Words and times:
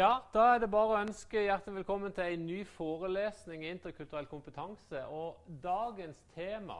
Ja, 0.00 0.22
da 0.32 0.54
er 0.54 0.62
det 0.62 0.70
bare 0.72 0.94
å 0.94 1.00
ønske 1.02 1.42
hjertelig 1.44 1.82
velkommen 1.82 2.12
til 2.16 2.24
en 2.32 2.44
ny 2.48 2.62
forelesning 2.72 3.66
i 3.66 3.72
interkulturell 3.74 4.24
kompetanse. 4.30 5.02
Og 5.12 5.42
dagens 5.60 6.22
tema 6.32 6.78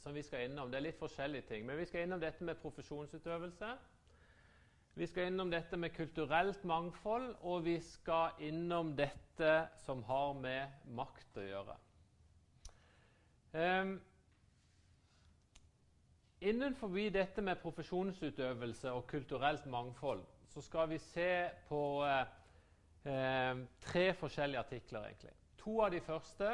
som 0.00 0.14
vi 0.16 0.22
skal 0.24 0.46
innom, 0.46 0.70
det 0.72 0.78
er 0.78 0.86
litt 0.86 0.96
forskjellige 0.96 1.44
ting. 1.50 1.66
Men 1.68 1.76
vi 1.76 1.84
skal 1.90 2.06
innom 2.06 2.22
dette 2.22 2.46
med 2.46 2.56
profesjonsutøvelse. 2.62 3.68
Vi 4.96 5.08
skal 5.10 5.28
innom 5.28 5.50
dette 5.52 5.76
med 5.76 5.92
kulturelt 5.98 6.64
mangfold, 6.64 7.26
og 7.42 7.66
vi 7.66 7.74
skal 7.84 8.40
innom 8.46 8.94
dette 8.96 9.56
som 9.84 10.00
har 10.08 10.32
med 10.40 10.88
makt 10.96 11.42
å 11.42 11.44
gjøre. 11.44 11.76
Um, 13.52 13.92
innenfor 16.40 16.96
dette 17.12 17.44
med 17.44 17.60
profesjonsutøvelse 17.60 18.96
og 18.96 19.04
kulturelt 19.12 19.68
mangfold 19.68 20.24
så 20.56 20.62
skal 20.62 20.88
vi 20.88 20.96
se 20.98 21.48
på 21.68 22.04
eh, 22.04 22.28
eh, 23.12 23.58
tre 23.80 24.14
forskjellige 24.14 24.58
artikler. 24.58 25.04
egentlig. 25.04 25.30
To 25.58 25.80
av 25.84 25.90
de 25.90 26.00
første 26.00 26.48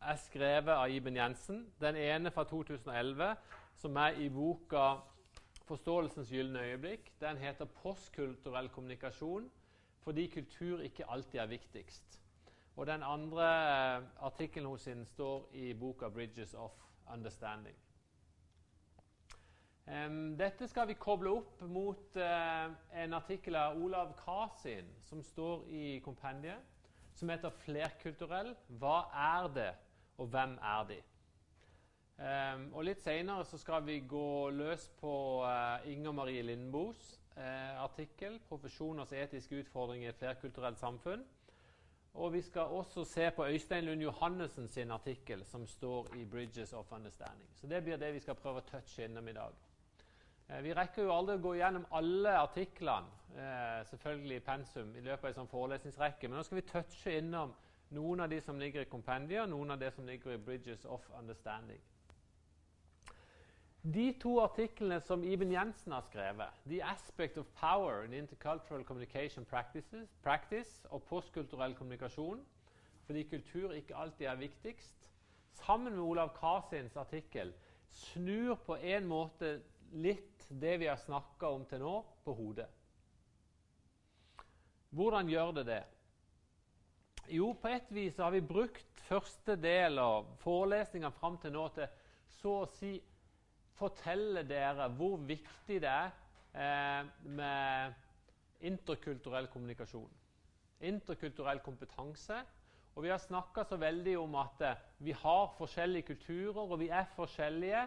er 0.00 0.16
skrevet 0.16 0.72
av 0.72 0.90
Iben 0.90 1.16
Jensen. 1.16 1.66
Den 1.80 1.96
ene 1.96 2.30
fra 2.30 2.44
2011, 2.44 3.36
som 3.76 3.96
er 3.96 4.16
i 4.16 4.28
boka 4.28 4.94
'Forståelsens 5.66 6.32
gylne 6.32 6.60
øyeblikk'. 6.60 7.12
Den 7.20 7.36
heter 7.36 7.64
'Postkulturell 7.64 8.68
kommunikasjon', 8.68 9.50
fordi 10.00 10.26
kultur 10.26 10.80
ikke 10.80 11.10
alltid 11.10 11.40
er 11.40 11.46
viktigst. 11.46 12.20
Og 12.76 12.86
Den 12.86 13.02
andre 13.02 13.44
eh, 13.96 14.02
artikkelen 14.20 14.68
hos 14.68 14.84
henne 14.84 15.06
står 15.06 15.50
i 15.52 15.74
boka 15.74 16.08
'Bridges 16.08 16.54
of 16.54 16.72
Understanding'. 17.06 17.81
Um, 19.86 20.36
dette 20.38 20.68
skal 20.70 20.86
vi 20.86 20.94
koble 20.94 21.32
opp 21.40 21.62
mot 21.66 22.14
uh, 22.14 22.68
en 22.94 23.14
artikkel 23.18 23.56
av 23.58 23.80
Olav 23.82 24.12
Kasin 24.20 24.86
som 25.08 25.22
står 25.26 25.64
i 25.74 25.86
kompendiet, 26.04 26.62
som 27.18 27.28
heter 27.28 27.50
'Flerkulturell 27.50 28.54
hva 28.78 29.08
er 29.10 29.48
det, 29.54 29.72
og 30.18 30.28
hvem 30.30 30.54
er 30.62 30.84
de?' 30.88 31.02
Um, 32.22 32.68
og 32.74 32.84
Litt 32.84 33.02
senere 33.02 33.42
skal 33.58 33.82
vi 33.82 33.98
gå 34.06 34.50
løs 34.54 34.86
på 35.00 35.42
uh, 35.42 35.82
Inger 35.90 36.12
Marie 36.12 36.42
Lindboes 36.42 37.18
uh, 37.36 37.82
artikkel 37.82 38.38
'Profesjoners 38.48 39.12
etiske 39.12 39.64
utfordringer 39.64 40.06
i 40.06 40.12
et 40.12 40.20
flerkulturelt 40.20 40.78
samfunn'. 40.78 41.26
Og 42.14 42.32
vi 42.32 42.42
skal 42.42 42.62
også 42.62 43.04
se 43.04 43.30
på 43.30 43.46
Øystein 43.46 43.84
Lund 43.84 44.02
Johannessen 44.02 44.68
sin 44.68 44.90
artikkel 44.90 45.44
som 45.44 45.66
står 45.66 46.14
i 46.14 46.24
'Bridges 46.24 46.72
of 46.72 46.92
Understanding'. 46.92 47.50
Så 47.54 47.66
Det 47.66 47.84
blir 47.84 47.96
det 47.96 48.14
vi 48.14 48.20
skal 48.20 48.34
prøve 48.34 48.60
å 48.60 48.70
touche 48.70 49.04
innom 49.04 49.28
i 49.28 49.32
dag. 49.32 49.52
Eh, 50.52 50.62
vi 50.64 50.72
rekker 50.74 51.06
jo 51.06 51.12
aldri 51.14 51.38
å 51.38 51.42
gå 51.42 51.54
gjennom 51.56 51.84
alle 51.96 52.32
artiklene 52.36 53.08
eh, 53.36 53.80
selvfølgelig 53.88 54.36
i 54.36 54.44
pensum 54.44 54.90
i 54.96 55.04
løpet 55.04 55.24
av 55.24 55.30
en 55.30 55.38
sånn 55.40 55.52
forelesningsrekke, 55.52 56.28
men 56.28 56.40
nå 56.40 56.44
skal 56.44 56.58
vi 56.58 56.66
touche 56.68 57.14
innom 57.20 57.54
noen 57.96 58.24
av 58.24 58.32
de 58.32 58.40
som 58.44 58.60
ligger 58.60 58.84
i 58.84 58.90
kompendiet, 58.90 59.44
og 59.44 59.52
noen 59.52 59.74
av 59.74 59.80
de 59.80 59.88
som 59.94 60.06
ligger 60.08 60.34
i 60.34 60.40
Bridges 60.40 60.84
of 60.84 61.04
Understanding. 61.18 61.80
De 63.82 64.12
to 64.22 64.36
artiklene 64.38 65.00
som 65.02 65.24
Iben 65.26 65.50
Jensen 65.52 65.92
har 65.92 66.04
skrevet, 66.06 66.60
'The 66.66 66.82
Aspect 66.86 67.38
of 67.38 67.48
Power 67.58 68.04
in 68.04 68.12
Intercultural 68.14 68.84
Communication 68.84 69.44
Practice' 69.44 70.86
og 70.90 71.02
'Postkulturell 71.02 71.74
kommunikasjon', 71.74 72.44
fordi 73.06 73.22
kultur 73.22 73.72
ikke 73.72 73.96
alltid 73.96 74.26
er 74.26 74.34
viktigst, 74.34 75.10
sammen 75.52 75.92
med 75.92 76.02
Olav 76.02 76.30
Kasins 76.36 76.96
artikkel, 76.96 77.52
snur 77.90 78.54
på 78.54 78.74
en 78.74 79.06
måte 79.06 79.60
litt 79.92 80.46
det 80.48 80.76
vi 80.82 80.88
har 80.88 81.00
snakka 81.00 81.50
om 81.52 81.64
til 81.68 81.82
nå, 81.82 81.96
på 82.24 82.34
hodet. 82.36 82.68
Hvordan 84.92 85.28
gjør 85.28 85.52
det 85.56 85.66
det? 85.66 85.82
Jo, 87.32 87.52
på 87.56 87.70
et 87.70 87.88
vis 87.94 88.18
har 88.20 88.32
vi 88.34 88.42
brukt 88.44 89.00
første 89.06 89.56
del 89.56 89.98
av 90.02 90.28
forelesninga 90.42 91.12
fram 91.16 91.38
til 91.40 91.54
nå 91.54 91.68
til 91.76 91.88
så 92.40 92.56
å 92.64 92.70
si 92.76 92.96
fortelle 93.78 94.42
dere 94.46 94.88
hvor 94.96 95.20
viktig 95.26 95.78
det 95.82 95.90
er 95.90 96.10
eh, 96.52 97.06
med 97.38 97.94
interkulturell 98.68 99.48
kommunikasjon. 99.52 100.10
Interkulturell 100.86 101.62
kompetanse. 101.64 102.42
Og 102.92 103.06
vi 103.06 103.12
har 103.12 103.20
snakka 103.22 103.64
så 103.64 103.78
veldig 103.80 104.18
om 104.20 104.36
at 104.42 104.62
eh, 104.66 104.80
vi 105.06 105.14
har 105.16 105.54
forskjellige 105.56 106.12
kulturer, 106.12 106.62
og 106.66 106.78
vi 106.82 106.90
er 106.92 107.08
forskjellige. 107.16 107.86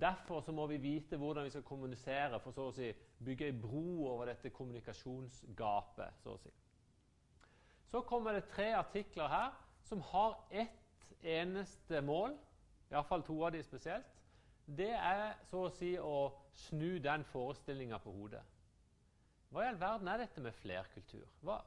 Derfor 0.00 0.52
må 0.52 0.66
vi 0.66 0.76
vite 0.80 1.16
hvordan 1.16 1.44
vi 1.44 1.50
skal 1.50 1.62
kommunisere 1.62 2.40
for 2.40 2.54
så 2.56 2.68
å 2.70 2.72
si 2.72 2.88
bygge 3.24 3.50
en 3.52 3.58
bro 3.60 4.06
over 4.08 4.30
dette 4.30 4.50
kommunikasjonsgapet. 4.50 6.22
Så 6.22 6.32
å 6.32 6.40
si. 6.40 6.52
Så 7.92 8.00
kommer 8.08 8.32
det 8.32 8.48
tre 8.48 8.70
artikler 8.72 9.28
her 9.28 9.52
som 9.84 10.00
har 10.00 10.38
ett 10.50 11.12
eneste 11.22 12.00
mål, 12.00 12.38
iallfall 12.90 13.24
to 13.26 13.36
av 13.44 13.52
de 13.52 13.60
spesielt. 13.62 14.08
Det 14.64 14.92
er 14.96 15.34
så 15.50 15.66
å 15.66 15.74
si 15.76 15.92
å 16.00 16.32
snu 16.68 16.96
den 17.02 17.24
forestillinga 17.28 17.98
på 18.00 18.14
hodet. 18.14 18.42
Hva 19.52 19.66
i 19.66 19.68
all 19.68 19.80
verden 19.80 20.08
er 20.08 20.22
dette 20.22 20.40
med 20.40 20.56
flerkultur? 20.56 21.26
Hva, 21.44 21.58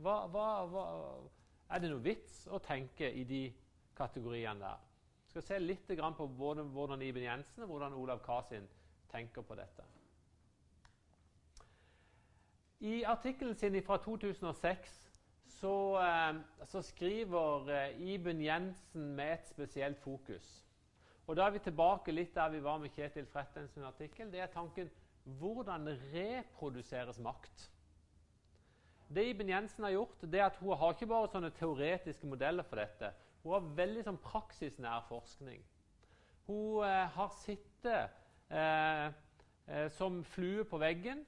hva, 0.00 0.16
hva, 0.32 0.84
er 1.68 1.82
det 1.82 1.90
noe 1.92 2.04
vits 2.04 2.46
å 2.48 2.62
tenke 2.64 3.10
i 3.12 3.26
de 3.28 3.42
kategoriene 3.98 4.62
der? 4.62 4.86
Skal 5.30 5.42
se 5.46 5.58
litt 5.62 5.86
på 5.86 6.26
hvordan 6.26 7.02
Iben 7.02 7.22
Jensen 7.22 7.62
og 7.62 7.70
hvordan 7.70 7.94
Olav 7.94 8.22
Kasin 8.24 8.66
tenker 9.10 9.42
på 9.42 9.54
dette. 9.54 9.84
I 12.80 13.02
artikkelen 13.04 13.54
sin 13.54 13.82
fra 13.82 13.98
2006 14.00 14.96
så, 15.60 16.00
eh, 16.00 16.40
så 16.66 16.82
skriver 16.82 17.70
eh, 17.70 18.00
Iben 18.00 18.40
Jensen 18.40 19.14
med 19.14 19.32
et 19.32 19.48
spesielt 19.48 19.98
fokus. 20.00 20.66
Og 21.26 21.36
Da 21.36 21.46
er 21.46 21.50
vi 21.50 21.58
tilbake 21.58 22.12
litt 22.12 22.34
der 22.34 22.48
vi 22.50 22.62
var 22.62 22.78
med 22.78 22.90
Kjetil 22.90 23.26
Frettens 23.26 23.76
artikkel. 23.76 24.32
Det 24.32 24.40
er 24.40 24.46
tanken 24.46 24.90
hvordan 25.38 25.86
reproduseres 26.14 27.18
makt. 27.18 27.70
Det 29.14 29.28
Iben 29.28 29.48
Jensen 29.48 29.84
har 29.84 29.90
gjort, 29.90 30.22
det 30.22 30.40
er 30.40 30.44
at 30.46 30.56
hun 30.56 30.76
har 30.76 30.94
ikke 30.94 31.06
bare 31.06 31.28
sånne 31.30 31.50
teoretiske 31.50 32.26
modeller 32.26 32.62
for 32.62 32.80
dette. 32.80 33.12
Hun 33.42 33.52
har 33.54 33.60
veldig 33.76 34.02
sånn 34.04 34.18
praksisnær 34.20 35.00
forskning. 35.08 35.62
Hun 36.46 36.84
eh, 36.84 37.08
har 37.14 37.30
sittet 37.40 38.10
eh, 38.52 39.06
eh, 39.66 39.88
som 39.96 40.24
flue 40.34 40.64
på 40.68 40.78
veggen 40.82 41.24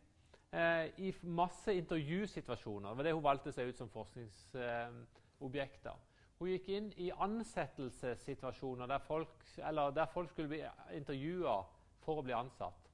eh, 0.53 0.87
i 1.01 1.15
masse 1.23 1.75
intervjusituasjoner. 1.79 2.89
Det 2.91 2.97
var 2.97 3.05
det 3.09 3.15
hun 3.17 3.25
valgte 3.25 3.53
seg 3.55 3.69
ut 3.71 3.79
som 3.81 3.91
forskningsobjekter. 3.93 5.97
hun 6.39 6.49
gikk 6.51 6.69
inn 6.69 6.93
i 6.99 7.11
ansettelsessituasjoner 7.11 8.87
der 8.91 8.99
folk, 8.99 9.45
der 9.57 10.07
folk 10.11 10.31
skulle 10.31 10.49
bli 10.49 10.65
intervjua 10.97 11.63
for 12.03 12.19
å 12.19 12.23
bli 12.27 12.35
ansatt. 12.35 12.91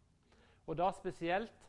Og 0.69 0.77
da 0.77 0.91
spesielt 0.93 1.65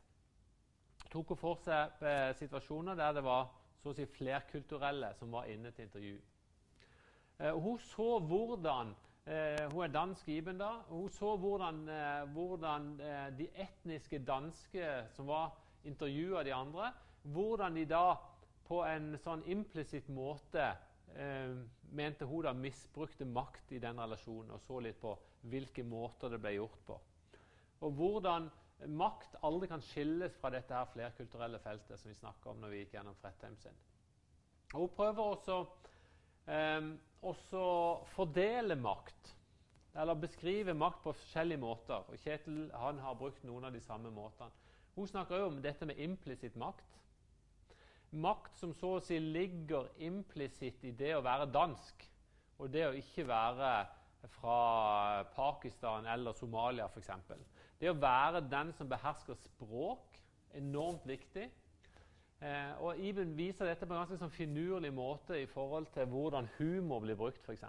tok 1.09 1.31
hun 1.33 1.39
for 1.39 1.55
seg 1.63 2.03
eh, 2.03 2.35
situasjoner 2.37 2.95
der 2.99 3.13
det 3.15 3.23
var 3.23 3.47
si 3.95 4.05
flerkulturelle 4.05 5.13
som 5.17 5.31
var 5.31 5.47
inne 5.49 5.71
til 5.71 5.87
intervju. 5.87 6.19
Eh, 7.39 7.53
hun 7.55 7.79
så 7.79 8.19
hvordan 8.19 8.95
eh, 9.25 9.71
Hun 9.71 9.83
er 9.83 9.87
dansk 9.87 10.27
Iben, 10.29 10.57
da. 10.57 10.71
Hun 10.89 11.09
så 11.09 11.37
hvordan, 11.37 11.89
eh, 11.89 12.29
hvordan 12.33 12.97
de 13.37 13.47
etniske 13.55 14.19
danske 14.25 15.07
som 15.15 15.27
var 15.27 15.55
intervjua 15.83 16.43
de 16.43 16.53
andre, 16.53 16.91
hvordan 17.23 17.75
de 17.75 17.85
da 17.85 18.15
på 18.67 18.83
en 18.85 19.15
sånn 19.17 19.43
implisitt 19.45 20.09
måte 20.09 20.75
mente 21.91 22.25
hun 22.25 22.43
da 22.45 22.51
misbrukte 22.53 23.25
makt 23.25 23.71
i 23.73 23.79
den 23.81 23.97
relasjonen, 23.97 24.51
og 24.51 24.61
så 24.61 24.79
litt 24.79 24.99
på 25.01 25.15
hvilke 25.49 25.83
måter 25.83 26.29
det 26.29 26.37
ble 26.41 26.51
gjort 26.53 26.83
på. 26.85 26.97
Og 27.81 27.95
hvordan 27.97 28.49
makt 28.85 29.39
aldri 29.41 29.67
kan 29.71 29.81
skilles 29.81 30.37
fra 30.37 30.51
dette 30.53 30.75
her 30.75 30.85
flerkulturelle 30.93 31.59
feltet 31.59 31.99
som 31.99 32.11
vi 32.11 32.19
snakka 32.19 32.51
om 32.51 32.61
når 32.61 32.69
vi 32.69 32.83
gikk 32.83 32.93
gjennom 32.93 33.17
Fredheim 33.17 33.57
sin. 33.57 33.81
Og 34.73 34.85
hun 34.85 34.95
prøver 34.99 35.23
også 35.23 35.63
eh, 36.49 36.89
også 37.21 37.63
fordele 38.15 38.75
makt. 38.79 39.35
Eller 39.99 40.19
beskrive 40.19 40.73
makt 40.77 41.03
på 41.03 41.13
forskjellige 41.17 41.61
måter. 41.61 42.05
Og 42.07 42.17
Kjetil 42.21 42.69
han 42.75 42.99
har 43.03 43.17
brukt 43.19 43.43
noen 43.47 43.67
av 43.67 43.75
de 43.75 43.81
samme 43.83 44.11
måtene. 44.13 44.51
Hun 44.95 45.07
snakker 45.07 45.39
jo 45.39 45.49
om 45.49 45.61
dette 45.63 45.87
med 45.87 45.99
implisitt 46.03 46.57
makt. 46.59 46.99
Makt 48.11 48.57
som 48.57 48.73
så 48.73 48.95
å 48.97 49.01
si 49.05 49.19
ligger 49.21 49.91
implisitt 50.01 50.83
i 50.89 50.95
det 50.97 51.13
å 51.15 51.23
være 51.23 51.49
dansk, 51.53 52.05
og 52.57 52.71
det 52.73 52.87
å 52.87 52.95
ikke 52.97 53.27
være 53.29 53.73
fra 54.33 55.23
Pakistan 55.35 56.07
eller 56.09 56.33
Somalia 56.35 56.89
f.eks. 56.89 57.11
Det 57.79 57.91
å 57.91 57.99
være 58.01 58.41
den 58.49 58.73
som 58.75 58.89
behersker 58.89 59.37
språk, 59.39 60.17
enormt 60.57 61.05
viktig. 61.07 61.45
Eh, 62.39 62.81
og 62.81 62.99
Iben 63.03 63.33
viser 63.35 63.67
dette 63.67 63.83
på 63.83 63.91
en 63.91 63.99
ganske 63.99 64.17
sånn 64.21 64.31
finurlig 64.31 64.93
måte 64.95 65.41
i 65.41 65.47
forhold 65.49 65.89
til 65.91 66.07
hvordan 66.07 66.47
humor 66.55 67.03
blir 67.03 67.17
brukt, 67.19 67.43
f.eks. 67.43 67.65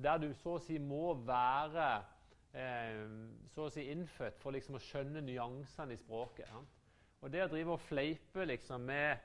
Der 0.00 0.20
du 0.22 0.30
så 0.40 0.56
å 0.56 0.62
si 0.64 0.78
må 0.80 1.12
være 1.28 1.88
eh, 2.56 3.02
så 3.52 3.66
å 3.66 3.72
si 3.72 3.84
innfødt 3.92 4.40
for 4.40 4.56
liksom 4.56 4.78
å 4.78 4.82
skjønne 4.84 5.20
nyansene 5.26 5.92
i 5.92 6.00
språket. 6.00 6.48
Sant? 6.48 6.78
Og 7.20 7.32
det 7.34 7.44
å 7.44 7.50
drive 7.52 7.76
og 7.76 7.84
fleipe 7.84 8.48
liksom 8.48 8.88
med, 8.88 9.20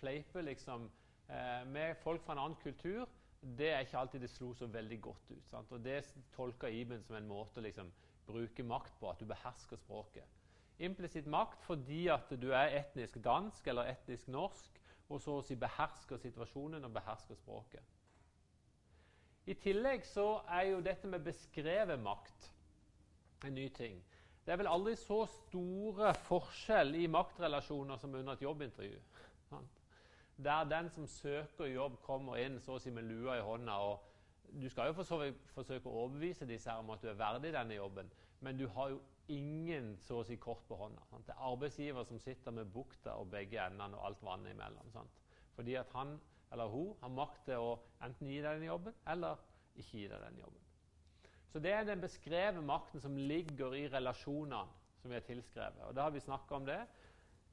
fleipe 0.00 0.42
liksom, 0.42 0.90
eh, 1.30 1.62
med 1.70 1.94
folk 2.02 2.26
fra 2.26 2.34
en 2.34 2.42
annen 2.48 2.58
kultur, 2.64 3.06
det 3.42 3.70
er 3.70 3.86
ikke 3.86 4.02
alltid 4.02 4.26
det 4.26 4.30
slo 4.34 4.50
så 4.54 4.66
veldig 4.70 4.98
godt 5.02 5.30
ut. 5.30 5.46
Sant? 5.50 5.70
Og 5.70 5.82
Det 5.84 6.02
tolker 6.34 6.74
Iben 6.74 7.06
som 7.06 7.16
en 7.18 7.30
måte 7.30 7.62
å 7.62 7.66
liksom, 7.70 7.94
bruke 8.26 8.66
makt 8.66 8.98
på, 8.98 9.10
at 9.10 9.22
du 9.22 9.30
behersker 9.30 9.78
språket. 9.78 10.26
Implisitt 10.82 11.28
makt 11.30 11.62
fordi 11.66 12.06
at 12.10 12.30
du 12.42 12.50
er 12.50 12.74
etnisk 12.80 13.20
dansk 13.24 13.66
eller 13.70 13.90
etnisk 13.92 14.28
norsk, 14.34 14.80
og 15.12 15.20
så 15.20 15.38
å 15.38 15.44
si 15.44 15.56
behersker 15.60 16.18
situasjonen 16.18 16.84
og 16.88 16.94
behersker 16.94 17.38
språket. 17.38 17.84
I 19.46 19.54
tillegg 19.58 20.04
så 20.06 20.42
er 20.50 20.68
jo 20.70 20.82
dette 20.84 21.08
med 21.10 21.24
beskrevet 21.26 22.00
makt 22.00 22.48
en 23.46 23.54
ny 23.54 23.68
ting. 23.74 23.98
Det 24.46 24.54
er 24.54 24.58
vel 24.58 24.70
aldri 24.70 24.94
så 24.98 25.24
store 25.30 26.12
forskjell 26.26 26.94
i 26.98 27.08
maktrelasjoner 27.10 27.98
som 27.98 28.14
under 28.14 28.34
et 28.34 28.42
jobbintervju. 28.42 29.00
Der 30.42 30.64
den 30.64 30.88
som 30.90 31.06
søker 31.06 31.68
jobb, 31.70 32.00
kommer 32.02 32.40
inn 32.42 32.58
så 32.62 32.76
å 32.76 32.82
si 32.82 32.90
med 32.90 33.06
lua 33.06 33.36
i 33.38 33.44
hånda. 33.46 33.76
og 33.90 34.58
Du 34.62 34.68
skal 34.70 34.90
jo 34.90 34.96
forsøke 34.98 35.88
å 35.88 36.04
overbevise 36.04 36.46
disse 36.46 36.70
her 36.70 36.82
om 36.82 36.90
at 36.90 37.02
du 37.02 37.10
er 37.10 37.18
verdig 37.18 37.52
denne 37.54 37.74
jobben, 37.78 38.10
men 38.40 38.58
du 38.58 38.66
har 38.68 38.94
jo 38.94 39.00
ingen 39.30 39.94
så 40.02 40.20
å 40.20 40.26
si 40.26 40.36
kort 40.40 40.64
på 40.68 40.76
hånda. 40.76 41.04
Sant? 41.10 41.26
Det 41.28 41.34
er 41.36 41.46
arbeidsgiver 41.52 42.06
som 42.08 42.18
sitter 42.20 42.54
med 42.54 42.72
bukta 42.72 43.14
og 43.20 43.30
begge 43.32 43.60
endene 43.62 43.98
og 43.98 44.08
alt 44.08 44.24
vannet 44.26 44.54
imellom. 44.54 44.90
Sant? 44.94 45.22
Fordi 45.56 45.76
at 45.78 45.92
han 45.94 46.18
eller 46.52 46.68
hun 46.68 46.92
har 47.00 47.12
makt 47.16 47.46
til 47.46 47.64
å 47.64 47.72
enten 48.04 48.28
gi 48.28 48.42
deg 48.44 48.58
den 48.58 48.68
jobben 48.68 48.96
eller 49.08 49.40
ikke 49.78 50.02
gi 50.02 50.08
deg 50.10 50.20
den 50.26 50.42
jobben. 50.42 50.68
Så 51.52 51.60
det 51.60 51.72
er 51.72 51.86
den 51.88 52.00
beskrevne 52.00 52.64
makten 52.64 53.00
som 53.00 53.16
ligger 53.16 53.74
i 53.76 53.86
relasjonene 53.92 54.80
som 55.00 55.10
vi 55.10 55.18
har 55.18 55.24
tilskrevet. 55.26 55.82
Og 55.88 55.96
da 55.96 56.06
har 56.06 56.14
vi 56.14 56.22
snakka 56.22 56.56
om 56.56 56.66
det. 56.68 56.80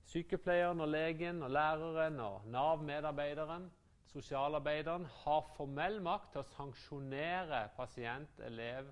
Sykepleieren 0.10 0.81
og 0.83 0.92
legen 0.92 1.44
og 1.45 1.51
læreren 1.51 2.19
og 2.24 2.45
Nav-medarbeideren, 2.50 3.68
sosialarbeideren, 4.10 5.06
har 5.24 5.50
formell 5.56 6.00
makt 6.06 6.31
til 6.33 6.44
å 6.44 6.50
sanksjonere 6.54 7.63
pasient, 7.77 8.39
elev, 8.45 8.89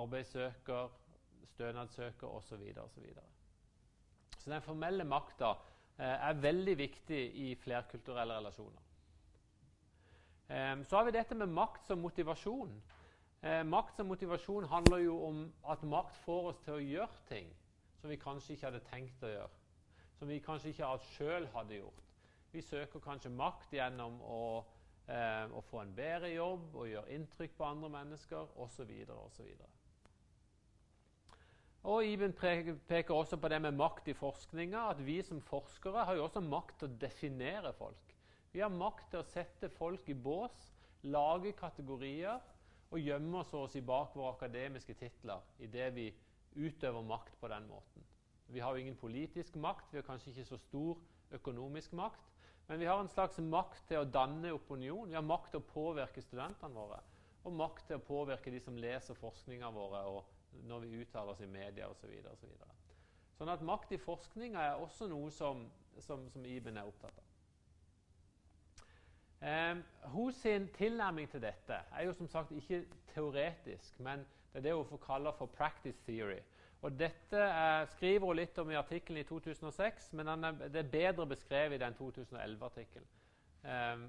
arbeidssøker, 0.00 0.92
stønadssøker 1.46 2.26
osv. 2.26 2.48
Så, 2.48 2.56
videre, 2.56 2.84
og 2.84 2.90
så, 2.90 4.38
så 4.38 4.50
den 4.50 4.62
formelle 4.62 5.04
makta 5.04 5.54
eh, 5.98 6.06
er 6.06 6.40
veldig 6.42 6.78
viktig 6.78 7.20
i 7.44 7.54
flerkulturelle 7.54 8.38
relasjoner. 8.38 8.86
Eh, 10.50 10.84
så 10.84 10.96
har 10.96 11.04
vi 11.04 11.16
dette 11.18 11.34
med 11.34 11.52
makt 11.54 11.86
som 11.86 12.02
motivasjon. 12.02 12.82
Eh, 13.42 13.62
makt 13.64 13.96
som 13.96 14.06
motivasjon 14.06 14.68
handler 14.68 14.98
jo 15.06 15.16
om 15.24 15.44
at 15.68 15.82
makt 15.82 16.16
får 16.24 16.52
oss 16.52 16.58
til 16.64 16.76
å 16.76 16.84
gjøre 16.84 17.24
ting 17.28 17.48
som 18.00 18.10
vi 18.10 18.16
kanskje 18.20 18.54
ikke 18.54 18.66
hadde 18.66 18.84
tenkt 18.88 19.24
å 19.24 19.30
gjøre. 19.30 19.56
Som 20.18 20.28
vi 20.28 20.40
kanskje 20.44 20.72
ikke 20.72 20.90
sjøl 21.14 21.46
hadde 21.54 21.80
gjort. 21.80 22.06
Vi 22.52 22.62
søker 22.62 23.00
kanskje 23.00 23.30
makt 23.30 23.72
gjennom 23.72 24.18
å, 24.20 24.64
eh, 25.06 25.46
å 25.46 25.60
få 25.70 25.80
en 25.80 25.94
bedre 25.94 26.32
jobb 26.34 26.74
og 26.74 26.88
gjøre 26.88 27.14
inntrykk 27.14 27.56
på 27.56 27.64
andre 27.64 27.88
mennesker 27.88 28.56
osv. 28.56 28.90
osv. 29.08 29.46
Og 31.88 32.04
Iben 32.04 32.34
peker 32.36 33.14
også 33.14 33.38
på 33.40 33.48
det 33.48 33.60
med 33.64 33.72
makt 33.72 34.10
i 34.12 34.16
forskninga, 34.16 34.82
at 34.90 34.98
vi 35.04 35.22
som 35.24 35.40
forskere 35.40 36.04
har 36.04 36.18
jo 36.18 36.26
også 36.26 36.42
makt 36.44 36.78
til 36.80 36.90
å 36.90 36.98
definere 37.00 37.72
folk. 37.78 38.16
Vi 38.52 38.60
har 38.60 38.72
makt 38.74 39.12
til 39.12 39.22
å 39.22 39.28
sette 39.30 39.70
folk 39.72 40.08
i 40.12 40.16
bås, 40.16 40.56
lage 41.08 41.54
kategorier 41.56 42.40
og 42.90 43.00
gjemme 43.00 43.40
oss 43.40 43.54
oss 43.54 43.78
bak 43.86 44.16
våre 44.18 44.34
akademiske 44.34 44.96
titler 44.98 45.40
idet 45.62 45.92
vi 45.96 46.08
utøver 46.58 47.06
makt 47.06 47.38
på 47.40 47.48
den 47.48 47.68
måten. 47.70 48.04
Vi 48.50 48.60
har 48.60 48.74
jo 48.74 48.82
ingen 48.82 48.98
politisk 48.98 49.56
makt, 49.56 49.92
vi 49.92 50.00
har 50.00 50.08
kanskje 50.08 50.34
ikke 50.34 50.48
så 50.50 50.58
stor 50.58 50.98
økonomisk 51.38 51.94
makt, 51.96 52.26
men 52.66 52.82
vi 52.82 52.88
har 52.90 53.00
en 53.00 53.08
slags 53.08 53.38
makt 53.38 53.86
til 53.88 54.02
å 54.02 54.08
danne 54.10 54.52
opinion. 54.52 55.08
Vi 55.08 55.16
har 55.16 55.24
makt 55.24 55.54
til 55.54 55.62
å 55.62 55.68
påvirke 55.70 56.22
studentene 56.22 56.74
våre, 56.74 57.00
og 57.46 57.56
makt 57.56 57.86
til 57.88 57.98
å 57.98 58.04
påvirke 58.04 58.52
de 58.52 58.60
som 58.60 58.76
leser 58.76 59.18
forskninga 59.18 59.70
våre, 59.74 60.02
og 60.10 60.39
når 60.52 60.84
vi 60.84 61.00
uttaler 61.02 61.32
oss 61.32 61.40
i 61.40 61.48
media 61.50 61.88
osv. 61.88 62.00
Så 62.00 62.12
videre, 62.12 62.36
så 62.36 62.46
sånn 63.40 63.52
at 63.54 63.64
makt 63.64 63.94
i 63.96 64.00
forskninga 64.00 64.60
er 64.60 64.82
også 64.82 65.08
noe 65.08 65.30
som, 65.32 65.64
som, 66.04 66.26
som 66.32 66.44
Iben 66.44 66.76
er 66.76 66.88
opptatt 66.88 67.16
av. 67.16 67.26
Um, 69.40 69.80
hun 70.12 70.32
sin 70.36 70.66
tilnærming 70.76 71.30
til 71.32 71.40
dette 71.40 71.78
er 71.96 72.04
jo 72.04 72.12
som 72.12 72.28
sagt 72.28 72.52
ikke 72.52 72.82
teoretisk, 73.14 73.96
men 74.04 74.26
det 74.52 74.60
er 74.60 74.66
det 74.66 74.74
hun 74.76 75.00
kaller 75.00 75.32
for 75.32 75.46
'practice 75.46 76.02
theory'. 76.04 76.42
Og 76.82 76.98
Dette 76.98 77.36
er, 77.36 77.86
skriver 77.86 78.26
hun 78.26 78.36
litt 78.36 78.58
om 78.58 78.70
i 78.70 78.74
artikkelen 78.74 79.20
i 79.20 79.24
2006, 79.28 80.12
men 80.12 80.28
er, 80.28 80.52
det 80.68 80.76
er 80.76 80.92
bedre 80.92 81.26
beskrevet 81.26 81.76
i 81.76 81.84
den 81.84 81.96
2011-artikkelen. 81.98 83.08
Um, 83.64 84.06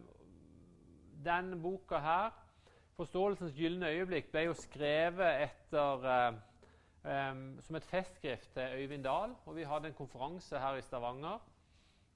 den 1.26 1.62
boka 1.62 2.00
her, 2.00 2.32
'Forståelsens 2.98 3.54
gylne 3.56 3.88
øyeblikk', 3.90 4.32
ble 4.32 4.42
jo 4.44 4.54
skrevet 4.54 5.44
etter, 5.44 6.06
eh, 6.06 7.32
um, 7.32 7.60
som 7.62 7.76
et 7.76 7.86
festskrift 7.86 8.54
til 8.54 8.74
Øyvind 8.76 9.04
Dahl. 9.04 9.36
og 9.46 9.56
Vi 9.56 9.64
hadde 9.64 9.88
en 9.88 9.94
konferanse 9.94 10.60
her 10.60 10.76
i 10.76 10.82
Stavanger 10.82 11.40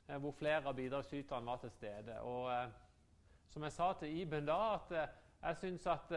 eh, 0.10 0.18
hvor 0.18 0.32
flere 0.32 0.68
av 0.68 0.76
bidragsyterne 0.76 1.46
var 1.46 1.58
til 1.58 1.72
stede. 1.72 2.20
og 2.22 2.72
som 3.56 3.64
jeg 3.64 3.72
sa 3.72 3.94
til 3.94 4.18
Iben 4.20 4.46
da, 4.46 4.74
at 4.76 4.92
eh, 4.92 5.08
jeg 5.42 5.58
syns 5.58 5.86
at 5.88 6.12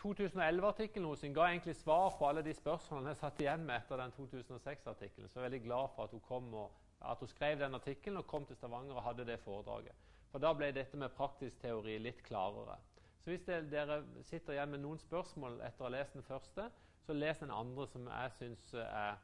2011-artikkelen 0.00 1.08
hos 1.08 1.20
henne 1.20 1.34
ga 1.36 1.50
egentlig 1.50 1.76
svar 1.76 2.14
på 2.18 2.28
alle 2.28 2.42
de 2.44 2.54
spørsmålene 2.54 3.12
jeg 3.12 3.20
satt 3.20 3.40
igjen 3.40 3.66
med 3.66 3.76
etter 3.76 4.00
den 4.00 4.14
2006-artikkelen. 4.16 5.28
Så 5.28 5.38
jeg 5.38 5.42
er 5.42 5.48
veldig 5.50 5.62
glad 5.66 5.92
for 5.94 6.04
at 6.04 6.10
hun, 6.10 6.22
kom 6.24 6.54
og, 6.54 6.72
at 7.00 7.20
hun 7.20 7.28
skrev 7.28 7.58
den 7.60 7.74
artikkelen 7.74 8.22
og 8.22 8.26
kom 8.26 8.46
til 8.46 8.56
Stavanger 8.56 8.96
og 8.96 9.02
hadde 9.02 9.26
det 9.28 9.38
foredraget. 9.44 9.92
For 10.32 10.42
da 10.42 10.54
ble 10.56 10.72
dette 10.74 10.98
med 10.98 11.12
praktisk 11.14 11.60
teori 11.62 11.98
litt 12.02 12.24
klarere. 12.26 12.78
Så 13.24 13.30
hvis 13.30 13.44
det, 13.46 13.70
dere 13.72 14.02
sitter 14.28 14.52
igjen 14.52 14.74
med 14.74 14.82
noen 14.82 14.98
spørsmål 15.00 15.54
etter 15.64 15.80
å 15.80 15.86
ha 15.86 15.94
lest 15.94 16.12
den 16.12 16.26
første, 16.26 16.66
så 17.06 17.14
les 17.16 17.38
den 17.40 17.52
andre, 17.52 17.86
som 17.88 18.04
jeg 18.10 18.32
syns 18.36 18.66
er 18.82 19.16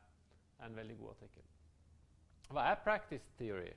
en 0.64 0.76
veldig 0.76 0.96
god 1.02 1.10
artikkel. 1.10 1.44
Hva 2.48 2.64
er 2.70 2.80
practice 2.84 3.28
theory? 3.36 3.74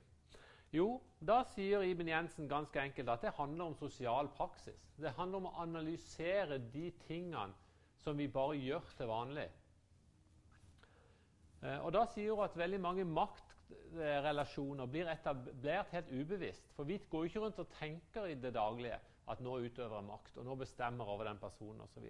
Jo, 0.72 0.86
da 1.20 1.42
sier 1.52 1.84
Iben 1.84 2.08
Jensen 2.08 2.48
ganske 2.48 2.80
enkelt 2.80 3.12
at 3.12 3.22
det 3.22 3.34
handler 3.36 3.68
om 3.68 3.76
sosial 3.78 4.32
praksis. 4.32 4.80
Det 4.96 5.12
handler 5.18 5.42
om 5.42 5.50
å 5.50 5.54
analysere 5.62 6.58
de 6.72 6.88
tingene 7.04 7.52
som 8.00 8.16
vi 8.18 8.26
bare 8.32 8.56
gjør 8.56 8.88
til 8.96 9.12
vanlig. 9.12 9.46
Eh, 11.62 11.78
og 11.84 11.92
Da 11.92 12.06
sier 12.16 12.32
hun 12.32 12.48
at 12.48 12.56
veldig 12.58 12.80
mange 12.80 13.04
maktrelasjoner 13.04 14.88
blir 14.88 15.12
etablert 15.12 15.92
helt 15.92 16.10
ubevisst. 16.10 16.72
For 16.74 16.88
vi 16.88 16.98
går 17.10 17.26
jo 17.26 17.30
ikke 17.30 17.44
rundt 17.44 17.60
og 17.62 17.76
tenker 17.78 18.32
i 18.32 18.40
det 18.40 18.56
daglige 18.56 18.98
at 19.28 19.40
nå 19.40 19.58
utøver 19.64 19.96
jeg 19.96 20.06
makt, 20.06 20.36
og 20.36 20.44
nå 20.44 20.54
bestemmer 20.60 21.08
over 21.08 21.24
den 21.28 21.38
personen 21.40 21.80
osv. 21.80 22.04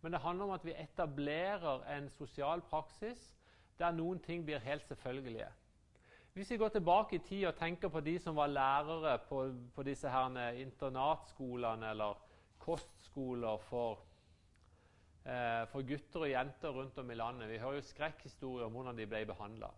Men 0.00 0.12
det 0.12 0.20
handler 0.20 0.44
om 0.44 0.54
at 0.56 0.64
vi 0.64 0.74
etablerer 0.78 1.84
en 1.96 2.08
sosial 2.10 2.62
praksis 2.70 3.32
der 3.78 3.92
noen 3.96 4.20
ting 4.22 4.44
blir 4.46 4.62
helt 4.64 4.86
selvfølgelige. 4.88 5.50
Hvis 6.32 6.50
vi 6.50 6.56
går 6.56 6.68
tilbake 6.72 7.16
i 7.16 7.24
tid 7.26 7.44
og 7.46 7.58
tenker 7.58 7.90
på 7.92 8.00
de 8.00 8.16
som 8.18 8.36
var 8.36 8.48
lærere 8.48 9.18
på, 9.28 9.42
på 9.74 9.84
disse 9.84 10.08
her 10.08 10.56
internatskolene 10.56 11.90
eller 11.90 12.16
kostskoler 12.58 13.58
for, 13.68 14.00
eh, 15.26 15.66
for, 15.68 15.84
gutter 15.84 16.24
og 16.24 16.30
jenter 16.30 16.72
rundt 16.72 16.98
om 16.98 17.10
i 17.10 17.14
landet 17.14 17.50
Vi 17.50 17.58
hører 17.58 17.74
jo 17.74 17.88
skrekkhistorier 17.90 18.66
om 18.66 18.72
hvordan 18.72 18.96
de 18.98 19.06
ble 19.06 19.26
behandla. 19.26 19.68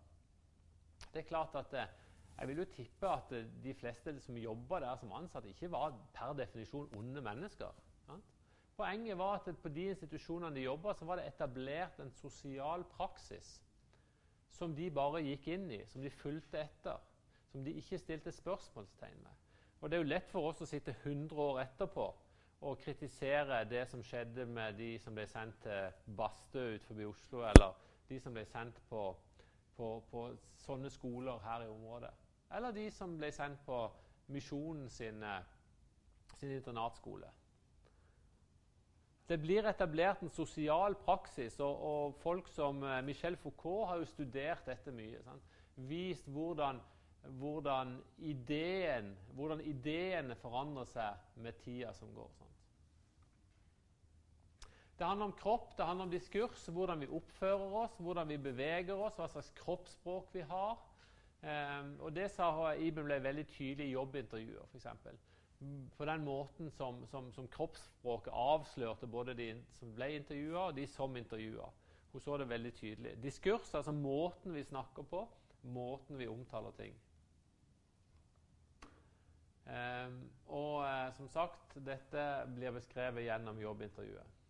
Det 1.11 1.23
er 1.25 1.27
klart 1.27 1.55
at 1.59 1.73
eh, 1.73 1.91
jeg 2.39 2.47
vil 2.47 2.57
jo 2.57 2.65
tippe 2.75 3.09
at 3.09 3.31
eh, 3.31 3.47
de 3.63 3.73
fleste 3.73 4.15
som 4.21 4.37
jobba 4.37 4.79
der 4.83 4.95
som 4.99 5.13
ansatte, 5.15 5.49
ikke 5.49 5.71
var 5.71 5.95
per 6.13 6.33
definisjon 6.33 6.89
onde 6.97 7.21
mennesker. 7.21 7.71
Sant? 8.05 8.33
Poenget 8.75 9.17
var 9.17 9.39
at 9.39 9.57
på 9.61 9.69
de 9.69 9.85
institusjonene 9.93 10.55
de 10.55 10.65
jobba, 10.65 10.93
var 11.01 11.15
det 11.15 11.27
etablert 11.27 11.99
en 11.99 12.11
sosial 12.11 12.83
praksis 12.83 13.61
som 14.51 14.75
de 14.75 14.89
bare 14.91 15.23
gikk 15.23 15.47
inn 15.51 15.69
i, 15.71 15.81
som 15.87 16.03
de 16.03 16.11
fulgte 16.11 16.59
etter, 16.59 16.99
som 17.51 17.63
de 17.63 17.73
ikke 17.79 17.99
stilte 17.99 18.31
spørsmålstegn 18.31 19.17
med. 19.23 19.41
Og 19.81 19.89
Det 19.89 19.97
er 19.97 20.03
jo 20.03 20.11
lett 20.11 20.31
for 20.31 20.49
oss 20.49 20.61
å 20.63 20.67
sitte 20.67 20.95
100 21.03 21.35
år 21.35 21.59
etterpå 21.65 22.05
og 22.65 22.79
kritisere 22.81 23.63
det 23.69 23.83
som 23.91 24.03
skjedde 24.03 24.45
med 24.49 24.77
de 24.79 24.95
som 25.03 25.15
ble 25.15 25.27
sendt 25.29 25.59
til 25.65 26.15
Bastø 26.17 26.63
utenfor 26.75 27.09
Oslo, 27.09 27.43
eller 27.51 27.75
de 28.09 28.19
som 28.19 28.33
ble 28.33 28.45
sendt 28.49 28.79
på, 28.89 29.01
på, 29.75 29.89
på, 30.11 30.23
sånne 30.63 30.89
skoler 30.89 31.41
her 31.43 31.65
i 31.65 31.69
området. 31.69 32.11
Eller 32.55 32.75
de 32.75 32.89
som 32.91 33.17
ble 33.19 33.31
sendt 33.35 33.61
på 33.67 33.79
Misjonen 34.31 34.89
sin, 34.89 35.19
sin 36.39 36.55
internatskole. 36.55 37.27
Det 39.27 39.37
blir 39.41 39.65
etablert 39.65 40.21
en 40.21 40.29
sosial 40.29 40.95
praksis, 41.01 41.57
og, 41.59 41.83
og 41.89 42.17
folk 42.21 42.49
som 42.53 42.83
uh, 42.85 42.99
Michel 43.05 43.37
Foucault 43.41 43.87
har 43.89 44.01
jo 44.01 44.09
studert 44.09 44.67
dette 44.69 44.93
mye. 44.93 45.21
Sant? 45.25 45.53
Vist 45.89 46.27
hvordan, 46.29 46.79
hvordan, 47.41 47.95
ideen, 48.17 49.15
hvordan, 49.33 49.63
ideene 49.65 50.37
forandrer 50.37 50.85
seg 50.91 51.41
med 51.41 51.57
tida 51.65 51.93
som 51.97 52.13
går. 52.13 52.29
Sant? 52.37 52.51
Det 54.95 55.07
handler 55.09 55.31
om 55.31 55.37
kropp, 55.41 55.73
det 55.77 55.85
handler 55.89 56.05
om 56.05 56.13
diskurs, 56.13 56.69
hvordan 56.71 57.01
vi 57.01 57.09
oppfører 57.11 57.73
oss, 57.81 57.97
hvordan 57.99 58.29
vi 58.29 58.37
beveger 58.39 58.93
oss, 58.95 59.17
hva 59.17 59.27
slags 59.27 59.49
kroppsspråk 59.57 60.29
vi 60.37 60.45
har. 60.47 60.77
Um, 61.45 61.99
og 62.01 62.15
Det 62.15 62.25
sa 62.33 62.73
Iben 62.73 63.05
ble 63.05 63.19
veldig 63.21 63.45
tydelig 63.47 63.85
i 63.85 63.93
jobbintervjuer, 63.93 64.65
f.eks. 64.71 64.87
På 65.97 66.05
den 66.05 66.23
måten 66.25 66.71
som, 66.73 67.03
som, 67.07 67.31
som, 67.33 67.47
kroppsspråket 67.47 68.33
avslørte 68.33 69.07
både 69.07 69.35
de 69.37 69.51
som 69.79 69.93
ble 69.93 70.09
intervjua, 70.15 70.67
og 70.67 70.75
de 70.75 70.87
som 70.89 71.15
intervjua. 71.17 71.69
Hun 72.11 72.21
så 72.21 72.37
det 72.37 72.49
veldig 72.49 72.73
tydelig. 72.73 73.13
Diskurs, 73.23 73.73
altså 73.73 73.91
måten 73.91 74.53
vi 74.53 74.63
snakker 74.63 75.03
på, 75.03 75.27
måten 75.61 76.17
vi 76.17 76.27
omtaler 76.27 76.73
ting. 76.79 76.97
Um, 79.65 80.17
og 80.47 80.81
uh, 80.81 81.13
som 81.17 81.29
sagt, 81.29 81.77
dette 81.85 82.25
blir 82.55 82.73
beskrevet 82.73 83.25
gjennom 83.25 83.61
jobbintervjuet. 83.61 84.44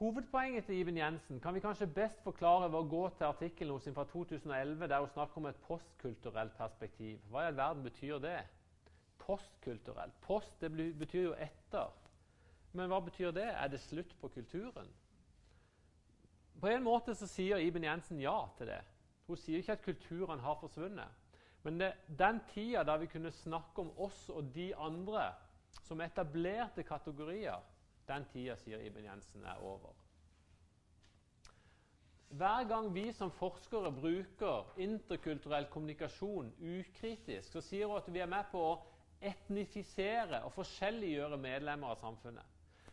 Hovedpoenget 0.00 0.64
til 0.64 0.74
Iben 0.74 0.96
Jensen 0.96 1.40
kan 1.40 1.54
vi 1.54 1.60
kanskje 1.60 1.86
best 1.86 2.22
forklare 2.24 2.70
ved 2.72 2.78
å 2.78 2.86
gå 2.88 3.00
til 3.18 3.26
artikkelen 3.26 3.74
hos 3.74 3.88
fra 3.92 4.06
2011, 4.08 4.86
der 4.88 5.00
hun 5.02 5.08
snakker 5.12 5.36
om 5.36 5.46
et 5.50 5.58
postkulturelt 5.66 6.54
perspektiv. 6.56 7.18
Hva 7.28 7.42
i 7.42 7.48
all 7.50 7.56
verden 7.58 7.82
betyr 7.84 8.22
det? 8.22 8.38
Postkulturelt. 9.20 10.14
Post 10.24 10.54
det 10.64 10.70
betyr 10.72 11.26
jo 11.26 11.34
etter. 11.36 11.90
Men 12.72 12.88
hva 12.88 13.02
betyr 13.04 13.34
det? 13.36 13.44
Er 13.52 13.68
det 13.68 13.82
slutt 13.84 14.14
på 14.22 14.30
kulturen? 14.32 14.88
På 16.60 16.72
en 16.72 16.86
måte 16.86 17.12
så 17.14 17.28
sier 17.28 17.60
Iben 17.60 17.84
Jensen 17.84 18.22
ja 18.24 18.38
til 18.56 18.72
det. 18.72 18.80
Hun 19.26 19.36
sier 19.36 19.60
ikke 19.60 19.76
at 19.76 19.84
kulturen 19.84 20.40
har 20.40 20.56
forsvunnet. 20.62 21.12
Men 21.62 21.76
det, 21.76 21.90
den 22.08 22.40
tida 22.54 22.86
da 22.88 22.96
vi 22.96 23.10
kunne 23.12 23.34
snakke 23.42 23.84
om 23.84 23.92
oss 24.00 24.30
og 24.32 24.48
de 24.54 24.70
andre 24.80 25.28
som 25.84 26.00
etablerte 26.00 26.88
kategorier, 26.88 27.60
den 28.10 28.26
tida, 28.32 28.56
sier 28.60 28.82
Iben 28.84 29.06
Jensen, 29.06 29.44
er 29.46 29.62
over. 29.62 29.94
Hver 32.30 32.68
gang 32.70 32.92
vi 32.94 33.08
som 33.12 33.32
forskere 33.34 33.90
bruker 33.92 34.68
interkulturell 34.78 35.66
kommunikasjon 35.72 36.52
ukritisk, 36.60 37.50
så 37.50 37.62
sier 37.66 37.90
hun 37.90 37.98
at 37.98 38.12
vi 38.12 38.22
er 38.22 38.30
med 38.30 38.46
på 38.52 38.62
å 38.68 38.76
etnifisere 39.20 40.44
og 40.46 40.54
forskjelliggjøre 40.54 41.40
medlemmer 41.42 41.90
av 41.90 41.98
samfunnet. 42.00 42.46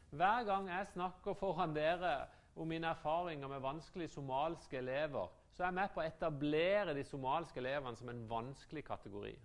Hver 0.10 0.44
gang 0.48 0.72
jeg 0.72 0.90
snakker 0.94 1.38
foran 1.38 1.76
dere 1.76 2.16
om 2.58 2.68
mine 2.68 2.90
erfaringer 2.90 3.52
med 3.52 3.62
vanskelige 3.62 4.16
somalske 4.16 4.80
elever, 4.80 5.30
så 5.54 5.64
er 5.64 5.70
jeg 5.70 5.78
med 5.78 5.94
på 5.94 6.02
å 6.02 6.08
etablere 6.08 6.96
de 6.98 7.04
somalske 7.06 7.62
elevene 7.62 7.98
som 8.00 8.10
en 8.10 8.26
vanskelig 8.30 8.84
kategori. 8.88 9.36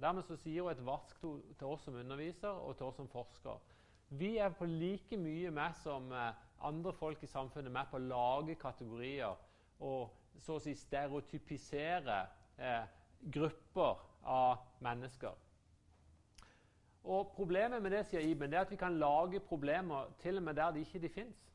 Dermed 0.00 0.24
så 0.24 0.38
sier 0.40 0.64
hun 0.64 0.72
et 0.72 0.86
varsk 0.86 1.20
til 1.20 1.68
oss 1.68 1.84
som 1.84 2.00
underviser 2.00 2.48
og 2.64 2.78
til 2.78 2.88
oss 2.88 2.96
som 2.96 3.08
forsker. 3.12 3.60
Vi 4.10 4.36
er 4.36 4.48
på 4.48 4.66
like 4.66 5.16
mye 5.16 5.50
med 5.54 5.76
som 5.82 6.10
eh, 6.12 6.32
andre 6.66 6.92
folk 6.92 7.22
i 7.22 7.30
samfunnet 7.30 7.72
med 7.72 7.90
på 7.90 7.98
å 7.98 8.06
lage 8.10 8.56
kategorier 8.58 9.36
og 9.80 10.10
så 10.42 10.56
å 10.56 10.62
si 10.62 10.74
stereotypisere 10.74 12.16
eh, 12.58 12.88
grupper 13.32 14.02
av 14.26 14.64
mennesker. 14.82 15.36
Og 17.04 17.30
Problemet 17.36 17.82
med 17.82 17.94
det 17.94 18.02
sier 18.08 18.26
Iben, 18.26 18.52
er 18.52 18.64
at 18.64 18.72
vi 18.74 18.76
kan 18.80 18.98
lage 18.98 19.40
problemer 19.40 20.10
til 20.20 20.36
og 20.36 20.42
med 20.48 20.58
der 20.58 20.74
de 20.74 20.82
ikke 20.84 21.00
de 21.00 21.08
fins. 21.08 21.46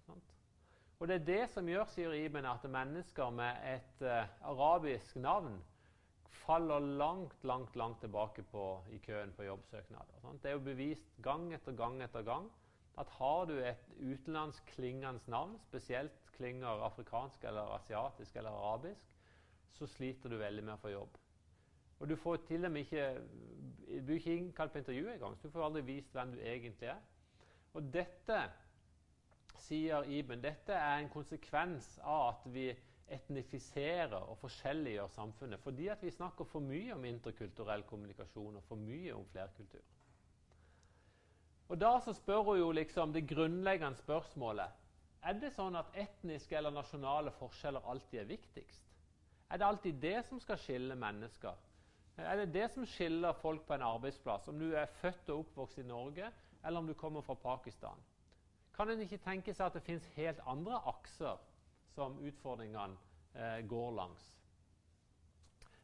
Og 0.99 1.07
det 1.07 1.15
er 1.15 1.25
det 1.27 1.43
som 1.51 1.67
gjør, 1.67 1.85
sier 1.91 2.13
Iben, 2.15 2.47
at 2.47 2.63
mennesker 2.71 3.29
med 3.35 3.67
et 3.67 4.05
eh, 4.07 4.31
arabisk 4.47 5.19
navn 5.19 5.59
faller 6.43 6.79
langt, 6.99 7.43
langt 7.43 7.75
langt 7.75 7.99
tilbake 8.03 8.43
på, 8.51 8.65
i 8.91 8.99
køen 9.03 9.33
på 9.37 9.47
jobbsøknader. 9.47 10.21
Sant? 10.21 10.43
Det 10.43 10.51
er 10.51 10.57
jo 10.59 10.67
bevist 10.67 11.17
gang 11.23 11.49
etter 11.53 11.75
gang 11.77 12.01
etter 12.03 12.25
gang 12.27 12.51
at 12.97 13.09
har 13.17 13.45
du 13.45 13.57
et 13.59 13.89
utenlandskklingende 13.99 15.19
navn, 15.31 15.57
spesielt 15.59 16.31
klinger 16.35 16.83
afrikansk 16.85 17.43
eller 17.43 17.75
asiatisk 17.75 18.35
eller 18.35 18.49
arabisk, 18.49 19.15
så 19.71 19.87
sliter 19.87 20.29
du 20.29 20.37
veldig 20.39 20.63
med 20.63 20.77
å 20.77 20.81
få 20.81 20.91
jobb. 20.93 21.17
Og 21.99 22.09
du 22.09 22.15
får 22.19 22.43
til 22.47 22.65
og 22.65 22.71
med 22.71 22.85
ikke 22.85 23.05
Du 23.85 24.01
blir 24.05 24.15
ikke 24.15 24.35
innkalt 24.35 24.71
på 24.71 24.77
intervju 24.81 25.09
engang, 25.11 25.35
så 25.37 25.47
du 25.47 25.53
får 25.53 25.65
aldri 25.65 25.81
vist 25.87 26.13
hvem 26.13 26.31
du 26.33 26.39
egentlig 26.41 26.89
er. 26.89 27.01
Og 27.73 27.85
dette, 27.93 28.39
sier 29.61 30.07
Iben, 30.11 30.41
dette 30.43 30.73
er 30.73 30.99
en 30.99 31.11
konsekvens 31.11 31.99
av 32.03 32.27
at 32.33 32.47
vi 32.51 32.65
etnifiserer 33.07 34.17
og 34.17 34.37
forskjelliggjøre 34.41 35.09
samfunnet. 35.13 35.61
Fordi 35.61 35.87
at 35.93 36.01
vi 36.03 36.13
snakker 36.13 36.47
for 36.49 36.63
mye 36.65 36.93
om 36.95 37.05
interkulturell 37.05 37.83
kommunikasjon 37.89 38.57
og 38.57 38.63
for 38.65 38.81
mye 38.81 39.13
om 39.13 39.25
flerkultur. 39.31 39.83
Og 41.67 41.79
Da 41.81 41.99
så 42.05 42.13
spør 42.13 42.43
hun 42.43 42.57
jo 42.57 42.71
liksom 42.71 43.13
det 43.13 43.27
grunnleggende 43.27 43.97
spørsmålet 43.97 44.81
er 45.25 45.37
det 45.41 45.49
sånn 45.55 45.75
at 45.75 45.95
etniske 45.97 46.53
eller 46.57 46.73
nasjonale 46.73 47.31
forskjeller 47.39 47.87
alltid 47.89 48.19
er 48.21 48.27
viktigst. 48.29 48.83
Er 49.49 49.57
det 49.57 49.65
alltid 49.65 50.01
det 50.01 50.19
som 50.27 50.39
skal 50.39 50.59
skille 50.61 50.95
mennesker? 50.95 51.55
Er 52.17 52.37
det 52.37 52.53
det 52.53 52.67
som 52.71 52.85
skiller 52.85 53.33
folk 53.41 53.65
på 53.65 53.73
en 53.73 53.81
arbeidsplass, 53.81 54.47
om 54.47 54.59
du 54.59 54.75
er 54.77 54.91
født 55.01 55.29
og 55.33 55.39
oppvokst 55.39 55.81
i 55.81 55.87
Norge, 55.87 56.29
eller 56.63 56.79
om 56.79 56.87
du 56.87 56.93
kommer 56.93 57.25
fra 57.25 57.33
Pakistan? 57.33 57.97
Kan 58.75 58.89
en 58.89 59.01
ikke 59.01 59.17
tenke 59.23 59.53
seg 59.53 59.65
at 59.65 59.73
det 59.73 59.83
fins 59.87 60.05
helt 60.15 60.39
andre 60.45 60.77
akser 60.93 61.41
som 61.95 62.17
utfordringene 62.19 62.97
eh, 63.33 63.61
går 63.67 63.91
langs. 63.95 64.25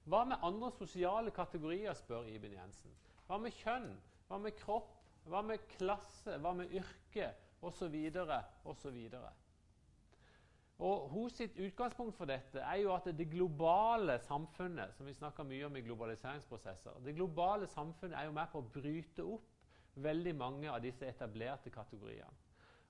Hva 0.10 0.24
med 0.28 0.42
andre 0.44 0.72
sosiale 0.76 1.32
kategorier, 1.32 1.94
spør 1.94 2.28
Iben 2.30 2.56
Jensen. 2.58 2.94
Hva 3.28 3.38
med 3.40 3.54
kjønn? 3.56 3.94
Hva 4.28 4.40
med 4.42 4.58
kropp? 4.60 4.98
Hva 5.30 5.44
med 5.46 5.64
klasse? 5.78 6.40
Hva 6.42 6.56
med 6.58 6.74
yrke? 6.74 7.32
Osv. 7.62 7.94
osv. 8.66 8.98
Og 10.82 11.10
Hos 11.14 11.36
sitt 11.38 11.60
utgangspunkt 11.62 12.18
for 12.18 12.26
dette 12.26 12.64
er 12.66 12.80
jo 12.82 12.96
at 12.96 13.06
det 13.14 13.28
globale 13.30 14.16
samfunnet 14.26 14.96
som 14.98 15.06
vi 15.06 15.14
snakker 15.14 15.46
mye 15.46 15.68
om 15.68 15.78
i 15.78 15.84
globaliseringsprosesser, 15.86 16.98
det 17.06 17.14
globale 17.20 17.70
samfunnet 17.70 18.18
er 18.18 18.26
jo 18.26 18.34
med 18.34 18.50
på 18.50 18.64
å 18.64 18.72
bryte 18.74 19.26
opp 19.36 19.46
veldig 20.02 20.34
mange 20.40 20.72
av 20.72 20.82
disse 20.82 21.06
etablerte 21.06 21.70
kategoriene. 21.70 22.34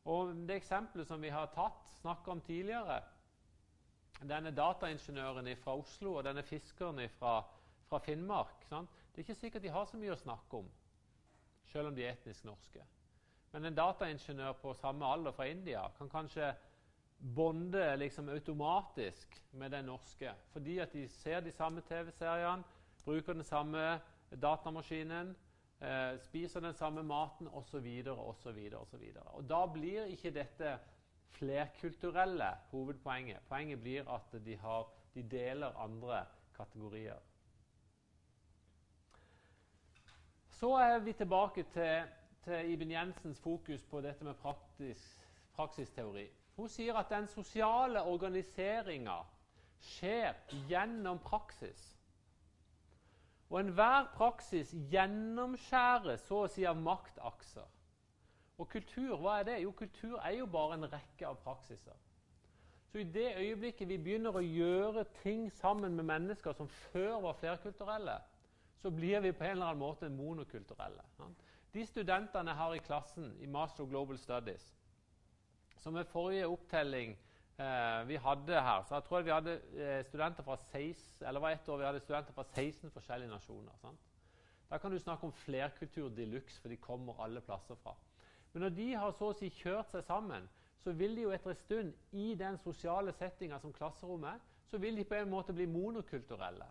Og 0.05 0.33
Det 0.47 0.55
eksempelet 0.55 1.07
som 1.07 1.21
vi 1.21 1.29
har 1.29 1.51
tatt, 1.53 1.91
snakka 2.01 2.31
om 2.31 2.41
tidligere, 2.41 3.01
denne 4.21 4.51
dataingeniøren 4.53 5.49
fra 5.61 5.75
Oslo 5.77 6.15
og 6.17 6.25
denne 6.25 6.43
fiskeren 6.45 7.01
fra, 7.19 7.41
fra 7.89 7.99
Finnmark 7.99 8.65
sant? 8.69 8.89
Det 9.11 9.21
er 9.21 9.27
ikke 9.27 9.39
sikkert 9.39 9.63
de 9.63 9.73
har 9.73 9.85
så 9.85 9.97
mye 9.97 10.13
å 10.15 10.21
snakke 10.21 10.57
om, 10.57 10.67
selv 11.71 11.91
om 11.91 11.95
de 11.95 12.05
er 12.05 12.15
etnisk 12.15 12.45
norske. 12.47 12.83
Men 13.51 13.67
en 13.67 13.77
dataingeniør 13.77 14.53
på 14.61 14.73
samme 14.79 15.05
alder 15.05 15.35
fra 15.35 15.49
India 15.51 15.83
kan 15.97 16.09
kanskje 16.09 16.53
bonde 17.35 17.83
liksom 17.99 18.29
automatisk 18.29 19.35
med 19.51 19.71
den 19.71 19.85
norske, 19.85 20.33
fordi 20.53 20.79
at 20.79 20.93
de 20.93 21.07
ser 21.21 21.43
de 21.45 21.51
samme 21.51 21.83
TV-seriene, 21.85 22.63
bruker 23.05 23.33
den 23.33 23.43
samme 23.45 23.99
datamaskinen, 24.41 25.35
eh, 25.81 26.19
spiser 26.19 26.59
den 26.59 26.73
samme 26.73 27.03
maten 27.03 27.47
osv. 27.47 27.87
osv. 28.07 28.59
osv. 28.75 29.03
Da 29.49 29.65
blir 29.65 30.05
ikke 30.05 30.31
dette 30.31 30.79
flerkulturelle 31.29 32.51
hovedpoenget. 32.71 33.39
Poenget 33.49 33.81
blir 33.81 34.09
at 34.09 34.45
de, 34.45 34.57
har, 34.57 34.87
de 35.13 35.23
deler 35.23 35.77
andre 35.77 36.25
kategorier. 36.55 37.19
Så 40.49 40.73
er 40.73 40.99
vi 40.99 41.13
tilbake 41.13 41.63
til, 41.63 42.03
til 42.43 42.71
Iben 42.71 42.91
Jensens 42.91 43.39
fokus 43.39 43.83
på 43.83 44.01
dette 44.01 44.23
med 44.23 44.33
praktisk, 44.33 45.27
praksisteori. 45.53 46.27
Hun 46.55 46.69
sier 46.69 46.93
at 46.99 47.09
den 47.09 47.27
sosiale 47.27 48.03
organiseringa 48.03 49.15
skjer 49.81 50.33
gjennom 50.69 51.19
praksis. 51.19 52.00
Og 53.51 53.59
enhver 53.59 54.07
praksis 54.15 54.71
gjennomskjæres 54.91 56.23
så 56.23 56.45
å 56.45 56.49
si 56.51 56.63
av 56.67 56.77
maktakser. 56.79 57.67
Og 58.61 58.69
kultur, 58.71 59.17
hva 59.19 59.41
er 59.41 59.47
det? 59.49 59.57
Jo, 59.65 59.73
kultur 59.75 60.15
er 60.21 60.37
jo 60.37 60.47
bare 60.47 60.77
en 60.77 60.87
rekke 60.87 61.27
av 61.27 61.39
praksiser. 61.43 61.97
Så 62.91 63.01
i 63.01 63.07
det 63.07 63.29
øyeblikket 63.39 63.87
vi 63.87 63.97
begynner 63.99 64.35
å 64.35 64.43
gjøre 64.43 65.03
ting 65.21 65.49
sammen 65.59 65.95
med 65.95 66.07
mennesker 66.07 66.55
som 66.55 66.67
før 66.91 67.21
var 67.25 67.39
flerkulturelle, 67.39 68.17
så 68.81 68.91
blir 68.91 69.19
vi 69.23 69.31
på 69.31 69.43
en 69.43 69.55
eller 69.55 69.71
annen 69.71 69.83
måte 69.83 70.09
monokulturelle. 70.11 71.03
De 71.73 71.85
studentene 71.87 72.51
jeg 72.51 72.59
har 72.59 72.75
i 72.75 72.83
klassen 72.83 73.29
i 73.39 73.47
Master 73.47 73.83
of 73.83 73.91
Global 73.91 74.19
Studies, 74.19 74.73
som 75.79 75.95
ved 75.95 76.09
forrige 76.11 76.47
opptelling 76.47 77.15
eh, 77.61 78.07
vi 78.07 78.19
hadde 78.21 78.61
her, 78.67 78.83
så 78.87 78.97
jeg 78.97 79.03
tror 79.07 79.25
vi 79.25 79.33
hadde 79.33 79.57
eh, 79.73 80.03
studenter 80.05 80.43
fra 80.43 80.55
16, 80.57 81.27
eller 81.27 81.43
var 81.43 81.55
et 81.55 81.69
år 81.69 81.77
vi 81.77 81.85
hadde 81.85 82.03
studenter 82.03 82.33
fra 82.33 82.43
16 82.43 82.91
forskjellige 82.91 83.31
nasjoner. 83.31 83.75
Sant? 83.81 84.07
Da 84.71 84.77
kan 84.77 84.91
du 84.91 84.99
snakke 84.99 85.27
om 85.27 85.33
flerkultur 85.33 86.09
de 86.09 86.25
luxe, 86.25 86.61
for 86.61 86.71
de 86.71 86.77
kommer 86.77 87.23
alle 87.23 87.41
plasser 87.41 87.75
fra. 87.83 87.95
Men 88.53 88.61
når 88.65 88.69
de 88.69 88.93
har 88.95 89.11
så 89.11 89.31
å 89.31 89.37
si 89.37 89.49
kjørt 89.61 89.91
seg 89.91 90.03
sammen, 90.07 90.47
så 90.83 90.91
vil 90.97 91.15
de 91.15 91.25
jo 91.27 91.31
etter 91.31 91.53
en 91.53 91.59
stund 91.59 92.17
i 92.17 92.33
den 92.39 92.57
sosiale 92.63 93.13
settinga 93.13 93.59
som 93.61 93.73
klasserommet 93.73 94.47
så 94.71 94.77
vil 94.77 94.97
de 94.97 95.03
på 95.03 95.15
en 95.15 95.29
måte 95.29 95.53
bli 95.53 95.65
monokulturelle. 95.67 96.65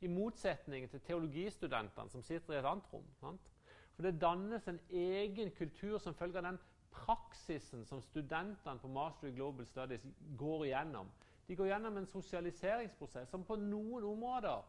I 0.00 0.08
motsetning 0.12 0.90
til 0.90 1.00
teologistudentene 1.00 2.12
som 2.12 2.22
sitter 2.22 2.54
i 2.54 2.58
et 2.58 2.68
annet 2.68 2.92
rom. 2.92 3.06
Sant? 3.20 3.48
For 3.96 4.06
det 4.06 4.20
dannes 4.20 4.68
en 4.68 4.78
egen 4.90 5.50
kultur 5.56 5.96
som 5.98 6.14
følge 6.14 6.38
av 6.38 6.44
den 6.50 6.60
praksisen 6.98 7.84
som 7.86 8.02
studentene 8.02 8.78
på 8.82 8.88
Master 8.92 9.30
Global 9.30 9.66
Studies 9.66 10.04
går 10.38 10.64
igjennom. 10.66 11.10
De 11.48 11.56
går 11.56 11.70
gjennom 11.70 11.96
en 11.96 12.06
sosialiseringsprosess 12.06 13.30
som 13.30 13.44
på 13.44 13.56
noen 13.56 14.04
områder 14.04 14.66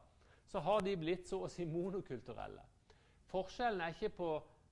så 0.49 0.59
har 0.65 0.81
de 0.81 0.95
blitt 0.97 1.27
så 1.29 1.43
å 1.45 1.49
si 1.51 1.65
monokulturelle. 1.69 2.63
Forskjellen 3.29 3.81
er 3.85 3.93
ikke 3.93 4.09
på, 4.15 4.29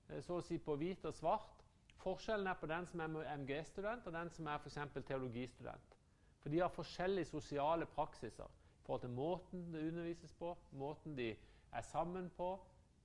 eh, 0.09 0.21
så 0.25 0.39
å 0.39 0.45
si 0.45 0.57
på 0.57 0.75
hvit 0.75 1.05
og 1.05 1.13
svart. 1.13 1.63
Forskjellen 2.01 2.47
er 2.47 2.57
på 2.57 2.69
den 2.69 2.87
som 2.87 2.99
er 3.01 3.35
MG-student, 3.35 4.07
og 4.07 4.13
den 4.13 4.29
som 4.29 4.47
er 4.47 4.55
f.eks. 4.55 5.05
teologistudent. 5.05 5.97
For 6.39 6.49
de 6.49 6.59
har 6.59 6.73
forskjellige 6.73 7.25
sosiale 7.25 7.85
praksiser 7.85 8.45
i 8.45 8.85
forhold 8.85 9.01
til 9.01 9.09
måten 9.09 9.73
det 9.73 9.87
undervises 9.89 10.33
på, 10.33 10.57
måten 10.71 11.17
de 11.17 11.35
er 11.71 11.81
sammen 11.81 12.29
på, 12.29 12.59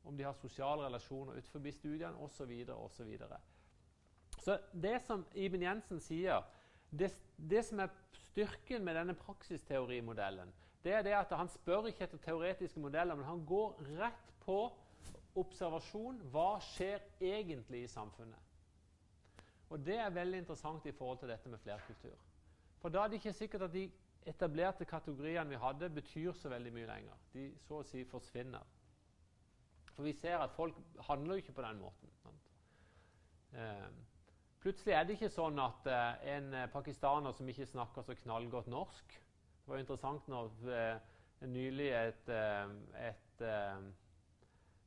om 0.04 0.16
de 0.16 0.24
har 0.24 0.32
sosiale 0.32 0.86
relasjoner 0.86 1.32
utenfor 1.32 1.70
studiene 1.70 2.16
osv. 2.16 2.52
Så, 4.42 4.58
det 4.72 4.98
som 5.06 5.24
Iben 5.38 5.62
Jensen 5.62 6.00
sier, 6.02 6.42
det, 6.90 7.12
det, 7.36 7.62
som 7.64 7.80
er 7.80 7.92
styrken 8.28 8.84
med 8.84 8.98
denne 8.98 9.14
praksisteorimodellen, 9.14 10.50
det 10.82 10.96
er 10.98 11.04
det 11.06 11.14
at 11.14 11.34
han 11.38 11.50
spør 11.50 11.86
ikke 11.86 12.08
etter 12.08 12.18
teoretiske 12.24 12.80
modeller, 12.82 13.14
men 13.14 13.28
han 13.28 13.44
går 13.46 13.76
rett 14.00 14.32
på 14.42 14.58
observasjon. 15.38 16.18
Hva 16.34 16.56
skjer 16.72 17.04
egentlig 17.22 17.84
i 17.84 17.90
samfunnet? 17.90 18.50
Og 19.70 19.80
Det 19.80 19.96
er 19.96 20.10
veldig 20.10 20.42
interessant 20.42 20.86
i 20.86 20.92
forhold 20.92 21.18
til 21.18 21.30
dette 21.30 21.48
med 21.48 21.62
flerkultur. 21.62 22.18
For 22.82 22.92
da 22.92 23.04
er 23.04 23.08
det 23.08 23.22
ikke 23.22 23.32
sikkert 23.32 23.62
at 23.62 23.72
de 23.72 23.86
etablerte 24.26 24.84
kategoriene 24.84 25.48
vi 25.48 25.60
hadde, 25.62 25.88
betyr 25.90 26.32
så 26.36 26.50
veldig 26.50 26.72
mye 26.74 26.90
lenger. 26.90 27.22
De 27.32 27.46
så 27.62 27.78
å 27.80 27.86
si 27.86 28.02
forsvinner. 28.04 28.66
For 29.94 30.02
vi 30.04 30.12
ser 30.12 30.42
at 30.42 30.52
folk 30.56 30.76
handler 31.06 31.38
jo 31.38 31.44
ikke 31.44 31.54
på 31.56 31.64
den 31.64 31.80
måten. 31.80 32.12
Eh, 33.52 33.88
plutselig 34.62 34.94
er 34.94 35.06
det 35.06 35.16
ikke 35.16 35.32
sånn 35.32 35.58
at 35.62 35.88
eh, 35.90 36.28
en 36.36 36.52
eh, 36.54 36.68
pakistaner 36.72 37.34
som 37.36 37.48
ikke 37.50 37.66
snakker 37.66 38.06
så 38.06 38.16
knallgodt 38.22 38.70
norsk 38.70 39.16
Det 39.16 39.70
var 39.70 39.78
jo 39.78 39.84
interessant 39.84 40.28
når 40.30 40.70
eh, 40.70 41.10
nylig 41.50 41.88
et, 41.98 42.28
et, 43.02 43.42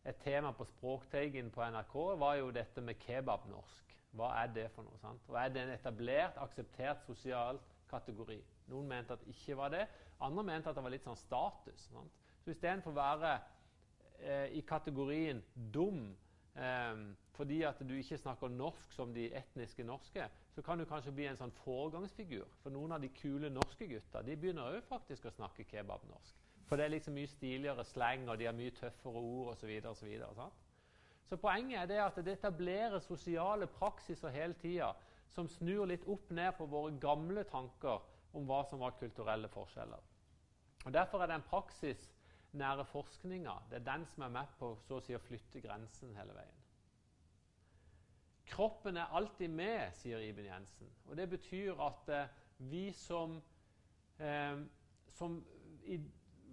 et, 0.07 0.19
tema 0.23 0.53
på 0.55 0.67
Språkteigen 0.69 1.49
på 1.51 1.63
NRK 1.67 1.95
var 2.21 2.37
jo 2.39 2.53
dette 2.55 2.79
med 2.79 2.95
kebabnorsk. 3.03 3.95
Hva 4.15 4.29
er 4.39 4.53
det 4.55 4.69
for 4.71 4.87
noe? 4.87 4.99
sant? 5.01 5.25
Og 5.27 5.35
Er 5.35 5.51
det 5.51 5.65
en 5.65 5.73
etablert, 5.73 6.37
akseptert 6.39 7.03
sosial 7.03 7.59
kategori? 7.91 8.39
Noen 8.71 8.87
mente 8.87 9.17
at 9.17 9.25
det 9.25 9.35
ikke 9.35 9.57
var 9.59 9.73
det. 9.75 9.83
Andre 10.23 10.45
mente 10.47 10.71
at 10.71 10.79
det 10.79 10.85
var 10.85 10.95
litt 10.95 11.03
sånn 11.03 11.19
status. 11.19 11.89
Sant? 11.91 12.23
Så 12.45 12.53
istedenfor 12.53 12.93
å 12.93 12.99
være 13.01 13.33
eh, 14.19 14.55
i 14.55 14.63
kategorien 14.63 15.43
dum 15.75 16.07
eh, 16.55 17.03
fordi 17.35 17.61
at 17.67 17.79
du 17.83 17.93
ikke 17.97 18.17
snakker 18.17 18.51
norsk 18.51 18.93
som 18.95 19.13
de 19.13 19.27
etniske 19.35 19.83
norske, 19.83 20.27
så 20.55 20.63
kan 20.63 20.79
du 20.79 20.85
kanskje 20.87 21.13
bli 21.15 21.27
en 21.27 21.39
sånn 21.39 21.53
foregangsfigur. 21.63 22.47
For 22.63 22.73
noen 22.73 22.95
av 22.95 23.03
de 23.03 23.11
kule 23.15 23.51
norske 23.51 23.87
gutta 23.91 24.23
de 24.23 24.37
begynner 24.39 24.77
òg 24.77 24.87
faktisk 24.87 25.27
å 25.27 25.33
snakke 25.35 25.67
kebabnorsk. 25.67 26.43
For 26.65 26.79
det 26.79 26.87
er 26.87 26.95
liksom 26.95 27.17
mye 27.17 27.29
stiligere 27.29 27.85
slang, 27.85 28.25
og 28.29 28.39
de 28.39 28.47
har 28.47 28.55
mye 28.57 28.73
tøffere 28.73 29.21
ord 29.21 29.51
osv. 29.53 29.69
Så, 29.83 29.93
så, 29.99 30.07
videre, 30.09 30.31
så, 30.33 30.47
så 31.29 31.37
poenget 31.41 31.83
er 31.83 31.91
det 31.91 32.01
at 32.01 32.17
det 32.25 32.37
etablerer 32.39 33.03
sosiale 33.03 33.67
praksiser 33.69 34.33
hele 34.33 34.57
tida 34.61 34.93
som 35.35 35.49
snur 35.51 35.85
litt 35.89 36.05
opp 36.09 36.31
ned 36.33 36.55
på 36.57 36.67
våre 36.71 36.95
gamle 37.01 37.43
tanker 37.51 38.03
om 38.35 38.47
hva 38.49 38.63
som 38.69 38.81
var 38.81 38.97
kulturelle 38.99 39.49
forskjeller. 39.51 40.11
Og 40.85 40.93
Derfor 40.93 41.21
er 41.21 41.29
det 41.29 41.39
en 41.39 41.49
praksis 41.49 42.09
nære 42.55 42.85
forskninga 42.87 43.55
det 43.69 43.81
er 43.81 43.87
den 43.89 44.05
som 44.13 44.23
er 44.25 44.35
med 44.37 44.53
på 44.59 44.75
så 44.87 44.99
å, 44.99 45.03
si, 45.03 45.15
å 45.15 45.23
flytte 45.23 45.61
grensen 45.63 46.15
hele 46.15 46.35
veien. 46.37 46.64
Kroppen 48.45 48.97
er 48.97 49.13
alltid 49.15 49.49
med, 49.49 49.93
sier 49.97 50.21
Iben 50.21 50.45
Jensen. 50.45 50.89
Og 51.09 51.17
Det 51.17 51.29
betyr 51.29 51.79
at 51.81 52.09
eh, 52.13 52.33
vi 52.57 52.91
som, 52.93 53.39
eh, 54.19 54.59
som 55.17 55.39
i, 55.85 55.97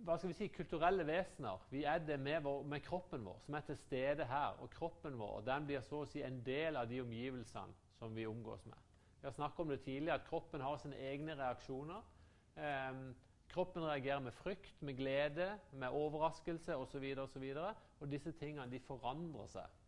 hva 0.03 0.17
skal 0.19 0.33
vi 0.33 0.37
si, 0.37 0.49
kulturelle 0.53 1.05
vesener 1.07 1.67
vi 1.71 1.85
er 1.89 2.01
det 2.05 2.19
med, 2.21 2.41
vår, 2.43 2.63
med, 2.69 2.81
kroppen 2.85 3.25
vår, 3.25 3.43
som 3.45 3.55
er 3.55 3.67
til 3.67 3.77
stede 3.77 4.27
her. 4.27 4.57
Og 4.65 4.71
kroppen 4.71 5.19
vår 5.19 5.45
den 5.47 5.69
blir 5.69 5.85
så 5.87 6.03
å 6.03 6.09
si 6.09 6.25
en 6.25 6.41
del 6.47 6.81
av 6.81 6.89
de 6.91 7.03
omgivelsene 7.05 7.77
som 7.99 8.17
vi 8.17 8.27
omgås 8.27 8.65
med. 8.67 8.79
Vi 9.21 9.29
har 9.29 9.37
snakket 9.37 9.61
om 9.63 9.69
det 9.71 9.83
tidligere, 9.85 10.19
at 10.19 10.27
kroppen 10.27 10.65
har 10.65 10.81
sine 10.83 10.99
egne 10.99 11.37
reaksjoner. 11.39 12.09
Eh, 12.57 13.05
Kroppen 13.53 13.85
reagerer 13.85 14.21
med 14.25 14.33
frykt, 14.33 14.83
med 14.83 14.97
glede, 14.97 15.59
med 15.73 15.89
overraskelse 15.89 16.77
osv. 16.77 17.05
Og, 17.19 17.37
og, 17.37 17.75
og 18.01 18.09
disse 18.09 18.33
tingene 18.41 18.65
de 18.73 18.81
forandrer 18.81 19.51
seg 19.53 19.82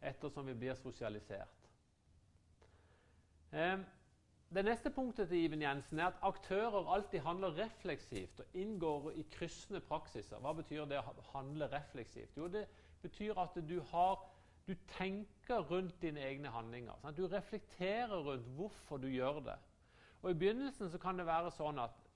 ettersom 0.00 0.46
vi 0.46 0.54
blir 0.54 0.74
sosialisert. 0.78 1.70
Eh, 3.52 3.78
det 4.48 4.64
neste 4.64 4.90
punktet 4.90 5.28
til 5.28 5.44
Iben 5.44 5.62
Jensen 5.62 6.00
er 6.00 6.06
at 6.06 6.22
aktører 6.24 6.88
alltid 6.94 7.20
handler 7.20 7.56
refleksivt 7.58 8.40
og 8.40 8.56
inngår 8.56 9.10
i 9.20 9.24
kryssende 9.32 9.80
praksiser. 9.84 10.40
Hva 10.40 10.54
betyr 10.56 10.86
det 10.88 11.00
å 11.02 11.14
handle 11.34 11.68
refleksivt? 11.72 12.36
Jo, 12.36 12.48
det 12.48 12.64
betyr 13.02 13.36
at 13.40 13.58
du, 13.68 13.76
har, 13.90 14.22
du 14.66 14.72
tenker 14.96 15.66
rundt 15.68 16.00
dine 16.02 16.24
egne 16.24 16.52
handlinger. 16.54 16.96
Sant? 17.02 17.16
Du 17.16 17.26
reflekterer 17.28 18.24
rundt 18.24 18.48
hvorfor 18.56 18.96
du 18.96 19.08
gjør 19.12 19.42
det. 19.50 19.58
Og 20.22 20.30
I 20.30 20.38
begynnelsen 20.40 20.90
så 20.90 20.98
kan 20.98 21.20
det 21.20 21.28
være 21.28 21.52
sånn 21.54 21.78
at 21.84 22.08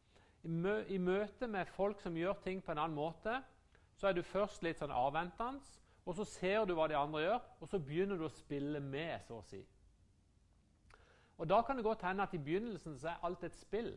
i, 0.42 0.51
i 0.95 0.99
møte 0.99 1.47
med 1.47 1.68
folk 1.77 2.01
som 2.01 2.16
gjør 2.16 2.40
ting 2.42 2.64
på 2.64 2.73
en 2.73 2.81
annen 2.81 2.97
måte, 2.97 3.42
så 4.01 4.09
er 4.09 4.16
du 4.16 4.25
først 4.27 4.64
litt 4.64 4.81
sånn 4.81 4.90
avventende, 4.90 5.61
og 6.06 6.16
så 6.18 6.24
ser 6.24 6.64
du 6.66 6.74
hva 6.74 6.88
de 6.90 6.96
andre 6.98 7.20
gjør, 7.22 7.44
og 7.60 7.68
så 7.68 7.78
begynner 7.78 8.18
du 8.18 8.26
å 8.26 8.34
spille 8.34 8.80
med, 8.80 9.20
så 9.26 9.38
å 9.38 9.46
si. 9.46 9.60
Og 11.38 11.48
Da 11.48 11.62
kan 11.62 11.76
det 11.76 11.84
godt 11.84 12.02
hende 12.06 12.22
at 12.22 12.34
i 12.34 12.38
begynnelsen 12.38 12.98
så 12.98 13.08
er 13.08 13.22
alt 13.26 13.44
et 13.44 13.56
spill. 13.56 13.92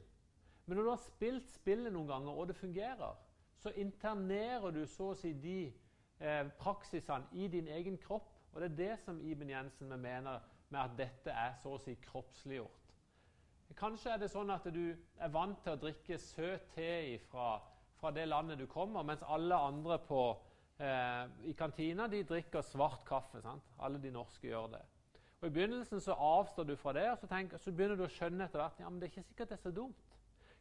Men 0.65 0.77
når 0.77 0.83
du 0.83 0.89
har 0.89 1.01
spilt 1.03 1.49
spillet 1.49 1.93
noen 1.93 2.07
ganger, 2.09 2.31
og 2.31 2.47
det 2.47 2.55
fungerer, 2.55 3.17
så 3.57 3.69
internerer 3.69 4.71
du 4.71 4.85
så 4.89 5.11
å 5.11 5.17
si 5.17 5.33
de 5.33 5.59
eh, 6.19 6.47
praksisene 6.59 7.27
i 7.33 7.47
din 7.47 7.67
egen 7.67 7.97
kropp. 8.01 8.31
Og 8.53 8.61
Det 8.61 8.71
er 8.71 8.75
det 8.75 8.99
som 9.03 9.21
Iben 9.21 9.49
Jensen 9.49 9.93
mener 10.01 10.39
med 10.69 10.79
at 10.79 10.97
dette 10.97 11.31
er 11.31 11.53
så 11.61 11.75
å 11.75 11.81
si 11.81 11.95
kroppsliggjort. 12.01 12.81
Kanskje 13.75 14.13
er 14.13 14.19
det 14.21 14.29
sånn 14.31 14.53
at 14.53 14.63
du 14.71 14.95
er 15.19 15.31
vant 15.33 15.57
til 15.63 15.73
å 15.73 15.79
drikke 15.81 16.17
søt 16.21 16.69
te 16.75 17.17
fra, 17.27 17.57
fra 17.99 18.11
det 18.15 18.27
landet 18.29 18.61
du 18.61 18.67
kommer, 18.71 19.03
mens 19.03 19.25
alle 19.27 19.57
andre 19.57 19.97
på, 19.99 20.21
eh, 20.79 21.23
i 21.49 21.53
kantina 21.57 22.07
de 22.11 22.23
drikker 22.27 22.65
svart 22.65 23.05
kaffe. 23.07 23.41
Sant? 23.43 23.73
Alle 23.79 24.01
de 24.01 24.11
norske 24.13 24.47
gjør 24.47 24.71
det. 24.75 24.83
Og 25.41 25.47
I 25.47 25.53
begynnelsen 25.53 26.01
så 26.01 26.15
avstår 26.17 26.63
du 26.63 26.75
fra 26.79 26.93
det, 26.95 27.05
og 27.11 27.19
så, 27.21 27.27
tenker, 27.29 27.61
så 27.61 27.71
begynner 27.71 27.99
du 27.99 28.05
å 28.07 28.11
skjønne 28.11 28.47
etter 28.47 28.61
hvert 28.61 28.79
ja, 28.81 28.89
men 28.89 29.01
det 29.01 29.09
er 29.09 29.13
ikke 29.13 29.27
sikkert 29.27 29.51
det 29.51 29.57
er 29.59 29.65
så 29.65 29.73
dumt. 29.75 30.15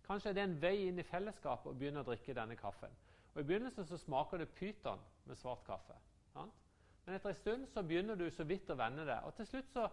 Kanskje 0.05 0.31
er 0.31 0.37
det 0.37 0.43
en 0.45 0.59
vei 0.61 0.75
inn 0.89 1.01
i 1.01 1.07
fellesskapet 1.09 1.71
å 1.71 1.77
begynne 1.79 2.03
å 2.03 2.09
drikke 2.09 2.35
denne 2.37 2.59
kaffen. 2.61 2.93
Og 3.33 3.41
I 3.41 3.47
begynnelsen 3.49 3.87
så 3.89 3.99
smaker 3.99 4.43
det 4.43 4.51
pyton 4.59 5.01
med 5.25 5.39
svart 5.41 5.65
kaffe. 5.67 5.97
Sant? 6.35 6.61
Men 7.05 7.17
etter 7.17 7.33
en 7.33 7.39
stund 7.39 7.69
så 7.73 7.83
begynner 7.85 8.19
du 8.19 8.27
så 8.33 8.45
vidt 8.49 8.71
å 8.73 8.77
venne 8.79 9.07
det. 9.09 9.17
Og 9.25 9.35
til 9.39 9.49
slutt 9.49 9.73
så 9.73 9.89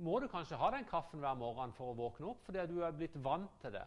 må 0.00 0.16
du 0.20 0.28
kanskje 0.32 0.58
ha 0.60 0.70
den 0.72 0.88
kaffen 0.88 1.20
hver 1.20 1.36
morgen 1.36 1.72
for 1.76 1.92
å 1.92 1.98
våkne 1.98 2.30
opp, 2.32 2.40
fordi 2.46 2.64
du 2.70 2.80
er 2.84 2.96
blitt 2.96 3.16
vant 3.20 3.52
til 3.60 3.74
det. 3.76 3.84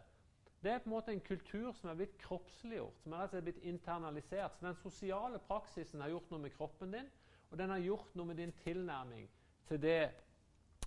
Det 0.64 0.72
er 0.72 0.78
på 0.80 0.88
en 0.88 0.94
måte 0.94 1.12
en 1.12 1.20
kultur 1.20 1.72
som 1.76 1.90
er 1.90 1.96
blitt 1.98 2.14
kroppsliggjort, 2.22 3.02
som 3.04 3.12
er 3.12 3.42
blitt 3.44 3.58
internalisert. 3.68 4.54
Så 4.56 4.66
Den 4.66 4.78
sosiale 4.80 5.38
praksisen 5.38 6.00
har 6.00 6.08
gjort 6.08 6.30
noe 6.32 6.40
med 6.40 6.54
kroppen 6.56 6.94
din, 6.94 7.10
og 7.50 7.58
den 7.60 7.70
har 7.70 7.82
gjort 7.84 8.14
noe 8.16 8.30
med 8.30 8.40
din 8.40 8.54
tilnærming 8.62 9.26
til 9.68 9.82
det, 9.82 9.98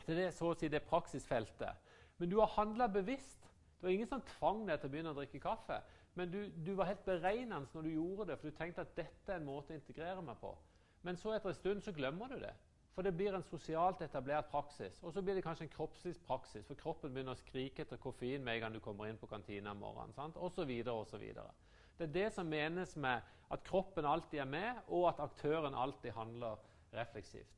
til 0.05 0.17
det, 0.17 0.31
si, 0.33 0.69
det 0.73 0.81
praksisfeltet. 0.89 1.93
Men 2.17 2.29
du 2.29 2.39
har 2.39 2.49
handla 2.55 2.87
bevisst. 2.87 3.45
Det 3.77 3.85
var 3.85 3.93
ingen 3.93 4.09
som 4.09 4.25
tvang 4.39 4.65
deg 4.65 4.79
til 4.81 4.89
å 4.89 4.95
begynne 4.95 5.13
å 5.13 5.19
drikke 5.19 5.43
kaffe. 5.45 5.77
Men 6.17 6.31
du, 6.33 6.39
du 6.65 6.73
var 6.73 6.89
helt 6.89 7.05
beregnende 7.05 7.69
når 7.73 7.85
du 7.85 7.91
gjorde 7.93 8.31
det, 8.31 8.39
for 8.39 8.49
du 8.49 8.57
tenkte 8.57 8.81
at 8.81 8.95
dette 8.97 9.29
er 9.29 9.37
en 9.37 9.45
måte 9.45 9.75
å 9.75 9.77
integrere 9.77 10.23
meg 10.25 10.39
på. 10.41 10.55
Men 11.05 11.21
så 11.21 11.35
etter 11.35 11.53
en 11.53 11.59
stund 11.59 11.85
så 11.85 11.93
glemmer 11.93 12.33
du 12.33 12.39
det. 12.41 12.55
For 12.97 13.05
det 13.05 13.13
blir 13.13 13.35
en 13.37 13.43
sosialt 13.45 13.99
etablert 14.01 14.47
praksis. 14.49 14.95
Og 15.05 15.11
så 15.13 15.21
blir 15.21 15.37
det 15.37 15.43
kanskje 15.45 15.67
en 15.67 15.73
kroppslig 15.75 16.15
praksis, 16.25 16.65
for 16.65 16.79
kroppen 16.79 17.11
begynner 17.13 17.37
å 17.37 17.37
skrike 17.37 17.83
etter 17.83 17.99
koffein 18.01 18.41
med 18.41 18.55
en 18.55 18.63
gang 18.63 18.73
du 18.73 18.79
kommer 18.81 19.05
inn 19.05 19.19
på 19.21 19.29
kantina 19.29 19.75
om 19.75 19.83
morgenen. 19.83 20.33
Og 20.33 20.49
så 20.55 20.65
videre, 20.65 20.95
og 20.97 21.05
så 21.05 21.19
videre. 21.21 21.51
Det 21.99 22.07
er 22.07 22.15
det 22.15 22.31
som 22.33 22.49
menes 22.49 22.95
med 22.97 23.21
at 23.53 23.63
kroppen 23.69 24.09
alltid 24.09 24.41
er 24.41 24.49
med, 24.49 24.81
og 24.87 25.11
at 25.11 25.21
aktøren 25.27 25.77
alltid 25.77 26.17
handler 26.17 26.57
refleksivt. 26.97 27.53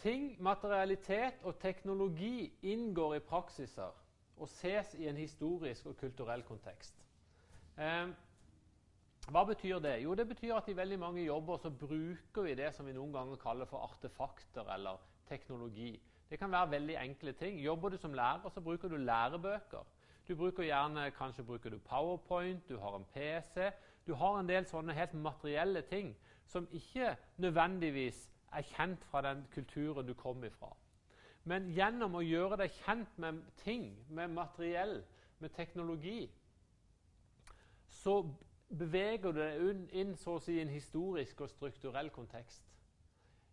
Ting, 0.00 0.32
materialitet 0.40 1.44
og 1.44 1.58
teknologi 1.60 2.54
inngår 2.72 3.18
i 3.18 3.24
praksiser 3.28 4.00
og 4.36 4.48
ses 4.48 4.96
i 4.96 5.10
en 5.12 5.20
historisk 5.20 5.92
og 5.92 6.00
kulturell 6.00 6.48
kontekst. 6.48 7.04
Eh, 7.76 8.16
hva 9.34 9.42
betyr 9.44 9.80
det? 9.82 9.96
Jo, 10.04 10.14
det 10.14 10.28
betyr 10.28 10.54
at 10.54 10.68
i 10.70 10.76
veldig 10.76 10.98
mange 11.02 11.24
jobber 11.24 11.58
så 11.58 11.70
bruker 11.70 12.44
vi 12.46 12.54
det 12.54 12.68
som 12.74 12.86
vi 12.86 12.94
noen 12.94 13.12
ganger 13.14 13.40
kaller 13.42 13.66
for 13.66 13.82
artefakter 13.82 14.68
eller 14.74 15.00
teknologi. 15.26 15.96
Det 16.30 16.38
kan 16.38 16.52
være 16.52 16.70
veldig 16.70 16.96
enkle 17.00 17.32
ting. 17.32 17.58
Jobber 17.58 17.90
du 17.90 17.96
som 17.98 18.14
lærer, 18.14 18.48
så 18.50 18.60
bruker 18.60 18.88
du 18.88 18.96
lærebøker. 18.96 19.82
Du 20.28 20.34
bruker 20.34 20.62
gjerne, 20.62 21.10
Kanskje 21.10 21.44
bruker 21.44 21.70
du 21.70 21.78
PowerPoint, 21.78 22.68
du 22.68 22.78
har 22.78 22.96
en 22.96 23.04
PC. 23.14 23.70
Du 24.06 24.14
har 24.14 24.38
en 24.40 24.48
del 24.48 24.66
sånne 24.66 24.94
helt 24.94 25.14
materielle 25.14 25.82
ting 25.82 26.14
som 26.46 26.68
ikke 26.70 27.16
nødvendigvis 27.42 28.28
er 28.54 28.62
kjent 28.62 29.04
fra 29.10 29.22
den 29.22 29.46
kulturen 29.54 30.06
du 30.06 30.14
kom 30.14 30.44
ifra. 30.44 30.70
Men 31.44 31.70
gjennom 31.74 32.14
å 32.18 32.22
gjøre 32.22 32.58
deg 32.62 32.74
kjent 32.84 33.18
med 33.22 33.42
ting, 33.62 33.90
med 34.08 34.30
materiell, 34.34 35.00
med 35.38 35.54
teknologi, 35.54 36.30
så 37.88 38.20
beveger 38.68 39.32
du 39.32 39.40
deg 39.40 39.94
inn 39.94 40.16
så 40.18 40.36
å 40.36 40.42
si, 40.42 40.58
en 40.60 40.72
historisk 40.72 41.40
og 41.44 41.50
strukturell 41.52 42.10
kontekst. 42.14 42.64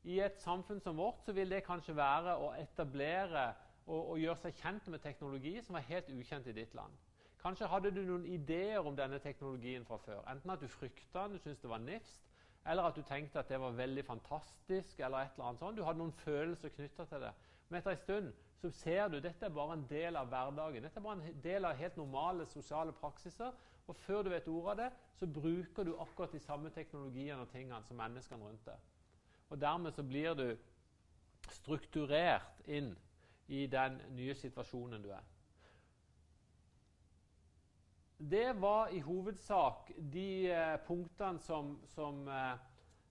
I 0.04 0.20
et 0.20 0.42
samfunn 0.44 0.82
som 0.84 0.98
vårt 1.00 1.24
så 1.24 1.32
vil 1.36 1.52
det 1.52 1.64
kanskje 1.64 1.96
være 1.96 2.36
å 2.44 2.52
etablere 2.60 3.54
og, 3.86 4.00
og 4.00 4.20
gjøre 4.20 4.42
seg 4.42 4.60
kjent 4.60 4.90
med 4.92 5.04
teknologi 5.04 5.56
som 5.64 5.78
var 5.78 5.86
helt 5.88 6.10
ukjent 6.12 6.50
i 6.52 6.56
ditt 6.58 6.76
land. 6.76 6.94
Kanskje 7.44 7.68
hadde 7.68 7.92
du 7.92 8.02
noen 8.08 8.26
ideer 8.28 8.84
om 8.84 8.96
denne 8.96 9.20
teknologien 9.20 9.86
fra 9.88 9.98
før. 10.00 10.22
Enten 10.32 10.52
at 10.52 10.62
du 10.64 10.68
frykta 10.72 11.26
den, 11.26 11.36
du 11.36 11.44
syntes 11.44 11.64
det 11.64 11.72
var 11.72 11.84
nifst, 11.84 12.22
eller 12.66 12.88
at 12.88 12.96
du 12.96 13.04
tenkte 13.04 13.42
at 13.42 13.50
det 13.52 13.60
var 13.60 13.76
veldig 13.76 14.06
fantastisk. 14.08 15.00
eller 15.00 15.18
et 15.18 15.36
eller 15.36 15.50
annet 15.50 15.60
sånt. 15.60 15.78
Du 15.78 15.84
hadde 15.84 16.00
noen 16.00 16.16
følelser 16.24 16.72
knytta 16.72 17.06
til 17.06 17.26
det. 17.26 17.34
Men 17.70 17.80
etter 17.80 17.92
en 17.92 17.98
stund 17.98 18.34
så 18.62 18.70
ser 18.70 19.08
du 19.08 19.18
at 19.18 19.26
dette 19.26 19.46
er 19.46 19.56
bare 19.56 19.76
en 19.76 19.88
del 19.90 20.16
av 20.16 20.30
hverdagen. 20.32 20.84
Dette 20.84 21.00
er 21.00 21.04
bare 21.04 21.20
en 21.20 21.42
del 21.44 21.66
av 21.68 21.76
helt 21.76 21.98
normale 22.00 22.46
sosiale 22.48 22.96
praksiser. 22.96 23.52
Og 23.88 23.96
før 23.96 24.24
du 24.24 24.30
vet 24.32 24.48
ordet 24.48 24.72
av 24.72 24.78
det, 24.80 24.90
så 25.20 25.28
bruker 25.28 25.84
du 25.84 25.96
akkurat 26.00 26.32
de 26.32 26.40
samme 26.40 26.70
teknologiene 26.72 27.42
og 27.44 27.52
tingene 27.52 27.84
som 27.84 28.00
menneskene 28.00 28.46
rundt 28.46 28.66
deg. 28.66 28.80
Og 29.50 29.60
dermed 29.62 29.92
så 29.92 30.04
blir 30.08 30.34
du 30.40 30.48
strukturert 31.52 32.64
inn 32.66 32.94
i 33.52 33.66
den 33.68 34.00
nye 34.16 34.36
situasjonen 34.40 35.04
du 35.04 35.12
er. 35.12 35.24
Det 38.24 38.62
var 38.62 38.88
i 38.96 39.02
hovedsak 39.04 39.92
de 40.14 40.28
eh, 40.48 40.78
punktene 40.88 41.42
som, 41.44 41.74
som, 41.92 42.22
eh, 42.28 42.54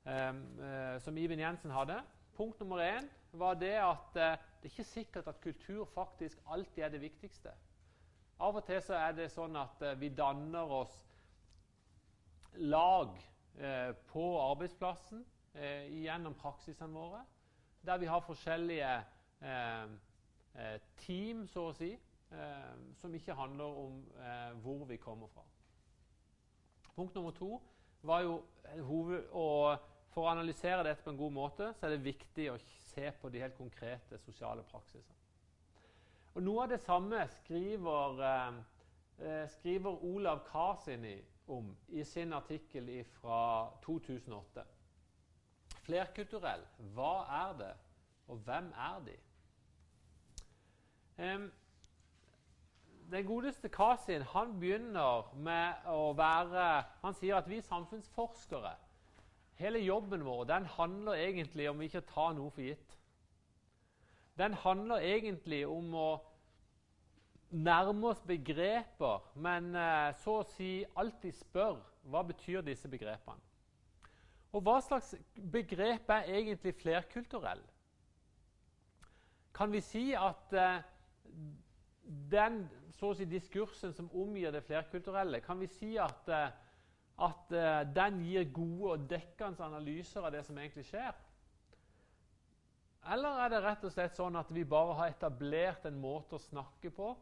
eh, 0.09 0.97
som, 1.05 1.19
Iben 1.19 1.43
Jensen 1.43 1.71
hadde. 1.71 1.99
Punkt 2.33 2.61
nummer 2.61 2.81
én 2.81 3.11
var 3.37 3.59
det 3.61 3.75
at 3.77 4.09
det 4.15 4.23
er 4.23 4.71
ikke 4.71 4.85
sikkert 4.89 5.29
at 5.29 5.41
kultur 5.41 5.85
faktisk 5.85 6.41
alltid 6.47 6.83
er 6.83 6.89
det 6.89 7.01
viktigste. 7.03 7.53
Av 8.39 8.57
og 8.57 8.65
til 8.67 8.81
så 8.83 8.97
er 8.99 9.13
det 9.17 9.29
sånn 9.33 9.57
at 9.61 9.83
eh, 9.83 9.99
vi 10.01 10.09
danner 10.17 10.73
oss 10.81 10.95
lag 12.61 13.13
eh, 13.59 13.93
på 14.13 14.25
arbeidsplassen 14.41 15.27
gjennom 15.53 16.33
praksisene 16.41 16.97
våre, 16.97 17.19
der 17.85 17.99
vi 18.01 18.07
har 18.09 18.23
forskjellige 18.25 18.93
team, 21.03 21.47
så 21.49 21.67
å 21.69 21.75
si, 21.77 21.91
eh, 22.33 22.75
som 23.01 23.15
ikke 23.15 23.37
handler 23.37 23.81
om 23.85 23.99
eh, 24.17 24.53
hvor 24.65 24.85
vi 24.89 24.97
kommer 24.97 25.29
fra. 25.33 25.45
Punkt 26.95 27.15
nummer 27.15 27.33
to 27.37 27.57
var 28.03 28.25
jo 28.25 28.43
hoved, 28.89 29.29
og 29.33 29.89
For 30.13 30.27
å 30.27 30.29
analysere 30.29 30.83
dette 30.85 31.01
på 31.01 31.09
en 31.09 31.17
god 31.17 31.33
måte 31.33 31.67
så 31.73 31.87
er 31.87 31.95
det 31.95 32.05
viktig 32.05 32.51
å 32.53 32.59
se 32.61 33.07
på 33.17 33.31
de 33.33 33.41
helt 33.41 33.55
konkrete 33.57 34.19
sosiale 34.21 34.61
praksisene. 34.69 35.22
Og 36.35 36.43
Noe 36.43 36.63
av 36.65 36.71
det 36.73 36.81
samme 36.81 37.27
skriver, 37.29 38.21
eh, 38.25 38.55
eh 39.21 39.49
skriver 39.49 40.05
Olav 40.05 40.45
Karsini 40.49 41.19
om 41.47 41.77
i 41.89 42.05
sin 42.05 42.33
artikkel 42.33 43.05
fra 43.05 43.71
2008. 43.83 44.65
Flerkulturell, 45.83 46.63
hva 46.95 47.15
er 47.43 47.57
det, 47.59 47.75
og 48.29 48.37
hvem 48.47 48.73
er 48.73 49.03
de? 49.07 49.17
Um, 51.19 51.53
den 53.13 53.27
godeste 53.27 53.69
Kasin 53.69 54.23
han 54.23 54.55
begynner 54.61 55.35
med 55.37 55.85
å 55.93 56.15
være 56.17 56.85
Han 57.03 57.15
sier 57.15 57.37
at 57.37 57.49
vi 57.51 57.61
samfunnsforskere 57.61 58.73
Hele 59.61 59.83
jobben 59.85 60.25
vår 60.25 60.47
den 60.49 60.65
handler 60.79 61.21
egentlig 61.21 61.69
om 61.71 61.83
ikke 61.85 62.01
å 62.01 62.09
ta 62.09 62.25
noe 62.33 62.51
for 62.51 62.65
gitt. 62.65 62.97
Den 64.39 64.55
handler 64.55 65.05
egentlig 65.05 65.67
om 65.69 65.95
å 65.95 66.11
nærme 67.53 68.09
oss 68.09 68.23
begreper, 68.25 69.21
men 69.37 69.75
eh, 69.77 70.13
så 70.23 70.39
å 70.41 70.47
si 70.55 70.81
alltid 70.97 71.37
spør 71.37 71.81
hva 72.09 72.23
betyr 72.25 72.65
disse 72.65 72.89
begrepene. 72.91 73.41
Og 74.53 74.65
hva 74.65 74.79
slags 74.85 75.15
begrep 75.53 76.11
er 76.13 76.31
egentlig 76.41 76.75
flerkulturell? 76.81 77.61
Kan 79.57 79.73
vi 79.73 79.81
si 79.85 80.05
at 80.17 80.57
eh, 80.57 80.81
den 82.33 82.65
så 82.97 83.13
å 83.13 83.17
si, 83.17 83.27
diskursen 83.29 83.93
som 83.97 84.09
omgir 84.17 84.53
det 84.53 84.65
flerkulturelle, 84.65 85.41
kan 85.45 85.61
vi 85.61 85.69
si 85.73 85.95
at, 86.01 86.29
eh, 86.33 86.49
at 87.23 87.53
den 87.93 88.23
gir 88.25 88.49
gode 88.55 88.95
og 88.95 89.05
dekkende 89.11 89.65
analyser 89.65 90.25
av 90.25 90.33
det 90.33 90.45
som 90.49 90.57
egentlig 90.59 90.89
skjer? 90.89 91.13
Eller 93.11 93.43
er 93.43 93.51
det 93.51 93.63
rett 93.65 93.85
og 93.85 93.93
slett 93.93 94.15
sånn 94.15 94.39
at 94.39 94.51
vi 94.55 94.63
bare 94.69 94.95
har 95.01 95.11
etablert 95.11 95.87
en 95.89 95.99
måte 96.01 96.39
å 96.39 96.43
snakke 96.43 96.93
på 96.95 97.13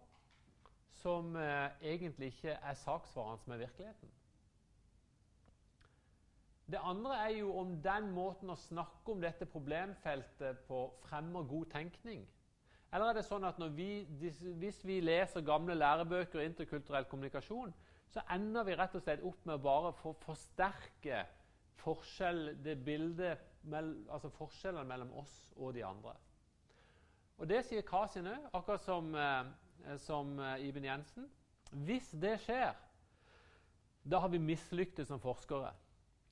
som 1.01 1.33
eh, 1.41 1.71
egentlig 1.81 2.35
ikke 2.35 2.59
er 2.59 2.81
saksvarende 2.83 3.49
med 3.49 3.63
virkeligheten? 3.65 4.17
Det 6.71 6.79
andre 6.87 7.17
er 7.25 7.33
jo 7.41 7.55
om 7.59 7.73
den 7.83 8.13
måten 8.15 8.53
å 8.53 8.59
snakke 8.61 9.11
om 9.11 9.23
dette 9.23 9.49
problemfeltet 9.49 10.61
på 10.69 10.85
fremmer 11.09 11.49
god 11.49 11.73
tenkning. 11.73 12.29
Eller 12.93 13.11
er 13.11 13.19
det 13.19 13.27
sånn 13.27 13.47
at 13.47 13.59
vi, 13.75 14.05
hvis 14.21 14.83
vi 14.87 15.01
leser 15.03 15.47
gamle 15.47 15.75
lærebøker 15.79 16.43
i 16.43 16.49
interkulturell 16.51 17.09
kommunikasjon, 17.11 17.73
så 18.11 18.23
ender 18.35 18.67
vi 18.67 18.77
rett 18.79 18.95
og 18.99 19.03
slett 19.03 19.23
opp 19.27 19.45
med 19.47 19.59
å 19.59 19.65
bare 19.65 19.93
for, 19.99 20.19
forsterke 20.23 21.25
forskjell, 21.81 22.57
det 22.63 22.77
bildet, 22.85 23.50
altså 24.11 24.31
forskjellene 24.35 24.89
mellom 24.89 25.13
oss 25.21 25.35
og 25.57 25.75
de 25.75 25.85
andre. 25.85 26.15
Og 27.41 27.49
Det 27.49 27.63
sier 27.65 27.83
Kasin 27.83 28.27
òg, 28.29 28.49
akkurat 28.53 28.83
som, 28.85 29.15
eh, 29.15 29.97
som 29.99 30.39
eh, 30.39 30.67
Iben 30.69 30.85
Jensen. 30.85 31.31
Hvis 31.73 32.11
det 32.13 32.41
skjer, 32.41 32.75
da 34.05 34.19
har 34.21 34.29
vi 34.29 34.39
mislyktes 34.39 35.09
som 35.09 35.21
forskere. 35.21 35.73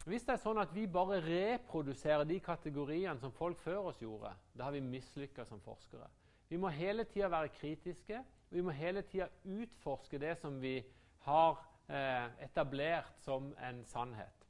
Hvis 0.04 0.24
det 0.24 0.34
er 0.34 0.42
sånn 0.42 0.60
at 0.60 0.72
vi 0.72 0.86
bare 0.86 1.20
reproduserer 1.20 2.24
de 2.24 2.38
kategoriene 2.40 3.18
som 3.20 3.32
folk 3.32 3.58
før 3.60 3.90
oss 3.90 4.00
gjorde, 4.02 4.32
da 4.56 4.68
har 4.68 4.72
vi 4.72 4.80
mislykkes 4.80 5.48
som 5.48 5.60
forskere. 5.60 6.08
Vi 6.48 6.56
må 6.56 6.70
hele 6.72 7.04
tida 7.04 7.28
være 7.28 7.52
kritiske. 7.52 8.18
og 8.48 8.56
Vi 8.56 8.62
må 8.64 8.70
hele 8.70 9.02
tida 9.02 9.28
utforske 9.44 10.18
det 10.18 10.38
som 10.40 10.60
vi 10.60 10.78
har 11.26 11.58
eh, 11.88 12.28
etablert 12.44 13.20
som 13.20 13.54
en 13.60 13.84
sannhet. 13.84 14.46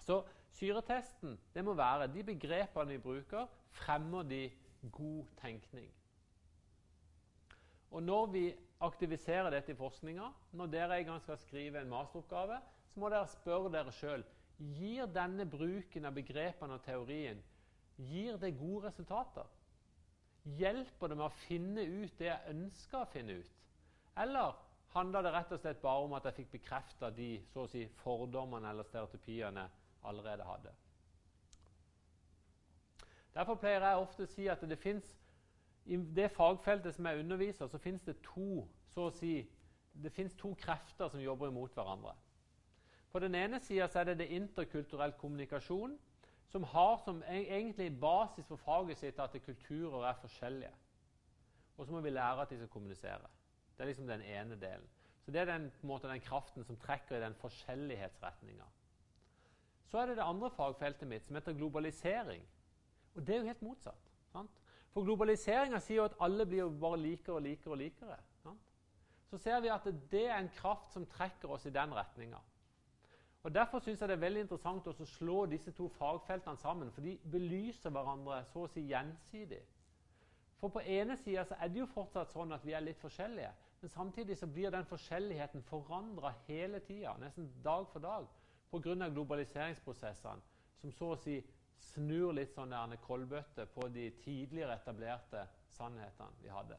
Så 0.00 0.22
syretesten 0.56 1.38
det 1.54 1.64
må 1.64 1.74
være 1.78 2.10
de 2.12 2.24
begrepene 2.26 2.96
vi 2.96 3.02
bruker, 3.02 3.48
fremmer 3.82 4.22
de 4.28 4.42
god 4.92 5.24
tenkning. 5.40 5.90
Og 7.92 8.02
Når 8.02 8.26
vi 8.32 8.44
aktiviserer 8.80 9.50
dette 9.50 9.72
i 9.72 9.78
forskninga, 9.78 10.28
når 10.52 10.70
dere 10.72 10.98
en 10.98 11.06
gang 11.06 11.20
skal 11.22 11.38
skrive 11.38 11.80
en 11.80 11.90
masteroppgave, 11.92 12.58
så 12.88 13.00
må 13.00 13.08
dere 13.12 13.28
spørre 13.28 13.72
dere 13.72 13.92
sjøl 13.92 14.24
gir 14.78 15.08
denne 15.10 15.46
bruken 15.48 16.06
av 16.06 16.14
begrepene 16.14 16.76
og 16.76 16.84
teorien 16.84 17.40
gir 17.98 18.38
det 18.40 18.54
gode 18.58 18.88
resultater. 18.88 19.46
Hjelper 20.58 21.10
det 21.10 21.18
med 21.18 21.26
å 21.28 21.40
finne 21.46 21.84
ut 21.86 22.18
det 22.18 22.28
jeg 22.28 22.54
ønsker 22.54 23.02
å 23.02 23.10
finne 23.12 23.38
ut? 23.40 23.52
Eller 24.22 24.56
handler 24.92 25.24
det 25.24 25.32
rett 25.34 25.52
og 25.54 25.60
slett 25.62 25.80
bare 25.82 26.06
om 26.06 26.16
at 26.16 26.26
jeg 26.28 26.40
fikk 26.40 26.50
bekrefta 26.56 27.10
de 27.14 27.30
så 27.52 27.64
å 27.64 27.70
si, 27.70 27.84
fordommene 28.02 28.70
eller 28.70 28.86
stereotypiene 28.88 29.68
allerede 30.04 30.44
hadde? 30.44 30.72
Derfor 33.34 33.54
pleier 33.54 33.80
jeg 33.80 33.96
ofte 33.96 34.26
å 34.26 34.30
si 34.30 34.46
at 34.52 34.60
det 34.68 34.78
finnes, 34.78 35.06
i 35.84 35.96
det 35.96 36.28
fagfeltet 36.36 36.94
som 36.94 37.06
jeg 37.08 37.22
underviser, 37.24 37.66
så 37.66 37.80
finnes 37.80 38.04
det 38.04 38.18
to 38.26 38.66
så 38.92 39.08
å 39.08 39.14
si, 39.16 39.38
det 39.92 40.12
finnes 40.12 40.36
to 40.36 40.52
krefter 40.60 41.08
som 41.08 41.20
jobber 41.20 41.48
imot 41.48 41.72
hverandre. 41.74 42.12
På 43.12 43.20
den 43.20 43.34
ene 43.34 43.60
sida 43.60 43.88
er 43.94 44.10
det 44.10 44.18
det 44.20 44.32
interkulturell 44.36 45.12
kommunikasjon, 45.20 45.98
som 46.52 46.64
har 46.68 46.98
som 47.04 47.22
egentlig 47.28 48.00
basis 48.00 48.46
for 48.46 48.60
faget 48.60 48.98
sitt 49.00 49.20
at 49.20 49.36
kulturer 49.44 50.04
er 50.08 50.20
forskjellige. 50.20 50.72
Og 51.76 51.86
så 51.86 51.92
må 51.92 52.00
vi 52.04 52.12
lære 52.12 52.44
at 52.44 52.50
de 52.50 52.58
skal 52.60 52.68
kommunisere. 52.68 53.30
Det 53.76 53.84
er 53.84 53.88
liksom 53.88 54.08
den 54.08 54.22
ene 54.22 54.56
delen. 54.60 54.88
Så 55.24 55.30
Det 55.30 55.40
er 55.40 55.44
den, 55.44 55.72
måte, 55.82 56.08
den 56.08 56.20
kraften 56.20 56.64
som 56.64 56.76
trekker 56.76 57.16
i 57.16 57.20
den 57.20 57.34
forskjellighetsretninga. 57.34 58.64
Så 59.92 59.98
er 60.00 60.06
det 60.08 60.16
det 60.16 60.24
andre 60.24 60.48
fagfeltet 60.50 61.08
mitt, 61.08 61.26
som 61.26 61.36
heter 61.36 61.52
globalisering. 61.52 62.40
Og 63.14 63.26
det 63.26 63.34
er 63.34 63.42
jo 63.42 63.48
helt 63.50 63.62
motsatt. 63.62 64.06
Sant? 64.32 64.62
For 64.94 65.04
globaliseringa 65.04 65.80
sier 65.84 65.98
jo 65.98 66.06
at 66.08 66.16
alle 66.24 66.46
blir 66.48 66.70
bare 66.80 67.00
likere 67.00 67.36
og 67.36 67.44
likere 67.44 67.74
og 67.74 67.78
likere. 67.82 68.16
Sant? 68.40 68.70
Så 69.28 69.40
ser 69.44 69.60
vi 69.60 69.68
at 69.68 69.84
det 70.10 70.24
er 70.30 70.38
en 70.38 70.48
kraft 70.56 70.96
som 70.96 71.04
trekker 71.12 71.52
oss 71.52 71.68
i 71.68 71.74
den 71.76 71.92
retninga. 71.92 72.40
Og 73.42 73.54
Derfor 73.54 73.84
synes 73.84 74.00
jeg 74.00 74.08
det 74.08 74.16
er 74.16 74.24
veldig 74.24 74.40
interessant 74.46 74.88
å 74.88 75.06
slå 75.12 75.44
disse 75.52 75.76
to 75.76 75.90
fagfeltene 75.98 76.56
sammen, 76.56 76.92
for 76.94 77.04
de 77.04 77.18
belyser 77.28 77.92
hverandre 77.92 78.44
så 78.48 78.64
å 78.64 78.72
si 78.72 78.88
gjensidig. 78.88 79.60
For 80.56 80.72
På 80.72 80.80
ene 80.80 81.18
sida 81.20 81.44
er 81.58 81.68
det 81.68 81.82
jo 81.84 81.92
fortsatt 81.92 82.32
sånn 82.32 82.56
at 82.56 82.64
vi 82.64 82.72
er 82.72 82.80
litt 82.80 83.00
forskjellige, 83.02 83.52
men 83.82 83.92
samtidig 83.92 84.38
så 84.40 84.46
blir 84.46 84.72
den 84.72 84.88
forskjelligheten 84.88 85.68
forandra 85.68 86.32
hele 86.46 86.80
tida, 86.80 87.18
nesten 87.20 87.50
dag 87.64 87.84
for 87.92 88.00
dag, 88.00 88.28
pga. 88.72 89.08
globaliseringsprosessene 89.08 90.42
som 90.80 90.92
så 90.92 91.12
å 91.12 91.18
si 91.20 91.36
snur 91.92 92.32
litt 92.34 92.54
sånn 92.54 92.72
kolbøtte 93.04 93.66
på 93.74 93.88
de 93.92 94.10
tidligere 94.24 94.78
etablerte 94.80 95.46
sannhetene 95.76 96.42
vi 96.42 96.50
hadde. 96.50 96.78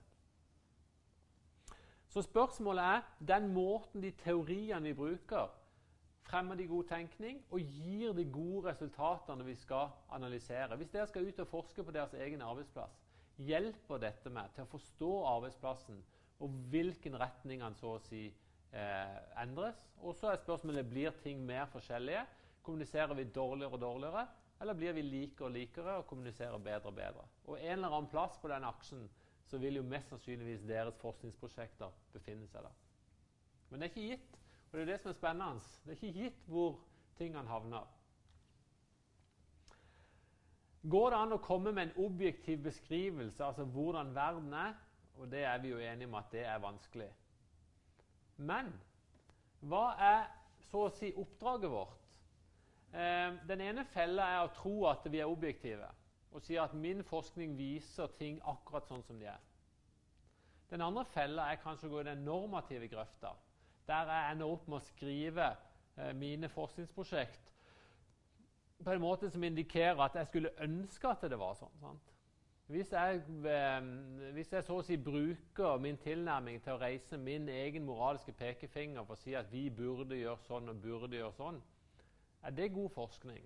Så 2.14 2.22
spørsmålet 2.22 2.84
er 2.84 3.06
den 3.20 3.54
måten 3.54 4.02
de 4.02 4.12
teoriene 4.12 4.92
vi 4.92 4.94
bruker, 4.94 5.50
fremmer 6.24 6.56
de 6.56 6.68
god 6.70 6.88
tenkning 6.92 7.40
og 7.50 7.60
gir 7.60 8.14
de 8.14 8.26
gode 8.32 8.70
resultatene 8.70 9.46
vi 9.46 9.56
skal 9.56 9.90
analysere. 10.14 10.78
Hvis 10.78 10.92
dere 10.94 11.08
skal 11.10 11.28
ut 11.28 11.40
og 11.40 11.50
forske 11.50 11.84
på 11.84 11.92
deres 11.92 12.14
egen 12.14 12.42
arbeidsplass, 12.42 12.94
hjelper 13.38 14.02
dette 14.04 14.30
meg 14.30 14.54
til 14.54 14.66
å 14.66 14.72
forstå 14.72 15.12
arbeidsplassen 15.34 16.04
og 16.44 16.62
hvilken 16.70 17.18
retning 17.20 17.64
han 17.64 17.76
så 17.80 17.96
å 17.98 18.04
si 18.06 18.28
eh, 18.74 19.18
endres. 19.44 19.80
Og 20.02 20.16
så 20.20 20.32
er 20.32 20.42
spørsmålet 20.42 20.90
blir 20.90 21.16
ting 21.24 21.42
mer 21.46 21.66
forskjellige. 21.72 22.26
Kommuniserer 22.64 23.14
vi 23.14 23.24
dårligere 23.24 23.76
og 23.76 23.82
dårligere, 23.82 24.28
eller 24.62 24.74
blir 24.74 24.94
vi 24.96 25.02
likere 25.02 25.48
og 25.48 25.52
likere 25.52 25.98
og 26.00 26.08
kommuniserer 26.08 26.58
bedre 26.58 26.92
og 26.92 26.96
bedre? 26.96 27.26
Og 27.46 27.58
en 27.60 27.72
eller 27.72 27.92
annen 27.92 28.10
plass 28.12 28.38
på 28.42 28.48
den 28.48 28.64
aksen 28.64 29.10
så 29.46 29.58
vil 29.60 29.76
jo 29.76 29.84
mest 29.84 30.10
sannsynligvis 30.10 30.64
deres 30.68 30.96
forskningsprosjekter 31.02 31.92
befinne 32.14 32.48
seg 32.48 32.64
der. 32.64 32.78
Men 33.70 33.82
det 33.82 33.90
er 33.90 33.92
ikke 33.92 34.08
gitt, 34.14 34.40
og 34.70 34.78
det 34.78 34.86
er 34.86 34.92
det 34.92 35.02
som 35.02 35.12
er 35.12 35.18
spennende. 35.18 35.74
Det 35.84 35.92
er 35.92 36.00
ikke 36.00 36.22
gitt 36.22 36.48
hvor 36.48 36.80
tingene 37.18 37.52
havner. 37.52 37.92
Går 40.90 41.10
det 41.14 41.20
an 41.20 41.36
å 41.36 41.44
komme 41.44 41.72
med 41.72 41.90
en 41.90 42.08
objektiv 42.08 42.64
beskrivelse, 42.66 43.44
altså 43.44 43.64
hvordan 43.64 44.16
verden 44.16 44.54
er? 44.54 44.74
Og 45.16 45.30
det 45.32 45.44
er 45.48 45.60
vi 45.62 45.70
jo 45.72 45.80
enige 45.80 46.10
om 46.10 46.18
at 46.20 46.32
det 46.32 46.42
er 46.50 46.64
vanskelig. 46.64 47.12
Men 48.38 48.72
hva 49.64 49.84
er 50.00 50.24
så 50.70 50.88
å 50.88 50.94
si 50.94 51.12
oppdraget 51.20 51.72
vårt? 51.72 52.00
Eh, 52.94 53.36
den 53.50 53.62
ene 53.66 53.86
fella 53.94 54.26
er 54.36 54.44
å 54.44 54.54
tro 54.54 54.76
at 54.90 55.06
vi 55.10 55.22
er 55.22 55.30
objektive 55.30 55.90
og 56.34 56.42
si 56.42 56.58
at 56.58 56.74
min 56.74 57.04
forskning 57.06 57.54
viser 57.58 58.10
ting 58.18 58.40
akkurat 58.50 58.88
sånn 58.90 59.04
som 59.06 59.20
de 59.22 59.28
er. 59.30 59.42
Den 60.72 60.82
andre 60.82 61.06
fella 61.14 61.52
er 61.52 61.62
kanskje 61.62 61.86
å 61.86 61.92
gå 61.92 62.00
i 62.02 62.08
den 62.08 62.24
normative 62.26 62.88
grøfta, 62.90 63.36
der 63.86 64.10
jeg 64.10 64.32
ender 64.32 64.50
opp 64.50 64.66
med 64.66 64.80
å 64.80 64.88
skrive 64.88 65.52
eh, 65.52 66.14
mine 66.18 66.50
forskningsprosjekt 66.50 67.52
på 68.84 68.92
en 68.92 69.04
måte 69.04 69.30
som 69.32 69.44
indikerer 69.44 70.02
at 70.04 70.18
jeg 70.20 70.32
skulle 70.32 70.56
ønske 70.66 71.08
at 71.08 71.22
det 71.30 71.40
var 71.40 71.54
sånn. 71.60 71.74
Sant? 71.80 72.13
Hvis 72.68 72.92
jeg, 72.92 73.16
eh, 73.46 73.88
hvis 74.34 74.54
jeg, 74.54 74.64
så 74.64 74.78
å 74.80 74.84
si 74.88 74.96
bruker 74.98 75.82
min 75.84 75.98
tilnærming 76.00 76.62
til 76.64 76.78
å 76.78 76.80
reise 76.80 77.18
min 77.20 77.50
egen 77.52 77.84
moralske 77.86 78.32
pekefinger 78.32 79.04
for 79.04 79.18
å 79.18 79.20
si 79.20 79.36
at 79.36 79.52
vi 79.52 79.68
burde 79.70 80.16
gjøre 80.16 80.40
sånn 80.48 80.72
og 80.72 80.80
burde 80.82 81.20
gjøre 81.20 81.36
sånn, 81.36 81.60
er 82.44 82.56
det 82.56 82.72
god 82.74 82.90
forskning? 82.96 83.44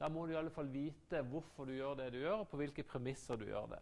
Da 0.00 0.08
må 0.08 0.24
du 0.26 0.32
i 0.32 0.38
alle 0.38 0.54
fall 0.54 0.68
vite 0.72 1.20
hvorfor 1.28 1.68
du 1.68 1.74
gjør 1.74 1.96
det 1.98 2.12
du 2.14 2.18
gjør, 2.22 2.44
og 2.44 2.48
på 2.48 2.60
hvilke 2.60 2.86
premisser 2.86 3.36
du 3.36 3.48
gjør 3.48 3.72
det. 3.74 3.80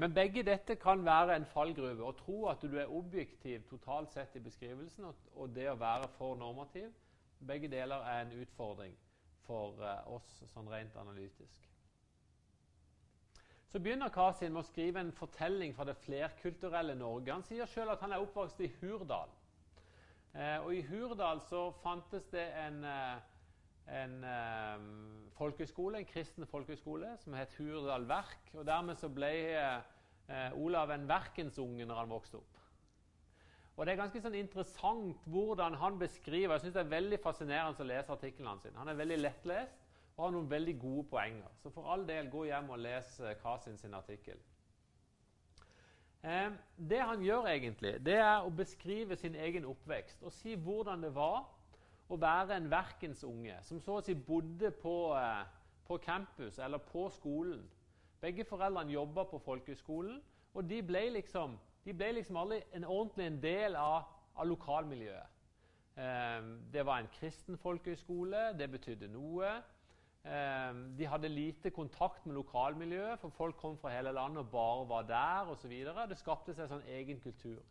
Men 0.00 0.14
begge 0.14 0.42
dette 0.46 0.76
kan 0.80 1.04
være 1.04 1.36
en 1.36 1.48
fallgruve. 1.52 2.06
Å 2.06 2.16
tro 2.16 2.36
at 2.48 2.62
du 2.64 2.78
er 2.80 2.92
objektiv 2.92 3.66
totalt 3.68 4.12
sett 4.14 4.36
i 4.38 4.44
beskrivelsen, 4.44 5.10
og, 5.34 5.50
det 5.52 5.68
å 5.68 5.76
være 5.76 6.08
for 6.16 6.38
normativ, 6.40 6.88
begge 7.44 7.68
deler 7.68 8.06
er 8.08 8.22
en 8.22 8.32
utfordring 8.40 8.94
for 9.44 9.76
uh, 9.82 10.00
oss 10.14 10.38
sånn 10.54 10.70
rent 10.70 10.96
analytisk. 10.96 11.68
Så 13.72 13.80
begynner 13.80 14.12
Kasin 14.12 14.52
med 14.52 14.60
å 14.60 14.68
skrive 14.68 15.00
en 15.00 15.14
fortelling 15.16 15.70
fra 15.72 15.86
det 15.88 15.94
flerkulturelle 16.02 16.92
Norge. 16.92 17.32
Han 17.32 17.44
sier 17.46 17.64
sjøl 17.72 17.88
at 17.88 18.02
han 18.04 18.12
er 18.12 18.20
oppvokst 18.20 18.58
i 18.60 18.68
Hurdal. 18.82 19.30
Eh, 20.36 20.58
og 20.58 20.74
I 20.76 20.82
Hurdal 20.90 21.40
så 21.46 21.62
fantes 21.80 22.26
det 22.34 22.44
en, 22.60 22.82
eh, 22.84 23.22
en 23.96 24.18
eh, 24.28 24.84
folkeskole, 25.38 26.02
en 26.02 26.10
kristen 26.10 26.44
folkeskole 26.50 27.14
som 27.24 27.32
het 27.38 27.56
Hurdal 27.56 28.04
Verk. 28.10 28.52
og 28.52 28.68
Dermed 28.68 29.00
så 29.00 29.08
ble 29.08 29.32
eh, 29.56 30.52
Olav 30.52 30.92
en 30.92 31.08
verkensunge 31.08 31.88
når 31.88 32.02
han 32.02 32.12
vokste 32.12 32.42
opp. 32.42 32.60
Og 33.78 33.86
Det 33.86 33.94
er 33.94 34.02
ganske 34.02 34.20
sånn 34.20 34.36
interessant 34.36 35.24
hvordan 35.32 35.80
han 35.80 35.96
beskriver 35.96 36.58
Jeg 36.58 36.66
synes 36.66 36.74
det 36.76 36.84
er 36.84 36.92
veldig 36.92 37.22
fascinerende 37.24 37.80
å 37.80 37.88
lese 37.88 38.12
artiklene 38.12 38.60
sine. 38.60 38.76
Han 38.76 38.92
er 38.92 39.00
veldig 39.00 39.22
lettlest 39.22 39.81
og 40.16 40.24
har 40.24 40.34
noen 40.34 40.50
veldig 40.50 40.78
gode 40.80 41.04
poenger. 41.08 41.52
Så 41.62 41.70
for 41.70 41.88
all 41.92 42.06
del, 42.08 42.30
gå 42.30 42.44
hjem 42.44 42.70
og 42.70 42.82
les 42.84 43.20
Kasin 43.42 43.78
sin 43.78 43.94
artikkel. 43.94 44.38
Eh, 46.22 46.52
det 46.76 47.00
han 47.00 47.22
gjør, 47.22 47.48
egentlig, 47.50 47.96
det 48.06 48.14
er 48.22 48.44
å 48.44 48.52
beskrive 48.54 49.16
sin 49.18 49.34
egen 49.34 49.64
oppvekst 49.66 50.22
og 50.22 50.32
si 50.36 50.54
hvordan 50.54 51.02
det 51.02 51.10
var 51.16 51.48
å 52.12 52.18
være 52.20 52.56
en 52.56 52.68
verkensunge 52.70 53.56
som 53.66 53.80
så 53.82 53.96
å 53.98 54.04
si 54.04 54.14
bodde 54.14 54.70
på, 54.70 55.14
eh, 55.18 55.42
på 55.88 55.98
campus 55.98 56.58
eller 56.58 56.78
på 56.78 57.08
skolen. 57.10 57.64
Begge 58.20 58.44
foreldrene 58.44 58.92
jobba 58.92 59.24
på 59.24 59.38
folkehøyskolen, 59.38 60.22
og 60.54 60.68
de 60.68 60.82
ble 60.82 61.08
liksom, 61.16 61.58
de 61.84 61.94
ble 61.94 62.12
liksom 62.12 62.36
alle 62.36 62.62
en 62.72 62.84
ordentlig 62.84 63.26
en 63.26 63.42
del 63.42 63.76
av, 63.76 64.04
av 64.36 64.46
lokalmiljøet. 64.46 65.26
Eh, 65.96 66.42
det 66.72 66.86
var 66.86 67.02
en 67.02 67.10
kristen 67.18 67.58
folkehøyskole, 67.58 68.52
det 68.58 68.70
betydde 68.70 69.08
noe. 69.10 69.56
Ehm, 70.24 70.96
de 70.96 71.06
hadde 71.06 71.28
lite 71.28 71.70
kontakt 71.70 72.26
med 72.26 72.34
lokalmiljøet, 72.34 73.18
for 73.20 73.28
folk 73.28 73.56
kom 73.56 73.78
fra 73.78 73.90
hele 73.90 74.12
landet 74.12 74.38
og 74.38 74.50
bare 74.50 74.88
var 74.88 75.02
der 75.02 75.50
osv. 75.50 75.72
Det 76.08 76.18
skapte 76.18 76.54
seg 76.54 76.68
sånn 76.70 76.84
egen 76.86 77.20
kultur. 77.20 77.62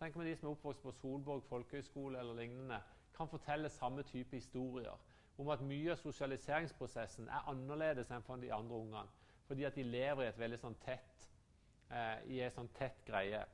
Tenk 0.00 0.16
om 0.16 0.24
De 0.26 0.34
som 0.36 0.48
er 0.48 0.56
oppvokst 0.56 0.82
på 0.82 0.90
Solborg 0.98 1.44
folkehøgskole 1.46 2.18
eller 2.18 2.34
lignende, 2.34 2.80
kan 3.14 3.28
fortelle 3.28 3.68
samme 3.68 4.02
type 4.02 4.36
historier 4.36 4.98
om 5.38 5.48
at 5.48 5.62
mye 5.64 5.92
av 5.92 6.00
sosialiseringsprosessen 6.00 7.28
er 7.28 7.48
annerledes 7.50 8.10
enn 8.10 8.24
for 8.26 8.40
de 8.42 8.50
andre 8.52 8.76
ungene. 8.76 9.08
Fordi 9.46 9.64
at 9.64 9.76
de 9.76 9.82
lever 9.82 10.24
i 10.24 10.28
et 10.28 10.38
veldig 10.38 10.58
sånn 10.58 10.76
tett, 10.82 11.28
eh, 11.90 12.18
i 12.26 12.40
en 12.40 12.50
sånn 12.50 12.68
tett 12.74 13.04
greie. 13.06 13.44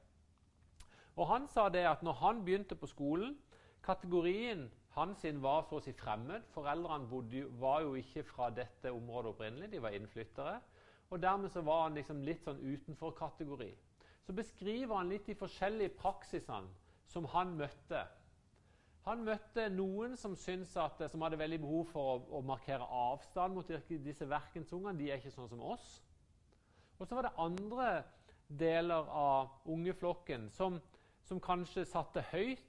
Og 1.16 1.26
Han 1.26 1.48
sa 1.48 1.68
det 1.68 1.84
at 1.86 2.02
når 2.02 2.12
han 2.12 2.44
begynte 2.44 2.76
på 2.76 2.86
skolen, 2.86 3.36
kategorien 3.82 4.70
hans 4.98 5.24
var 5.42 5.62
så 5.68 5.78
å 5.78 5.82
si 5.84 5.94
fremmed. 5.96 6.46
Foreldrene 6.54 7.08
bodde, 7.10 7.44
var 7.60 7.82
jo 7.86 7.94
ikke 7.98 8.24
fra 8.26 8.50
dette 8.54 8.92
området 8.92 9.32
opprinnelig, 9.32 9.70
de 9.72 9.82
var 9.82 9.96
innflyttere. 9.96 10.58
Og 11.08 11.22
Dermed 11.22 11.50
så 11.50 11.62
var 11.64 11.86
han 11.86 11.96
liksom 11.96 12.20
litt 12.26 12.44
sånn 12.44 12.60
utenfor 12.60 13.14
kategori. 13.16 13.70
Så 14.26 14.34
beskriver 14.36 14.98
han 14.98 15.08
litt 15.08 15.26
de 15.26 15.38
forskjellige 15.38 15.96
praksisene 15.96 16.68
som 17.08 17.24
han 17.32 17.54
møtte. 17.56 18.02
Han 19.08 19.22
møtte 19.24 19.70
noen 19.72 20.18
som, 20.20 20.34
at, 20.36 21.00
som 21.08 21.22
hadde 21.24 21.40
veldig 21.40 21.60
behov 21.62 21.86
for 21.94 22.10
å, 22.12 22.18
å 22.36 22.42
markere 22.44 22.84
avstand 22.84 23.56
mot 23.56 23.70
disse 23.88 24.28
verkensungene. 24.28 24.98
De 24.98 25.08
er 25.08 25.22
ikke 25.22 25.32
sånn 25.32 25.48
som 25.48 25.62
oss. 25.64 25.86
Og 26.98 27.06
så 27.06 27.16
var 27.16 27.28
det 27.28 27.38
andre 27.40 27.88
deler 28.48 29.08
av 29.08 29.68
ungeflokken 29.68 30.50
som, 30.52 30.76
som 31.24 31.40
kanskje 31.40 31.86
satte 31.88 32.24
høyt 32.34 32.67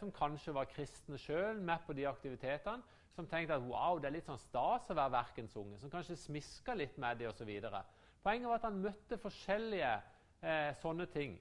som 0.00 0.12
kanskje 0.12 0.54
var 0.54 0.68
kristne 0.70 1.18
sjøl, 1.18 1.60
med 1.64 1.82
på 1.86 1.94
de 1.96 2.04
aktivitetene, 2.06 2.84
som 3.16 3.26
tenkte 3.26 3.56
at 3.56 3.64
wow, 3.64 3.96
det 3.98 4.10
er 4.10 4.16
litt 4.18 4.28
sånn 4.28 4.40
stas 4.42 4.90
å 4.92 4.96
være 4.96 5.14
verkensunge, 5.14 5.78
som 5.80 5.90
kanskje 5.90 6.18
smiska 6.20 6.74
litt 6.76 6.98
med 7.00 7.22
det 7.22 7.30
osv. 7.30 7.48
Poenget 8.22 8.50
var 8.50 8.58
at 8.58 8.66
han 8.68 8.82
møtte 8.82 9.18
forskjellige 9.22 9.92
eh, 10.42 10.72
sånne 10.82 11.06
ting. 11.12 11.38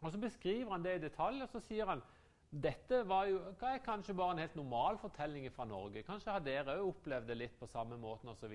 Og 0.00 0.12
Så 0.12 0.18
beskriver 0.18 0.72
han 0.72 0.82
det 0.82 0.96
i 0.96 1.04
detalj, 1.06 1.42
og 1.44 1.52
så 1.52 1.62
sier 1.62 1.90
han 1.90 2.02
dette 2.48 3.02
var 3.04 3.26
jo, 3.28 3.42
er 3.60 3.82
kanskje 3.84 4.14
bare 4.16 4.32
en 4.32 4.40
helt 4.40 4.54
normal 4.56 4.96
fortelling 4.98 5.50
fra 5.52 5.66
Norge. 5.68 6.02
Kanskje 6.02 6.32
har 6.32 6.40
dere 6.40 6.78
òg 6.78 6.94
opplevd 6.94 7.28
det 7.28 7.36
litt 7.36 7.58
på 7.60 7.68
samme 7.68 7.98
måten 8.00 8.30
osv. 8.32 8.54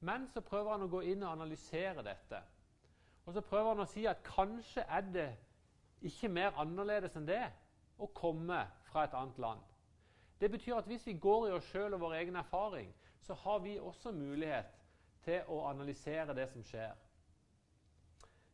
Men 0.00 0.24
så 0.32 0.40
prøver 0.40 0.72
han 0.72 0.86
å 0.86 0.88
gå 0.88 1.02
inn 1.10 1.26
og 1.26 1.34
analysere 1.34 2.04
dette. 2.06 2.40
Og 3.26 3.34
så 3.36 3.42
prøver 3.44 3.74
han 3.74 3.84
å 3.84 3.90
si 3.90 4.06
at 4.08 4.22
kanskje 4.24 4.86
er 4.88 5.12
det 5.12 5.28
ikke 6.02 6.28
mer 6.28 6.56
annerledes 6.60 7.16
enn 7.18 7.26
det 7.28 7.42
å 7.98 8.08
komme 8.14 8.60
fra 8.90 9.04
et 9.04 9.16
annet 9.18 9.38
land. 9.42 9.62
Det 10.38 10.50
betyr 10.50 10.78
at 10.78 10.86
hvis 10.86 11.06
vi 11.06 11.16
går 11.18 11.48
i 11.48 11.54
oss 11.56 11.66
sjøl 11.72 11.96
og 11.96 12.04
vår 12.04 12.18
egen 12.20 12.36
erfaring, 12.38 12.92
så 13.26 13.34
har 13.34 13.58
vi 13.64 13.78
også 13.78 14.12
mulighet 14.14 14.70
til 15.24 15.50
å 15.50 15.64
analysere 15.68 16.36
det 16.36 16.46
som 16.52 16.62
skjer. 16.64 16.94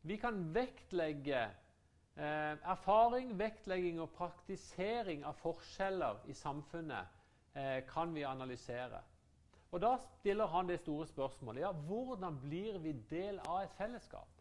Vi 0.04 0.16
kan 0.20 0.40
vektlegge 0.54 1.42
eh, 1.44 2.54
erfaring, 2.72 3.34
vektlegging 3.38 4.00
og 4.02 4.12
praktisering 4.16 5.24
av 5.28 5.36
forskjeller 5.40 6.24
i 6.28 6.36
samfunnet. 6.36 7.20
Eh, 7.54 7.84
kan 7.86 8.14
vi 8.14 8.24
analysere. 8.26 9.00
Og 9.70 9.80
Da 9.80 9.96
stiller 9.98 10.46
han 10.46 10.68
det 10.68 10.80
store 10.80 11.06
spørsmålet 11.06 11.60
ja, 11.60 11.72
hvordan 11.72 12.40
blir 12.40 12.78
vi 12.78 12.92
del 13.10 13.38
av 13.46 13.62
et 13.62 13.72
fellesskap. 13.78 14.33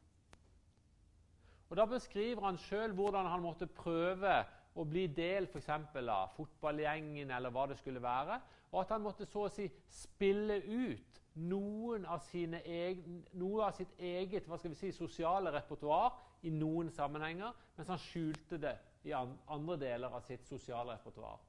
Og 1.74 1.78
Da 1.78 1.86
beskriver 1.90 2.44
han 2.46 2.58
sjøl 2.62 2.92
hvordan 2.94 3.26
han 3.26 3.42
måtte 3.42 3.66
prøve 3.66 4.44
å 4.78 4.84
bli 4.86 5.08
del 5.10 5.48
for 5.50 5.58
eksempel, 5.58 6.06
av 6.10 6.36
fotballgjengen 6.38 7.32
eller 7.34 7.50
hva 7.50 7.64
det 7.72 7.80
skulle 7.80 8.02
være, 8.02 8.38
og 8.70 8.78
at 8.84 8.94
han 8.94 9.02
måtte 9.02 9.26
så 9.26 9.48
å 9.48 9.50
si 9.50 9.66
spille 9.90 10.60
ut 10.70 11.18
noen 11.50 12.06
av 12.06 12.30
egen, 12.30 13.24
noe 13.42 13.66
av 13.66 13.74
sitt 13.80 13.98
eget 13.98 14.46
hva 14.46 14.62
skal 14.62 14.76
vi 14.76 14.80
si, 14.84 14.94
sosiale 14.94 15.50
repertoar 15.58 16.14
i 16.46 16.54
noen 16.54 16.94
sammenhenger, 16.94 17.58
mens 17.74 17.90
han 17.90 18.06
skjulte 18.06 18.62
det 18.62 18.78
i 19.10 19.18
andre 19.18 19.82
deler 19.82 20.14
av 20.14 20.30
sitt 20.30 20.46
sosiale 20.46 20.94
repertoar. 20.94 21.42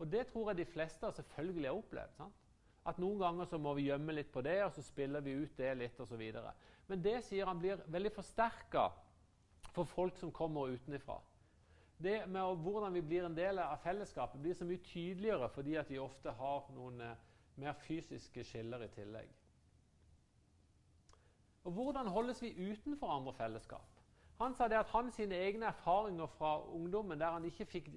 Og 0.00 0.08
det 0.08 0.30
tror 0.32 0.54
jeg 0.54 0.62
de 0.62 0.70
fleste 0.72 1.12
selvfølgelig 1.20 1.68
har 1.68 1.84
opplevd. 1.84 2.16
sant? 2.16 2.44
At 2.88 2.96
noen 3.02 3.20
ganger 3.20 3.52
så 3.52 3.60
må 3.60 3.76
vi 3.76 3.90
gjemme 3.90 4.16
litt 4.16 4.32
på 4.32 4.40
det, 4.40 4.62
og 4.64 4.72
så 4.72 4.88
spiller 4.88 5.20
vi 5.20 5.36
ut 5.36 5.56
det 5.60 5.74
litt 5.76 6.00
osv. 6.00 6.30
Men 6.88 7.02
det 7.04 7.18
sier 7.28 7.44
han 7.44 7.60
blir 7.60 7.84
veldig 7.92 8.16
forsterka 8.16 8.92
for 9.76 9.84
folk 9.84 10.16
som 10.16 10.32
kommer 10.32 10.72
utenfra. 10.72 11.20
Det 11.96 12.26
med 12.28 12.60
hvordan 12.64 12.94
vi 12.94 13.00
blir 13.00 13.24
en 13.24 13.36
del 13.36 13.58
av 13.58 13.78
fellesskapet, 13.84 14.40
blir 14.40 14.54
så 14.54 14.64
mye 14.68 14.84
tydeligere 14.84 15.48
fordi 15.52 15.76
at 15.80 15.90
vi 15.90 16.00
ofte 16.00 16.32
har 16.32 16.68
noen 16.76 17.00
eh, 17.00 17.18
mer 17.60 17.76
fysiske 17.86 18.44
skiller 18.44 18.84
i 18.84 18.88
tillegg. 18.92 19.28
Og 21.66 21.72
Hvordan 21.72 22.06
holdes 22.06 22.42
vi 22.42 22.52
utenfor 22.70 23.10
andre 23.10 23.32
fellesskap? 23.34 23.88
Han 24.38 24.54
sa 24.54 24.68
det 24.68 24.76
at 24.78 24.92
han 24.92 25.08
sine 25.10 25.34
egne 25.34 25.66
erfaringer 25.66 26.28
fra 26.36 26.60
ungdommen, 26.68 27.18
der 27.18 27.32
han 27.32 27.44
ikke 27.44 27.66
fikk 27.66 27.88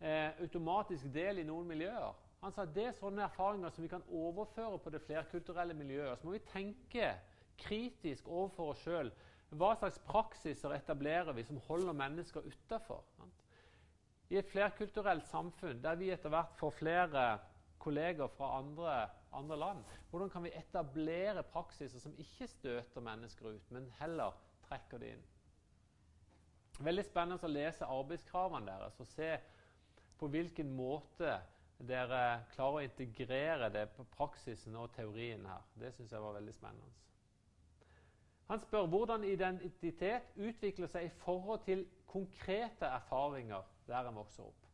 eh, 0.00 0.32
automatisk 0.40 1.12
del 1.14 1.38
i 1.38 1.44
noen 1.46 1.68
miljøer, 1.68 2.16
han 2.40 2.52
sa 2.52 2.64
at 2.64 2.74
det 2.74 2.88
er 2.88 2.96
sånne 2.96 3.24
erfaringer 3.26 3.72
som 3.74 3.84
vi 3.84 3.90
kan 3.90 4.04
overføre 4.12 4.78
på 4.78 4.90
det 4.94 5.00
flerkulturelle 5.04 5.74
miljøet. 5.74 6.18
Så 6.18 6.28
må 6.28 6.36
vi 6.36 6.44
tenke 6.50 7.14
kritisk 7.58 8.28
overfor 8.28 8.72
oss 8.74 8.82
sjøl. 8.84 9.10
Hva 9.54 9.74
slags 9.78 9.98
praksiser 10.06 10.74
etablerer 10.74 11.36
vi 11.36 11.44
som 11.46 11.60
holder 11.68 11.94
mennesker 11.94 12.46
utafor? 12.46 13.04
I 14.28 14.40
et 14.40 14.48
flerkulturelt 14.50 15.26
samfunn 15.28 15.82
der 15.84 15.98
vi 16.00 16.10
etter 16.10 16.32
hvert 16.32 16.56
får 16.58 16.74
flere 16.80 17.26
kolleger 17.78 18.26
fra 18.34 18.56
andre, 18.58 18.94
andre, 19.32 19.56
land, 19.56 19.84
hvordan 20.10 20.30
kan 20.30 20.42
vi 20.42 20.54
etablere 20.58 21.44
praksiser 21.46 22.02
som 22.02 22.16
ikke 22.18 22.48
støter 22.50 23.00
mennesker 23.00 23.52
ut, 23.54 23.70
men 23.70 23.86
heller 24.00 24.34
trekker 24.66 24.98
det 24.98 25.12
inn? 25.14 25.26
Veldig 26.82 27.04
spennende 27.06 27.46
å 27.46 27.52
lese 27.52 27.86
arbeidskravene 27.88 28.66
deres 28.66 28.98
og 29.00 29.08
se 29.08 29.30
på 30.18 30.28
hvilken 30.32 30.74
måte 30.74 31.38
dere 31.78 32.42
klarer 32.54 32.80
å 32.80 32.84
integrere 32.88 33.70
det 33.72 33.86
på 33.94 34.04
praksisen 34.16 34.76
og 34.80 34.90
teorien 34.96 35.44
her. 35.46 35.64
Det 35.76 35.92
syns 35.94 36.12
jeg 36.12 36.24
var 36.24 36.36
veldig 36.36 36.54
spennende. 36.56 36.92
Han 38.46 38.60
spør 38.60 38.86
hvordan 38.86 39.24
identitet 39.24 40.22
utvikler 40.36 40.86
seg 40.86 41.08
i 41.08 41.14
forhold 41.24 41.64
til 41.64 41.86
konkrete 42.06 42.86
erfaringer 42.86 43.62
der 43.88 44.08
en 44.08 44.18
vokser 44.20 44.46
opp. 44.46 44.68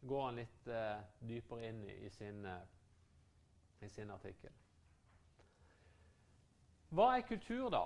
Det 0.00 0.08
går 0.08 0.24
han 0.26 0.38
litt 0.40 0.68
eh, 0.68 1.02
dypere 1.28 1.68
inn 1.68 1.82
i, 1.88 1.96
i, 2.06 2.10
sin, 2.12 2.44
eh, 2.48 3.84
i 3.84 3.88
sin 3.92 4.10
artikkel. 4.12 4.52
Hva 6.94 7.10
er 7.16 7.26
kultur, 7.28 7.68
da? 7.72 7.84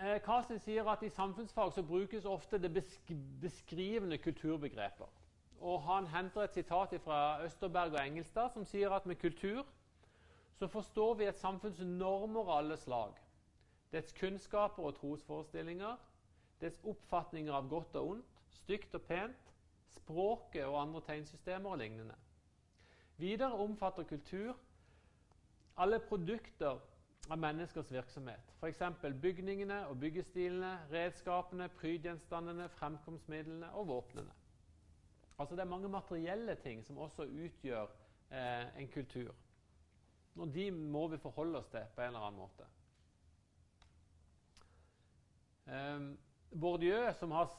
Eh, 0.00 0.18
Karlsen 0.24 0.60
sier 0.60 0.88
at 0.88 1.02
i 1.04 1.12
samfunnsfag 1.12 1.72
så 1.72 1.84
brukes 1.86 2.24
ofte 2.24 2.58
det 2.58 2.72
besk 2.74 3.12
beskrivende 3.40 4.18
kulturbegreper. 4.18 5.08
Og 5.60 5.82
han 5.84 6.06
henter 6.08 6.46
et 6.46 6.56
sitat 6.56 6.94
fra 7.04 7.44
Østerberg 7.44 7.92
og 7.92 8.00
Engelstad 8.06 8.48
som 8.54 8.64
sier 8.64 8.92
at 8.96 9.06
med 9.06 9.20
kultur 9.20 9.66
så 10.56 10.68
forstår 10.68 11.14
vi 11.14 11.28
et 11.28 11.38
samfunns 11.40 11.80
normer 11.80 12.48
av 12.48 12.56
alle 12.58 12.76
slag. 12.80 13.19
Dets 13.92 14.12
kunnskaper 14.12 14.82
og 14.86 14.94
trosforestillinger, 15.00 15.96
dets 16.60 16.80
oppfatninger 16.86 17.54
av 17.54 17.68
godt 17.68 17.96
og 17.98 18.10
ondt, 18.14 18.42
stygt 18.62 18.94
og 18.94 19.02
pent, 19.08 19.54
språket 19.96 20.66
og 20.66 20.80
andre 20.82 21.00
tegnsystemer 21.06 21.70
og 21.70 21.80
lignende. 21.82 22.14
Videre 23.20 23.52
omfatter 23.52 24.06
kultur 24.08 24.54
alle 25.80 26.00
produkter 26.04 26.78
av 27.30 27.38
menneskers 27.38 27.90
virksomhet. 27.92 28.52
F.eks. 28.60 28.82
bygningene 29.22 29.84
og 29.88 30.00
byggestilene, 30.02 30.72
redskapene, 30.92 31.68
prydgjenstandene, 31.80 32.68
fremkomstmidlene 32.76 33.70
og 33.78 33.88
våpnene. 33.88 34.32
Altså 35.38 35.56
Det 35.56 35.62
er 35.62 35.72
mange 35.72 35.88
materielle 35.88 36.54
ting 36.60 36.84
som 36.84 36.98
også 36.98 37.24
utgjør 37.24 37.86
eh, 38.30 38.66
en 38.82 38.88
kultur. 38.92 39.32
Og 40.36 40.52
de 40.54 40.70
må 40.70 41.06
vi 41.08 41.18
forholde 41.18 41.58
oss 41.58 41.70
til 41.72 41.86
på 41.94 42.02
en 42.02 42.12
eller 42.12 42.26
annen 42.26 42.42
måte. 42.42 42.66
Um, 45.70 46.18
Bourdieu, 46.50 47.12
som 47.14 47.30
har 47.30 47.52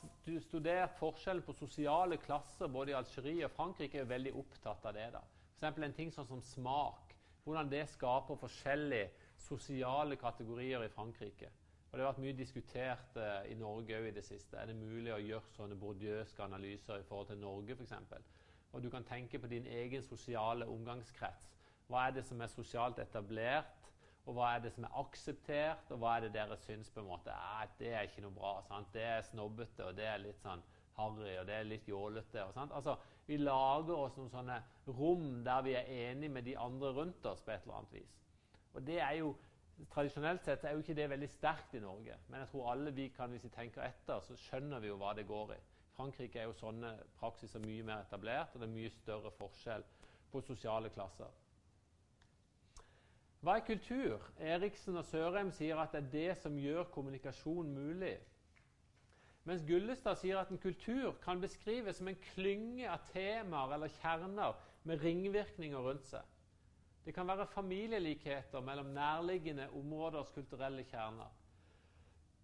studert 0.43 0.97
forskjellen 0.99 1.45
på 1.47 1.53
sosiale 1.55 2.17
klasser 2.19 2.67
både 2.67 2.91
i 2.91 2.95
Algerie 2.97 3.47
og 3.47 3.53
Frankrike, 3.55 4.01
er 4.01 4.09
veldig 4.09 4.33
opptatt 4.35 4.85
av 4.89 4.97
det. 4.97 5.07
da. 5.13 5.21
F.eks. 5.61 5.79
en 5.79 5.95
ting 5.95 6.11
sånn 6.11 6.27
som 6.27 6.41
smak. 6.43 7.15
Hvordan 7.45 7.71
det 7.71 7.85
skaper 7.89 8.37
forskjellige 8.37 9.07
sosiale 9.41 10.17
kategorier 10.19 10.83
i 10.83 10.91
Frankrike. 10.91 11.49
Og 11.91 11.97
Det 11.97 12.03
har 12.03 12.11
vært 12.11 12.21
mye 12.23 12.35
diskutert 12.37 13.17
uh, 13.19 13.41
i 13.51 13.55
Norge 13.59 13.97
òg 13.97 14.09
i 14.11 14.13
det 14.15 14.23
siste. 14.27 14.59
Er 14.59 14.69
det 14.69 14.77
mulig 14.77 15.11
å 15.15 15.19
gjøre 15.19 15.55
sånne 15.55 15.79
bourdieuske 15.79 16.43
analyser 16.43 17.01
i 17.01 17.07
forhold 17.07 17.31
til 17.31 17.41
Norge 17.41 17.75
f.eks.? 17.79 17.95
Og 18.71 18.83
du 18.83 18.89
kan 18.91 19.07
tenke 19.07 19.39
på 19.39 19.49
din 19.51 19.65
egen 19.67 20.03
sosiale 20.03 20.67
omgangskrets. 20.71 21.49
Hva 21.87 22.05
er 22.07 22.15
det 22.15 22.23
som 22.27 22.39
er 22.39 22.51
sosialt 22.51 22.99
etablert, 23.03 23.80
og 24.25 24.35
hva 24.37 24.51
er 24.55 24.61
det 24.63 24.71
som 24.75 24.85
er 24.85 24.97
akseptert, 25.01 25.89
og 25.91 26.01
hva 26.01 26.15
er 26.15 26.27
det 26.27 26.35
dere 26.35 26.57
syns 26.61 26.91
på 26.93 27.01
en 27.01 27.09
måte 27.09 27.33
at 27.33 27.73
det 27.79 27.89
er 27.93 28.05
ikke 28.05 28.23
noe 28.25 28.35
bra. 28.35 28.53
Sant? 28.67 28.91
Det 28.93 29.03
er 29.03 29.25
snobbete, 29.25 29.87
og 29.87 29.97
det 29.97 30.05
er 30.07 30.21
litt 30.21 30.41
sånn 30.43 30.61
harry, 30.97 31.33
og 31.39 31.47
det 31.49 31.55
er 31.57 31.69
litt 31.69 31.87
jålete. 31.89 32.43
Altså, 32.61 32.97
vi 33.25 33.39
lager 33.41 33.95
oss 33.95 34.17
noen 34.19 34.33
sånne 34.33 34.59
rom 34.97 35.41
der 35.45 35.63
vi 35.65 35.77
er 35.79 35.89
enige 36.11 36.35
med 36.37 36.45
de 36.45 36.57
andre 36.59 36.91
rundt 36.97 37.25
oss 37.25 37.41
på 37.41 37.53
et 37.55 37.65
eller 37.65 37.81
annet 37.81 37.97
vis. 38.01 38.19
Og 38.75 38.85
det 38.87 38.99
er 39.01 39.15
jo 39.21 39.33
Tradisjonelt 39.89 40.43
sett 40.45 40.61
er 40.67 40.75
jo 40.75 40.83
ikke 40.83 40.93
det 40.93 41.07
veldig 41.09 41.27
sterkt 41.31 41.71
i 41.73 41.79
Norge, 41.81 42.13
men 42.29 42.43
jeg 42.43 42.49
tror 42.51 42.67
alle 42.69 42.91
vi 42.93 43.07
kan, 43.15 43.31
hvis 43.33 43.47
vi 43.47 43.49
tenker 43.49 43.81
etter, 43.81 44.19
så 44.21 44.35
skjønner 44.37 44.83
vi 44.83 44.91
jo 44.91 44.97
hva 45.01 45.15
det 45.17 45.23
går 45.25 45.55
i. 45.55 45.57
Frankrike 45.95 46.37
er 46.37 46.45
jo 46.45 46.53
sånne 46.59 46.91
praksiser 47.17 47.63
mye 47.63 47.87
mer 47.87 48.03
etablert, 48.05 48.53
og 48.53 48.61
det 48.61 48.67
er 48.67 48.75
mye 48.75 48.91
større 48.93 49.31
forskjell 49.39 49.85
på 50.29 50.43
sosiale 50.45 50.91
klasser. 50.93 51.33
Hva 53.41 53.55
er 53.57 53.63
kultur? 53.65 54.21
Eriksen 54.37 54.99
og 55.01 55.05
Sørheim 55.09 55.49
sier 55.55 55.79
at 55.81 55.95
det 55.95 56.01
er 56.03 56.09
det 56.13 56.41
som 56.43 56.59
gjør 56.61 56.91
kommunikasjon 56.93 57.71
mulig. 57.73 58.19
Mens 59.49 59.63
Gullestad 59.65 60.19
sier 60.21 60.37
at 60.37 60.51
en 60.53 60.61
kultur 60.61 61.15
kan 61.23 61.41
beskrives 61.41 61.97
som 61.97 62.11
en 62.11 62.19
klynge 62.35 62.85
av 62.85 63.07
temaer 63.09 63.73
eller 63.73 63.89
kjerner 63.97 64.59
med 64.85 65.01
ringvirkninger 65.01 65.81
rundt 65.81 66.05
seg. 66.11 66.27
Det 67.01 67.15
kan 67.15 67.25
være 67.25 67.49
familielikheter 67.49 68.61
mellom 68.61 68.93
nærliggende 68.93 69.71
områders 69.73 70.29
kulturelle 70.35 70.85
kjerner. 70.85 71.31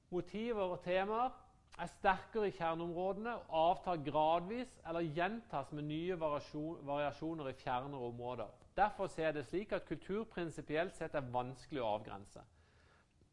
Motiver 0.10 0.74
og 0.74 0.82
temaer 0.82 1.36
er 1.78 1.90
sterkere 1.92 2.50
i 2.50 2.56
kjerneområdene 2.58 3.34
og 3.38 3.58
avtar 3.62 4.04
gradvis 4.06 4.72
eller 4.88 5.10
gjentas 5.18 5.72
med 5.72 5.88
nye 5.90 6.18
variasjoner 6.20 7.50
i 7.52 7.58
fjernere 7.60 8.10
områder. 8.12 8.54
Derfor 8.78 9.08
ser 9.08 9.30
jeg 9.30 9.36
det 9.38 9.46
slik 9.46 9.74
at 9.74 9.86
kultur 9.86 10.24
prinsipielt 10.24 10.96
sett 10.98 11.16
er 11.16 11.32
vanskelig 11.34 11.82
å 11.82 11.92
avgrense. 11.98 12.44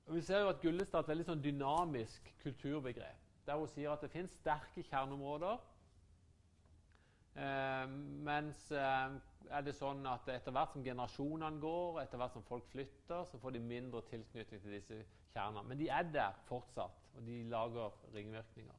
Og 0.07 0.18
vi 0.18 0.25
ser 0.25 0.44
jo 0.44 0.51
at 0.53 0.61
Gullestad 0.61 1.01
er 1.01 1.07
et 1.07 1.12
veldig 1.14 1.29
sånn 1.31 1.44
dynamisk 1.44 2.29
kulturbegrep, 2.42 3.23
der 3.47 3.61
hun 3.61 3.70
sier 3.73 3.92
at 3.92 4.05
det 4.05 4.12
finnes 4.12 4.37
sterke 4.40 4.85
kjerneområder 4.85 5.57
Eh, 7.35 7.87
mens 8.23 8.68
eh, 8.70 9.14
er 9.51 9.64
det 9.66 9.73
sånn 9.75 10.05
at 10.07 10.29
etter 10.31 10.55
hvert 10.55 10.70
som 10.77 10.85
generasjonene 10.87 11.59
går, 11.62 11.97
etter 12.05 12.20
hvert 12.20 12.37
som 12.37 12.44
folk 12.47 12.68
flytter, 12.70 13.25
så 13.27 13.40
får 13.42 13.57
de 13.57 13.62
mindre 13.64 14.05
tilknytning 14.07 14.62
til 14.62 14.77
disse 14.77 15.01
kjernene. 15.33 15.64
Men 15.66 15.81
de 15.81 15.88
er 15.90 16.07
der 16.14 16.37
fortsatt, 16.47 17.04
og 17.14 17.27
de 17.27 17.42
lager 17.48 17.90
ringvirkninger. 18.14 18.74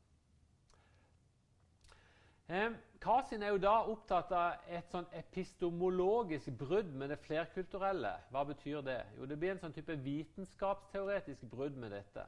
Kasin 3.02 3.44
er 3.44 3.48
jo 3.48 3.58
da 3.58 3.74
opptatt 3.90 4.32
av 4.38 4.68
et 4.70 4.92
sånn 4.94 5.08
epistemologisk 5.18 6.54
brudd 6.60 6.92
med 6.94 7.10
det 7.10 7.18
flerkulturelle. 7.26 8.12
Hva 8.30 8.44
betyr 8.46 8.84
det? 8.86 9.00
Jo, 9.18 9.26
det 9.26 9.38
blir 9.42 9.56
en 9.56 9.62
sånn 9.64 9.74
type 9.74 9.96
vitenskapsteoretisk 10.06 11.48
brudd 11.50 11.78
med 11.82 11.96
dette. 11.98 12.26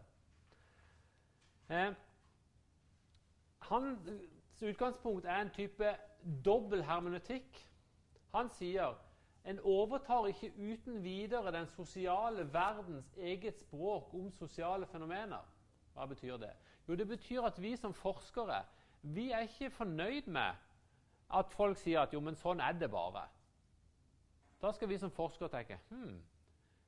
Hans 3.68 4.10
utgangspunkt 4.62 5.26
er 5.26 5.44
en 5.44 5.54
type 5.54 5.92
dobbel 6.46 6.82
hermeneutikk. 6.88 7.62
Han 8.34 8.50
sier 8.58 8.98
en 9.48 9.60
overtar 9.64 10.26
ikke 10.28 10.50
uten 10.58 11.04
videre 11.04 11.54
den 11.54 11.70
sosiale 11.76 12.48
verdens 12.54 13.14
eget 13.18 13.60
språk 13.62 14.14
om 14.18 14.32
sosiale 14.32 14.90
fenomener. 14.92 15.46
Hva 15.98 16.06
betyr 16.06 16.38
det? 16.38 16.54
Jo, 16.88 16.96
det 16.96 17.08
betyr 17.10 17.48
at 17.50 17.58
vi 17.62 17.76
som 17.76 17.94
forskere 17.94 18.64
vi 19.02 19.32
er 19.32 19.46
ikke 19.46 19.70
fornøyd 19.70 20.28
med 20.28 20.56
at 21.34 21.52
folk 21.52 21.78
sier 21.78 22.02
at 22.02 22.14
jo, 22.14 22.20
men 22.24 22.36
sånn 22.36 22.62
er 22.64 22.74
det 22.78 22.90
bare. 22.92 23.28
Da 24.62 24.72
skal 24.74 24.90
vi 24.90 24.98
som 24.98 25.14
forskere 25.14 25.52
tenke 25.54 25.78
hm, 25.90 26.18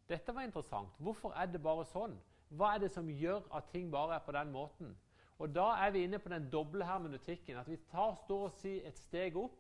dette 0.09 0.33
var 0.33 0.47
interessant. 0.47 0.95
Hvorfor 0.97 1.35
er 1.37 1.51
det 1.51 1.61
bare 1.61 1.85
sånn? 1.85 2.15
Hva 2.49 2.73
er 2.73 2.81
det 2.81 2.89
som 2.91 3.09
gjør 3.13 3.43
at 3.53 3.69
ting 3.69 3.91
bare 3.93 4.17
er 4.17 4.25
på 4.25 4.33
den 4.33 4.51
måten? 4.51 4.95
Og 5.39 5.53
Da 5.55 5.67
er 5.85 5.91
vi 5.91 6.03
inne 6.03 6.19
på 6.19 6.29
den 6.29 6.49
doble 6.51 6.85
hermenutikken. 6.85 7.57
At 7.57 7.69
vi 7.69 7.77
tar 7.91 8.15
står 8.25 8.47
og 8.47 8.55
si 8.57 8.79
et 8.83 8.97
steg 8.97 9.37
opp. 9.37 9.55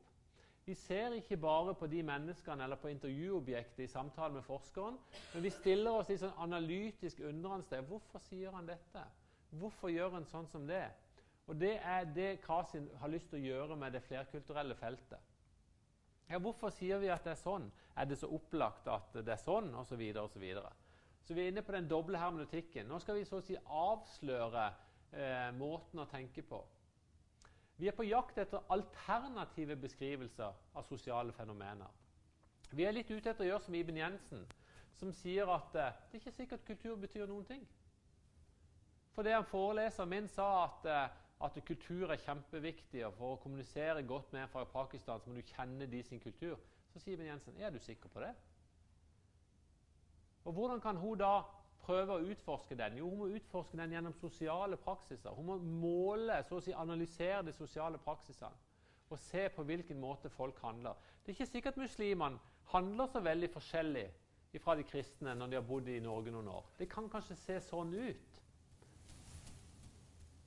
Vi 0.65 0.73
ser 0.75 1.13
ikke 1.13 1.37
bare 1.37 1.73
på 1.73 1.87
de 1.87 2.01
menneskene 2.03 2.63
eller 2.63 2.75
på 2.81 2.89
intervjuobjektet 2.91 3.85
i 3.85 3.87
samtale 3.87 4.33
med 4.33 4.43
forskeren, 4.45 4.97
men 5.33 5.43
vi 5.43 5.49
stiller 5.49 5.95
oss 5.97 6.11
i 6.13 6.17
sånn 6.21 6.35
analytisk 6.37 7.23
undrende. 7.25 7.79
Hvorfor 7.87 8.21
sier 8.21 8.51
han 8.53 8.67
dette? 8.67 9.05
Hvorfor 9.49 9.89
gjør 9.89 10.19
en 10.19 10.27
sånn 10.29 10.47
som 10.47 10.67
det? 10.67 10.85
Og 11.49 11.57
Det 11.57 11.79
er 11.81 12.05
det 12.13 12.41
Krasin 12.43 12.89
har 13.01 13.09
lyst 13.09 13.31
til 13.31 13.39
å 13.39 13.47
gjøre 13.47 13.75
med 13.75 13.95
det 13.95 14.03
flerkulturelle 14.05 14.75
feltet. 14.77 15.19
Ja, 16.29 16.37
hvorfor 16.37 16.69
sier 16.69 16.99
vi 17.01 17.09
at 17.09 17.25
det 17.25 17.33
er 17.33 17.41
sånn? 17.41 17.71
Er 17.97 18.05
det 18.05 18.19
så 18.21 18.29
opplagt 18.29 18.87
at 18.87 19.15
det 19.17 19.33
er 19.33 19.41
sånn? 19.41 19.71
Og 19.73 19.87
så 19.89 19.97
videre, 19.97 20.27
og 20.27 20.29
så 20.29 20.39
videre. 20.39 20.69
Så 21.25 21.33
vi 21.33 21.41
er 21.41 21.49
inne 21.49 21.63
på 21.65 21.73
den 21.73 21.89
doble 21.89 22.21
hermeneutikken. 22.21 22.85
Nå 22.85 22.99
skal 23.01 23.17
vi 23.17 23.25
så 23.25 23.39
å 23.39 23.45
si 23.45 23.57
avsløre 23.57 24.67
eh, 25.11 25.49
måten 25.57 26.03
å 26.03 26.07
tenke 26.09 26.45
på. 26.45 26.61
Vi 27.79 27.89
er 27.89 27.97
på 27.97 28.05
jakt 28.05 28.37
etter 28.37 28.65
alternative 28.69 29.77
beskrivelser 29.79 30.77
av 30.77 30.85
sosiale 30.85 31.33
fenomener. 31.33 31.89
Vi 32.75 32.85
er 32.85 32.93
litt 32.93 33.09
ute 33.09 33.31
etter 33.31 33.47
å 33.47 33.49
gjøre 33.49 33.65
som 33.65 33.77
Iben 33.79 33.97
Jensen, 33.97 34.45
som 34.99 35.13
sier 35.15 35.49
at 35.49 35.73
eh, 35.73 35.93
det 36.11 36.19
er 36.19 36.21
ikke 36.21 36.37
sikkert 36.37 36.65
kultur 36.67 36.97
betyr 37.01 37.25
noen 37.25 37.49
ting. 37.49 37.65
For 39.19 39.27
det 39.27 39.33
en 39.35 39.43
foreleser 39.43 40.07
min 40.07 40.29
sa 40.31 40.45
at 40.63 40.85
eh, 40.87 41.15
at 41.43 41.57
kultur 41.67 42.11
er 42.11 42.19
kjempeviktig, 42.23 43.01
og 43.07 43.17
for 43.17 43.33
å 43.33 43.39
kommunisere 43.43 44.03
godt 44.07 44.31
med 44.31 44.45
en 44.45 44.51
fra 44.51 44.63
Pakistan 44.67 45.19
så 45.19 45.27
må 45.27 45.35
du 45.35 45.51
kjenne 45.51 45.87
de 45.91 45.99
sin 46.07 46.21
kultur. 46.23 46.55
Så 46.93 47.01
sier 47.03 47.19
Ben 47.19 47.27
Jensen 47.27 47.59
er 47.59 47.71
du 47.75 47.81
sikker 47.83 48.11
på 48.13 48.23
det? 48.23 48.31
Og 50.47 50.55
Hvordan 50.55 50.79
kan 50.79 50.95
hun 51.03 51.19
da 51.19 51.41
prøve 51.83 52.15
å 52.15 52.31
utforske 52.31 52.79
den? 52.79 52.97
Jo, 53.01 53.09
Hun 53.09 53.19
må 53.19 53.29
utforske 53.35 53.75
den 53.77 53.91
gjennom 53.97 54.15
sosiale 54.21 54.79
praksiser. 54.79 55.35
Hun 55.35 55.51
må 55.51 55.57
måle, 55.83 56.41
så 56.47 56.55
å 56.55 56.63
si 56.63 56.71
analysere 56.71 57.43
de 57.47 57.55
sosiale 57.59 57.99
praksisene 57.99 58.67
og 59.09 59.19
se 59.19 59.49
på 59.49 59.63
hvilken 59.67 59.99
måte 59.99 60.29
folk 60.29 60.59
handler. 60.63 60.95
Det 61.25 61.33
er 61.33 61.41
ikke 61.41 61.51
sikkert 61.51 61.77
muslimene 61.81 62.39
handler 62.71 63.07
så 63.11 63.19
veldig 63.19 63.51
forskjellig 63.51 64.09
fra 64.63 64.75
de 64.79 64.83
kristne 64.87 65.33
når 65.35 65.49
de 65.49 65.57
har 65.59 65.65
bodd 65.65 65.87
i 65.91 65.99
Norge 65.99 66.31
noen 66.31 66.47
år. 66.55 66.71
Det 66.79 66.87
kan 66.87 67.09
kanskje 67.09 67.35
se 67.35 67.59
sånn 67.67 67.91
ut. 67.97 68.38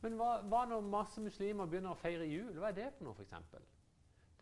Men 0.02 0.18
hva, 0.18 0.32
hva, 0.50 0.64
når 0.66 0.82
masse 0.90 1.22
muslimer 1.22 1.68
begynner 1.70 1.94
å 1.94 2.00
feire 2.00 2.26
jul? 2.26 2.50
Hva 2.58 2.72
er 2.72 2.78
det 2.80 2.88
for 2.96 3.06
noe, 3.06 3.14
f.eks.? 3.14 3.68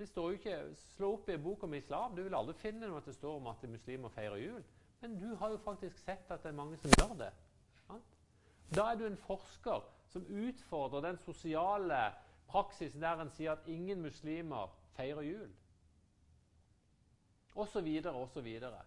Det 0.00 0.06
står 0.08 0.30
jo 0.30 0.38
ikke, 0.38 0.56
Slå 0.94 1.10
opp 1.18 1.28
i 1.28 1.34
en 1.36 1.42
bok 1.44 1.66
om 1.66 1.74
islam. 1.76 2.14
Du 2.16 2.22
vil 2.24 2.36
aldri 2.36 2.54
finne 2.56 2.88
noe 2.88 3.02
at 3.02 3.08
det 3.10 3.18
står 3.18 3.36
om 3.36 3.50
at 3.52 3.66
muslimer 3.68 4.12
feirer 4.14 4.40
jul. 4.40 4.62
Men 5.02 5.18
du 5.20 5.34
har 5.36 5.52
jo 5.52 5.60
faktisk 5.64 6.00
sett 6.00 6.32
at 6.32 6.42
det 6.42 6.48
er 6.52 6.56
mange 6.56 6.78
som 6.80 6.92
gjør 6.96 7.14
det. 7.20 7.30
Da 8.70 8.86
er 8.86 8.98
du 9.00 9.06
en 9.06 9.18
forsker 9.26 9.84
som 10.12 10.26
utfordrer 10.26 11.04
den 11.08 11.18
sosiale 11.18 11.98
praksisen 12.50 13.02
der 13.02 13.20
en 13.20 13.32
sier 13.34 13.56
at 13.56 13.68
ingen 13.68 14.02
muslimer 14.02 14.70
feirer 14.96 15.26
jul. 15.26 15.50
Og 17.54 17.68
så 17.68 17.82
videre 17.82 18.14
og 18.14 18.28
så 18.30 18.40
videre. 18.40 18.80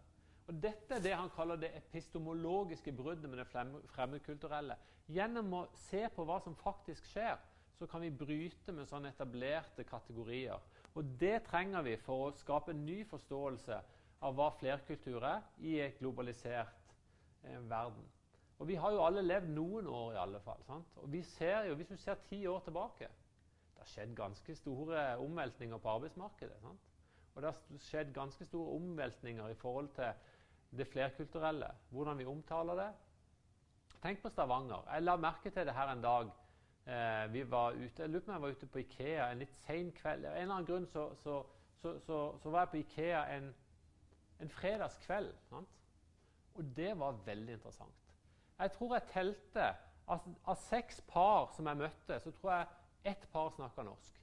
Og 0.48 0.60
Dette 0.64 0.98
er 0.98 1.04
det 1.04 1.16
han 1.16 1.32
kaller 1.32 1.60
det 1.60 1.72
epistemologiske 1.78 2.92
bruddet 2.96 3.30
med 3.30 3.40
det 3.40 3.48
fremmedkulturelle. 3.94 4.76
Gjennom 5.08 5.54
å 5.56 5.66
se 5.86 6.04
på 6.16 6.26
hva 6.28 6.40
som 6.44 6.56
faktisk 6.60 7.08
skjer, 7.12 7.38
så 7.80 7.88
kan 7.90 8.04
vi 8.04 8.12
bryte 8.16 8.76
med 8.76 8.88
sånne 8.88 9.14
etablerte 9.14 9.86
kategorier. 9.88 10.60
Og 10.94 11.16
Det 11.20 11.44
trenger 11.48 11.82
vi 11.88 11.96
for 11.98 12.28
å 12.28 12.36
skape 12.38 12.72
en 12.72 12.86
ny 12.86 13.02
forståelse 13.10 13.80
av 14.24 14.36
hva 14.38 14.52
flerkultur 14.60 15.24
er 15.28 15.42
i 15.66 15.80
et 15.84 15.98
globalisert 16.00 16.94
eh, 17.44 17.60
verden. 17.70 18.06
Og 18.60 18.68
Vi 18.68 18.76
har 18.80 18.94
jo 18.94 19.04
alle 19.04 19.24
levd 19.26 19.50
noen 19.52 19.88
år, 19.88 20.14
i 20.14 20.22
alle 20.22 20.40
fall. 20.44 20.62
Sant? 20.68 20.92
Og 21.02 21.12
vi 21.12 21.24
ser 21.34 21.66
jo, 21.68 21.76
Hvis 21.76 21.92
du 21.92 21.98
ser 21.98 22.22
ti 22.30 22.46
år 22.48 22.62
tilbake 22.64 23.10
Det 23.10 23.82
har 23.82 23.90
skjedd 23.92 24.16
ganske 24.16 24.56
store 24.56 25.18
omveltninger 25.18 25.78
på 25.78 25.90
arbeidsmarkedet. 25.90 26.62
Sant? 26.62 26.92
Og 27.34 27.42
det 27.42 27.50
har 27.50 27.82
skjedd 27.82 28.14
ganske 28.14 28.46
store 28.46 28.76
omveltninger 28.78 29.50
i 29.50 29.58
forhold 29.60 29.90
til 29.98 30.14
det 30.78 30.88
flerkulturelle, 30.88 31.70
hvordan 31.90 32.18
vi 32.18 32.26
omtaler 32.26 32.76
det. 32.76 32.92
Tenk 34.04 34.22
på 34.22 34.30
Stavanger. 34.30 34.84
Jeg 34.92 35.04
la 35.04 35.16
merke 35.16 35.50
til 35.50 35.68
det 35.68 35.76
her 35.76 35.92
en 35.92 36.02
dag. 36.04 36.32
Eh, 36.86 37.34
vi 37.34 37.52
var 37.52 37.72
ute, 37.72 38.02
Jeg 38.02 38.10
lurer 38.10 38.20
på 38.20 38.32
om 38.32 38.34
jeg 38.34 38.42
var 38.42 38.56
ute 38.58 38.68
på 38.68 38.80
Ikea 38.80 39.32
en 39.32 39.40
litt 39.40 39.54
sen 39.64 39.92
kveld. 39.96 40.26
Av 40.26 40.34
en 40.34 40.42
eller 40.42 40.56
annen 40.56 40.68
grunn 40.68 40.88
så, 40.92 41.06
så, 41.16 41.38
så, 41.82 42.18
så, 42.42 42.50
var 42.50 42.66
jeg 42.66 42.70
på 42.74 42.82
Ikea 42.82 43.22
en, 43.38 43.54
en 44.44 44.50
fredagskveld. 44.50 45.32
Sant? 45.50 45.80
Og 46.54 46.76
det 46.76 46.92
var 47.00 47.22
veldig 47.26 47.54
interessant. 47.54 48.12
Jeg 48.60 48.72
tror 48.72 48.94
jeg 48.98 49.10
telte 49.14 49.70
av, 50.08 50.28
av 50.44 50.60
seks 50.68 51.00
par 51.08 51.54
som 51.56 51.68
jeg 51.68 51.80
møtte, 51.80 52.20
så 52.20 52.32
tror 52.32 52.52
jeg 52.52 53.14
ett 53.14 53.26
par 53.32 53.50
snakka 53.56 53.88
norsk. 53.88 54.20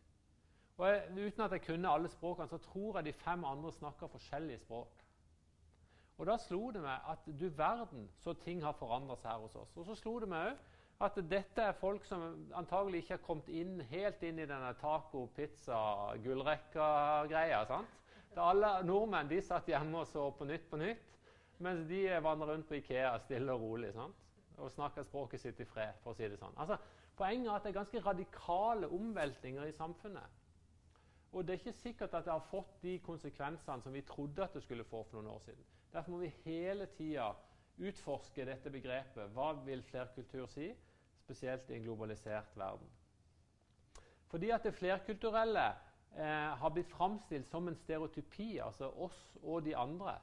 Og 0.77 0.87
jeg, 0.89 1.09
Uten 1.17 1.45
at 1.45 1.53
jeg 1.57 1.65
kunne 1.65 1.89
alle 1.89 2.09
språkene, 2.09 2.49
så 2.49 2.59
tror 2.59 2.99
jeg 2.99 3.09
de 3.09 3.13
fem 3.25 3.45
andre 3.45 3.73
snakka 3.73 4.09
forskjellige 4.13 4.63
språk. 4.67 5.00
Og 6.21 6.27
Da 6.29 6.37
slo 6.37 6.69
det 6.75 6.83
meg 6.85 6.99
at 7.09 7.25
du 7.41 7.49
verden 7.57 8.05
så 8.21 8.37
ting 8.45 8.61
har 8.63 8.73
forandra 8.77 9.17
seg 9.17 9.31
her 9.31 9.41
hos 9.41 9.57
oss. 9.57 9.73
Og 9.81 9.87
så 9.89 9.95
slo 9.97 10.21
det 10.21 10.29
meg 10.29 10.51
òg 10.51 10.57
at 11.07 11.17
dette 11.31 11.63
er 11.65 11.73
folk 11.81 12.05
som 12.05 12.21
antagelig 12.53 12.99
ikke 13.01 13.17
har 13.17 13.25
kommet 13.25 13.49
inn, 13.49 13.81
helt 13.89 14.23
inn 14.29 14.39
i 14.39 14.45
denne 14.45 14.75
taco-pizza-gullrekka-greia. 14.83 17.65
Da 18.37 18.41
alle 18.45 18.85
nordmenn 18.85 19.29
de 19.31 19.41
satt 19.43 19.69
hjemme 19.73 19.99
og 20.03 20.07
så 20.11 20.31
på 20.37 20.45
Nytt 20.45 20.69
på 20.69 20.77
Nytt, 20.77 21.01
mens 21.65 21.89
de 21.89 22.21
vandra 22.21 22.53
rundt 22.53 22.69
på 22.69 22.75
Ikea 22.83 23.17
stille 23.25 23.53
og 23.57 23.61
rolig 23.65 23.93
sant? 23.97 24.13
og 24.61 24.69
snakka 24.75 25.01
språket 25.09 25.41
sitt 25.41 25.61
i 25.61 25.65
fred. 25.65 25.95
for 26.03 26.11
å 26.13 26.15
si 26.15 26.29
det 26.29 26.37
sånn. 26.37 26.53
Altså, 26.61 26.77
Poenget 27.21 27.51
er 27.51 27.55
at 27.55 27.65
det 27.65 27.69
er 27.69 27.77
ganske 27.77 28.01
radikale 28.01 28.89
omveltninger 28.89 29.65
i 29.69 29.73
samfunnet. 29.77 30.37
Og 31.33 31.45
det 31.45 31.53
er 31.53 31.59
ikke 31.59 31.73
sikkert 31.73 32.15
at 32.15 32.25
det 32.25 32.33
har 32.33 32.47
fått 32.51 32.79
de 32.83 32.95
konsekvensene 33.05 33.83
som 33.83 33.93
vi 33.93 34.01
trodde 34.09 34.45
at 34.45 34.55
det 34.57 34.63
skulle 34.63 34.87
få 34.89 35.03
for 35.03 35.19
noen 35.19 35.35
år 35.35 35.43
siden. 35.45 35.67
Derfor 35.93 36.11
må 36.11 36.19
vi 36.19 36.33
hele 36.45 36.87
tida 36.97 37.33
utforske 37.81 38.45
dette 38.47 38.71
begrepet. 38.71 39.31
Hva 39.35 39.53
vil 39.67 39.83
flerkultur 39.83 40.47
si? 40.51 40.71
Spesielt 41.25 41.71
i 41.71 41.79
en 41.79 41.87
globalisert 41.87 42.57
verden. 42.59 42.89
Fordi 44.31 44.51
at 44.55 44.63
det 44.67 44.75
flerkulturelle 44.75 45.67
eh, 46.15 46.51
har 46.63 46.75
blitt 46.75 46.91
framstilt 46.91 47.49
som 47.51 47.69
en 47.69 47.79
stereotypi, 47.79 48.59
altså 48.63 48.91
oss 48.91 49.21
og 49.43 49.65
de 49.67 49.75
andre. 49.77 50.19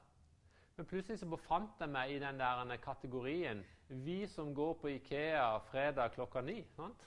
Men 0.78 0.86
plutselig 0.86 1.20
så 1.20 1.28
befant 1.30 1.80
jeg 1.82 1.90
meg 1.90 2.14
i 2.14 2.20
den 2.22 2.40
der 2.40 2.78
kategorien 2.78 3.66
'vi 3.90 4.28
som 4.28 4.54
går 4.56 4.74
på 4.74 4.88
Ikea 4.88 5.58
fredag 5.58 6.12
klokka 6.12 6.42
ni'. 6.42 6.64
Sant? 6.76 7.04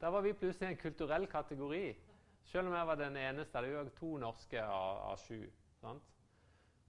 Da 0.00 0.10
var 0.10 0.20
vi 0.20 0.32
plutselig 0.32 0.68
en 0.68 0.76
kulturell 0.76 1.26
kategori. 1.26 1.96
Selv 2.44 2.68
om 2.68 2.74
jeg 2.74 2.86
var 2.86 2.94
den 2.94 3.16
eneste. 3.16 3.58
Det 3.58 3.72
jo 3.72 3.88
to 3.88 4.16
norske 4.16 4.62
av, 4.62 5.12
av 5.12 5.16
sju. 5.16 5.50
Sant? 5.80 6.02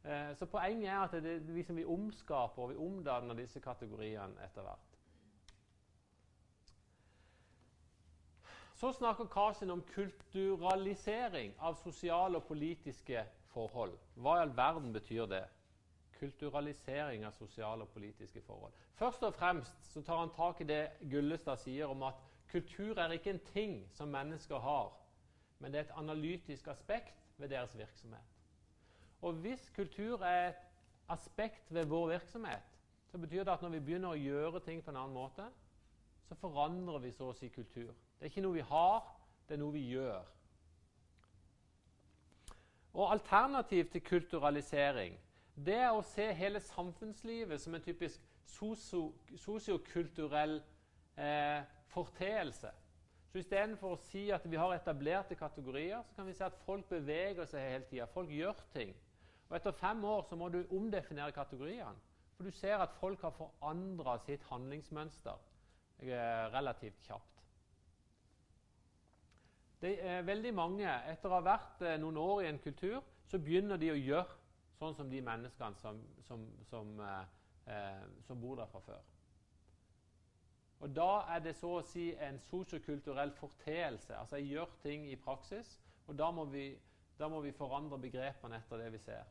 Eh, 0.08 0.36
så 0.36 0.46
poenget 0.46 0.90
er 0.90 1.00
at 1.00 1.12
det, 1.24 1.42
liksom 1.42 1.76
vi 1.76 1.86
omskaper 1.86 2.64
og 2.64 2.70
vi 2.70 2.76
omdanner 2.76 3.36
disse 3.36 3.60
kategoriene 3.60 4.44
etter 4.46 4.62
hvert. 4.62 4.94
Så 8.76 8.92
snakker 8.94 9.26
Kasin 9.26 9.72
om 9.74 9.82
kulturalisering 9.82 11.56
av 11.60 11.76
sosiale 11.76 12.38
og 12.38 12.44
politiske 12.44 13.24
forhold. 13.52 13.98
Hva 14.16 14.38
i 14.38 14.42
all 14.46 14.54
verden 14.58 14.94
betyr 14.94 15.26
det? 15.26 15.44
Kulturalisering 16.20 17.26
av 17.26 17.34
sosiale 17.34 17.84
og 17.84 17.90
politiske 17.90 18.42
forhold. 18.42 18.74
Først 18.94 19.24
og 19.24 19.34
fremst 19.34 19.92
så 19.92 20.02
tar 20.02 20.20
han 20.20 20.34
tak 20.36 20.62
i 20.62 20.70
det 20.70 20.84
Gullestad 21.12 21.58
sier 21.58 21.90
om 21.90 22.04
at 22.04 22.22
kultur 22.52 22.98
er 23.02 23.12
ikke 23.12 23.36
en 23.36 23.46
ting 23.52 23.78
som 23.94 24.08
mennesker 24.08 24.60
har, 24.60 24.94
men 25.60 25.74
det 25.74 25.80
er 25.80 25.90
et 25.90 26.00
analytisk 26.00 26.68
aspekt 26.68 27.26
ved 27.38 27.50
deres 27.50 27.78
virksomhet. 27.78 28.37
Og 29.22 29.34
hvis 29.34 29.70
kultur 29.76 30.22
er 30.22 30.50
et 30.50 30.56
aspekt 31.10 31.74
ved 31.74 31.86
vår 31.86 32.10
virksomhet, 32.10 32.64
så 33.08 33.18
betyr 33.18 33.44
det 33.44 33.54
at 33.54 33.62
når 33.62 33.70
vi 33.70 33.80
begynner 33.80 34.14
å 34.14 34.20
gjøre 34.20 34.60
ting 34.66 34.84
på 34.84 34.92
en 34.92 35.00
annen 35.02 35.16
måte, 35.16 35.46
så 36.28 36.36
forandrer 36.36 37.00
vi 37.00 37.12
så 37.16 37.30
å 37.32 37.36
si 37.36 37.48
kultur. 37.50 37.94
Det 38.18 38.26
er 38.26 38.32
ikke 38.32 38.44
noe 38.44 38.58
vi 38.58 38.66
har, 38.68 39.06
det 39.48 39.56
er 39.56 39.62
noe 39.62 39.74
vi 39.74 39.86
gjør. 39.94 40.26
Og 42.98 43.12
Alternativ 43.12 43.92
til 43.92 44.04
kulturalisering 44.04 45.18
det 45.66 45.78
er 45.82 45.94
å 45.94 46.04
se 46.06 46.26
hele 46.38 46.60
samfunnslivet 46.62 47.62
som 47.62 47.74
en 47.74 47.82
typisk 47.82 48.22
sosiokulturell 48.48 50.60
eh, 51.18 51.62
forteelse. 51.94 52.70
Så 53.32 53.40
Istedenfor 53.42 53.96
å 53.96 54.04
si 54.08 54.28
at 54.34 54.46
vi 54.46 54.60
har 54.60 54.76
etablerte 54.76 55.36
kategorier, 55.36 56.04
så 56.06 56.16
kan 56.16 56.28
vi 56.30 56.36
si 56.38 56.44
at 56.46 56.60
folk 56.66 56.86
beveger 56.90 57.46
seg 57.50 57.72
hele 57.72 57.86
tida. 57.90 58.06
Folk 58.14 58.30
gjør 58.32 58.58
ting. 58.74 58.94
Og 59.50 59.56
Etter 59.56 59.72
fem 59.72 60.04
år 60.04 60.26
så 60.28 60.36
må 60.36 60.50
du 60.50 60.64
omdefinere 60.76 61.32
kategoriene. 61.32 61.96
For 62.38 62.44
du 62.44 62.52
ser 62.52 62.78
at 62.78 62.94
folk 63.00 63.22
har 63.22 63.34
forandra 63.34 64.18
sitt 64.22 64.44
handlingsmønster 64.52 65.38
eh, 66.00 66.46
relativt 66.54 67.00
kjapt. 67.08 67.44
Det 69.82 70.06
er 70.06 70.22
veldig 70.26 70.54
mange, 70.54 70.90
Etter 71.10 71.32
å 71.32 71.38
ha 71.38 71.46
vært 71.46 71.82
eh, 71.86 71.98
noen 72.02 72.18
år 72.22 72.44
i 72.44 72.50
en 72.52 72.62
kultur, 72.62 73.02
så 73.26 73.40
begynner 73.42 73.78
de 73.82 73.92
å 73.94 73.98
gjøre 73.98 74.38
sånn 74.78 74.96
som 74.98 75.10
de 75.10 75.22
menneskene 75.26 75.82
som, 75.82 76.02
som, 76.28 76.44
som, 76.70 76.94
eh, 77.02 77.24
eh 77.74 78.04
som 78.28 78.42
bor 78.42 78.58
der 78.60 78.70
fra 78.72 78.82
før. 78.86 79.06
Og 80.80 80.94
Da 80.96 81.12
er 81.34 81.40
det 81.42 81.56
så 81.58 81.80
å 81.80 81.86
si 81.86 82.12
en 82.22 82.38
sosiokulturell 82.52 83.32
forteelse. 83.40 84.14
Altså 84.16 84.38
jeg 84.38 84.52
gjør 84.54 84.78
ting 84.84 85.08
i 85.10 85.16
praksis, 85.16 85.80
og 86.08 86.18
da 86.18 86.30
må 86.32 86.46
vi, 86.46 86.70
da 87.18 87.30
må 87.30 87.42
vi 87.42 87.52
forandre 87.52 87.98
begrepene 87.98 88.62
etter 88.62 88.84
det 88.84 88.92
vi 88.94 89.02
ser. 89.02 89.26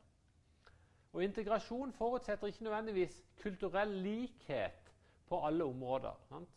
Og 1.16 1.24
Integrasjon 1.24 1.92
forutsetter 1.96 2.46
ikke 2.46 2.64
nødvendigvis 2.64 3.24
kulturell 3.40 3.88
likhet 3.88 4.92
på 5.28 5.46
alle 5.46 5.64
områder. 5.64 6.12
Sant? 6.28 6.50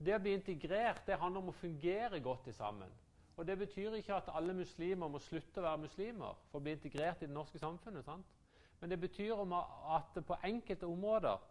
Det 0.00 0.14
å 0.16 0.20
bli 0.22 0.32
integrert 0.32 1.02
det 1.06 1.18
handler 1.20 1.42
om 1.42 1.50
å 1.52 1.58
fungere 1.58 2.20
godt 2.24 2.48
sammen. 2.56 2.88
Og 3.36 3.46
Det 3.46 3.58
betyr 3.58 3.98
ikke 3.98 4.14
at 4.14 4.30
alle 4.32 4.54
muslimer 4.56 5.12
må 5.12 5.20
slutte 5.20 5.60
å 5.60 5.66
være 5.66 5.82
muslimer 5.84 6.40
for 6.48 6.58
å 6.58 6.64
bli 6.64 6.72
integrert 6.72 7.20
i 7.20 7.28
det 7.28 7.36
norske 7.36 7.60
samfunnet. 7.60 8.04
Sant? 8.08 8.32
Men 8.80 8.90
det 8.90 9.00
betyr 9.00 9.44
at 9.92 10.24
på 10.26 10.40
enkelte 10.40 10.88
områder 10.88 11.44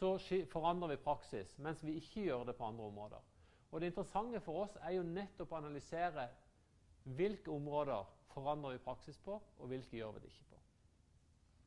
så 0.00 0.16
forandrer 0.52 0.94
vi 0.94 1.02
praksis, 1.04 1.58
mens 1.58 1.84
vi 1.84 1.98
ikke 2.00 2.24
gjør 2.24 2.48
det 2.48 2.56
på 2.56 2.64
andre 2.64 2.84
områder. 2.84 3.20
Og 3.70 3.80
Det 3.80 3.92
interessante 3.92 4.40
for 4.40 4.64
oss 4.64 4.78
er 4.80 4.96
jo 4.96 5.02
nettopp 5.02 5.52
å 5.52 5.60
analysere 5.60 6.28
hvilke 7.04 7.50
områder 7.52 8.08
forandrer 8.32 8.78
vi 8.78 8.84
praksis 8.88 9.18
på, 9.18 9.42
og 9.58 9.68
hvilke 9.68 9.96
gjør 9.96 10.16
vi 10.16 10.24
det 10.24 10.32
ikke 10.32 10.48
på. 10.54 10.65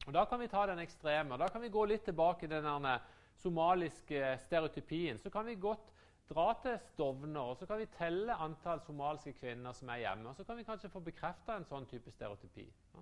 Og 0.07 0.13
Da 0.13 0.25
kan 0.25 0.39
vi 0.39 0.47
ta 0.47 0.65
den 0.65 0.79
ekstreme. 0.79 1.33
og 1.33 1.39
Da 1.39 1.47
kan 1.47 1.61
vi 1.61 1.69
gå 1.69 1.85
litt 1.85 2.03
tilbake 2.03 2.47
til 2.47 2.63
den 2.63 2.99
somaliske 3.35 4.37
stereotypien. 4.39 5.17
Så 5.17 5.29
kan 5.29 5.45
vi 5.45 5.55
godt 5.55 5.93
dra 6.29 6.53
til 6.61 6.77
Stovner 6.79 7.41
og 7.41 7.57
så 7.57 7.65
kan 7.65 7.79
vi 7.79 7.85
telle 7.97 8.33
antall 8.33 8.81
somaliske 8.85 9.33
kvinner 9.33 9.73
som 9.73 9.89
er 9.89 10.03
hjemme. 10.03 10.29
Og 10.29 10.35
så 10.35 10.43
kan 10.43 10.57
vi 10.57 10.63
kanskje 10.63 10.89
få 10.89 10.99
bekrefta 10.99 11.55
en 11.57 11.65
sånn 11.65 11.87
type 11.89 12.11
stereotypi 12.11 12.67
ja? 12.67 13.01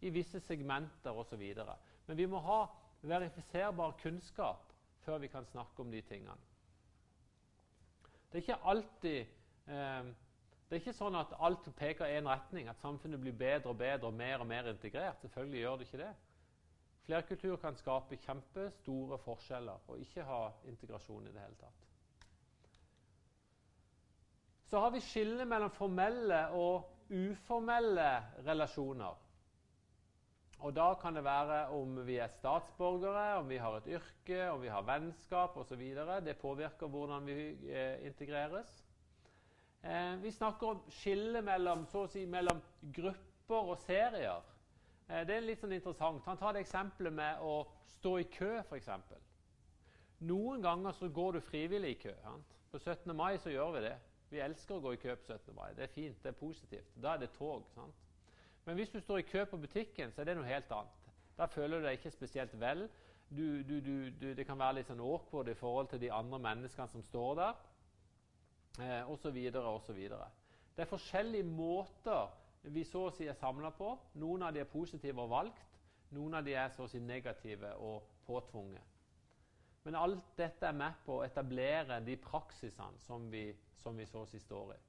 i 0.00 0.10
visse 0.10 0.40
segmenter 0.40 1.12
osv. 1.12 1.42
Men 2.06 2.16
vi 2.16 2.26
må 2.26 2.40
ha 2.46 2.64
verifiserbar 3.02 3.96
kunnskap 4.02 4.72
før 5.04 5.18
vi 5.18 5.28
kan 5.28 5.44
snakke 5.44 5.82
om 5.82 5.90
de 5.90 6.00
tingene. 6.00 6.38
Det 8.30 8.38
er 8.38 8.44
ikke 8.46 8.62
alltid 8.64 9.18
eh, 9.66 10.12
det 10.72 10.78
er 10.78 10.80
ikke 10.80 10.96
sånn 10.96 11.16
at 11.20 11.34
alt 11.44 11.66
peker 11.76 12.08
i 12.08 12.14
én 12.16 12.28
retning, 12.30 12.68
at 12.70 12.80
samfunnet 12.80 13.20
blir 13.20 13.34
bedre 13.36 13.68
og 13.68 13.76
bedre 13.76 14.08
og 14.08 14.14
mer 14.16 14.40
og 14.40 14.46
mer 14.48 14.70
integrert. 14.70 15.20
Selvfølgelig 15.20 15.60
gjør 15.60 15.74
det 15.76 15.86
ikke 15.88 15.98
det. 16.00 16.12
Flerkultur 17.06 17.56
kan 17.58 17.76
skape 17.76 18.16
kjempestore 18.22 19.18
forskjeller 19.24 19.88
og 19.90 19.98
ikke 20.04 20.26
ha 20.26 20.42
integrasjon 20.70 21.26
i 21.26 21.32
det 21.34 21.42
hele 21.42 21.58
tatt. 21.58 21.88
Så 24.70 24.80
har 24.80 24.94
vi 24.94 25.02
skillet 25.04 25.48
mellom 25.48 25.72
formelle 25.74 26.46
og 26.56 27.10
uformelle 27.12 28.08
relasjoner. 28.46 29.18
Og 30.62 30.74
Da 30.74 30.94
kan 30.94 31.14
det 31.14 31.24
være 31.24 31.74
om 31.74 31.96
vi 32.06 32.16
er 32.22 32.30
statsborgere, 32.30 33.38
om 33.40 33.48
vi 33.48 33.56
har 33.58 33.76
et 33.76 33.88
yrke, 33.98 34.50
om 34.50 34.62
vi 34.62 34.68
har 34.70 34.82
vennskap 34.86 35.56
osv. 35.56 35.82
Det 36.24 36.36
påvirker 36.38 36.86
hvordan 36.86 37.26
vi 37.26 37.34
eh, 37.68 38.06
integreres. 38.06 38.70
Eh, 39.82 40.22
vi 40.22 40.30
snakker 40.30 40.66
om 40.66 40.82
skillet 40.88 41.44
mellom, 41.44 41.86
si, 42.08 42.26
mellom, 42.26 42.62
grupper 42.94 43.72
og 43.74 43.78
serier. 43.78 44.51
Eh, 45.12 45.26
det 45.28 45.36
er 45.36 45.44
litt 45.44 45.60
sånn 45.60 45.74
interessant. 45.76 46.24
Han 46.24 46.40
tar 46.40 46.56
det 46.56 46.64
eksempelet 46.64 47.12
med 47.12 47.42
å 47.44 47.66
stå 47.98 48.16
i 48.22 48.28
kø, 48.32 48.54
f.eks. 48.62 48.88
Noen 50.24 50.62
ganger 50.64 50.96
så 50.96 51.10
går 51.12 51.36
du 51.36 51.44
frivillig 51.44 51.96
i 51.96 52.00
kø. 52.06 52.14
Sant? 52.22 52.56
På 52.72 52.80
17. 52.80 53.12
mai 53.16 53.36
så 53.42 53.52
gjør 53.52 53.74
vi 53.76 53.84
det. 53.84 53.96
Vi 54.32 54.40
elsker 54.40 54.78
å 54.78 54.84
gå 54.84 54.94
i 54.94 55.00
kø 55.02 55.16
på 55.18 55.34
17. 55.34 55.52
mai. 55.56 55.74
Det 55.76 55.84
er 55.84 55.92
fint, 55.92 56.22
det 56.22 56.32
er 56.32 56.38
positivt. 56.38 56.94
Da 56.96 57.14
er 57.14 57.24
det 57.24 57.32
tog. 57.36 57.66
sant? 57.74 57.98
Men 58.64 58.78
hvis 58.78 58.92
du 58.94 59.00
står 59.02 59.20
i 59.20 59.28
kø 59.28 59.44
på 59.50 59.58
butikken, 59.60 60.12
så 60.12 60.22
er 60.22 60.30
det 60.30 60.36
noe 60.38 60.48
helt 60.48 60.70
annet. 60.72 61.10
Da 61.36 61.48
føler 61.50 61.80
du 61.80 61.88
deg 61.88 61.98
ikke 61.98 62.14
spesielt 62.14 62.54
vel. 62.60 62.86
Du, 63.32 63.62
du, 63.66 63.80
du, 63.80 64.32
det 64.36 64.46
kan 64.46 64.60
være 64.60 64.78
litt 64.78 64.88
sånn 64.92 65.00
awkward 65.02 65.48
i 65.48 65.56
forhold 65.56 65.90
til 65.90 66.00
de 66.02 66.12
andre 66.12 66.38
menneskene 66.40 66.88
som 66.92 67.04
står 67.04 67.34
der, 67.40 67.60
eh, 68.84 69.10
osv. 69.10 69.38
osv. 69.60 70.00
Det 70.76 70.84
er 70.84 70.88
forskjellige 70.88 71.48
måter 71.48 72.28
vi 72.62 72.84
så 72.86 73.08
å 73.08 73.12
si 73.14 73.26
er 73.26 73.38
samla 73.38 73.72
på. 73.74 73.90
Noen 74.22 74.46
av 74.46 74.54
de 74.54 74.62
er 74.62 74.70
positive 74.70 75.22
og 75.22 75.32
valgt. 75.32 75.68
Noen 76.14 76.38
av 76.38 76.44
de 76.46 76.54
er 76.54 76.70
så 76.74 76.86
å 76.86 76.90
si 76.90 77.00
negative 77.00 77.72
og 77.82 78.06
påtvunget. 78.26 78.88
Men 79.82 79.98
alt 79.98 80.36
dette 80.38 80.68
er 80.68 80.76
med 80.78 81.00
på 81.06 81.18
å 81.18 81.24
etablere 81.26 81.98
de 82.06 82.14
praksisene 82.22 83.00
som 83.02 83.24
vi, 83.32 83.48
som 83.82 83.96
vi 83.98 84.06
så 84.06 84.22
å 84.22 84.28
si 84.30 84.38
står 84.38 84.74
i. 84.76 84.80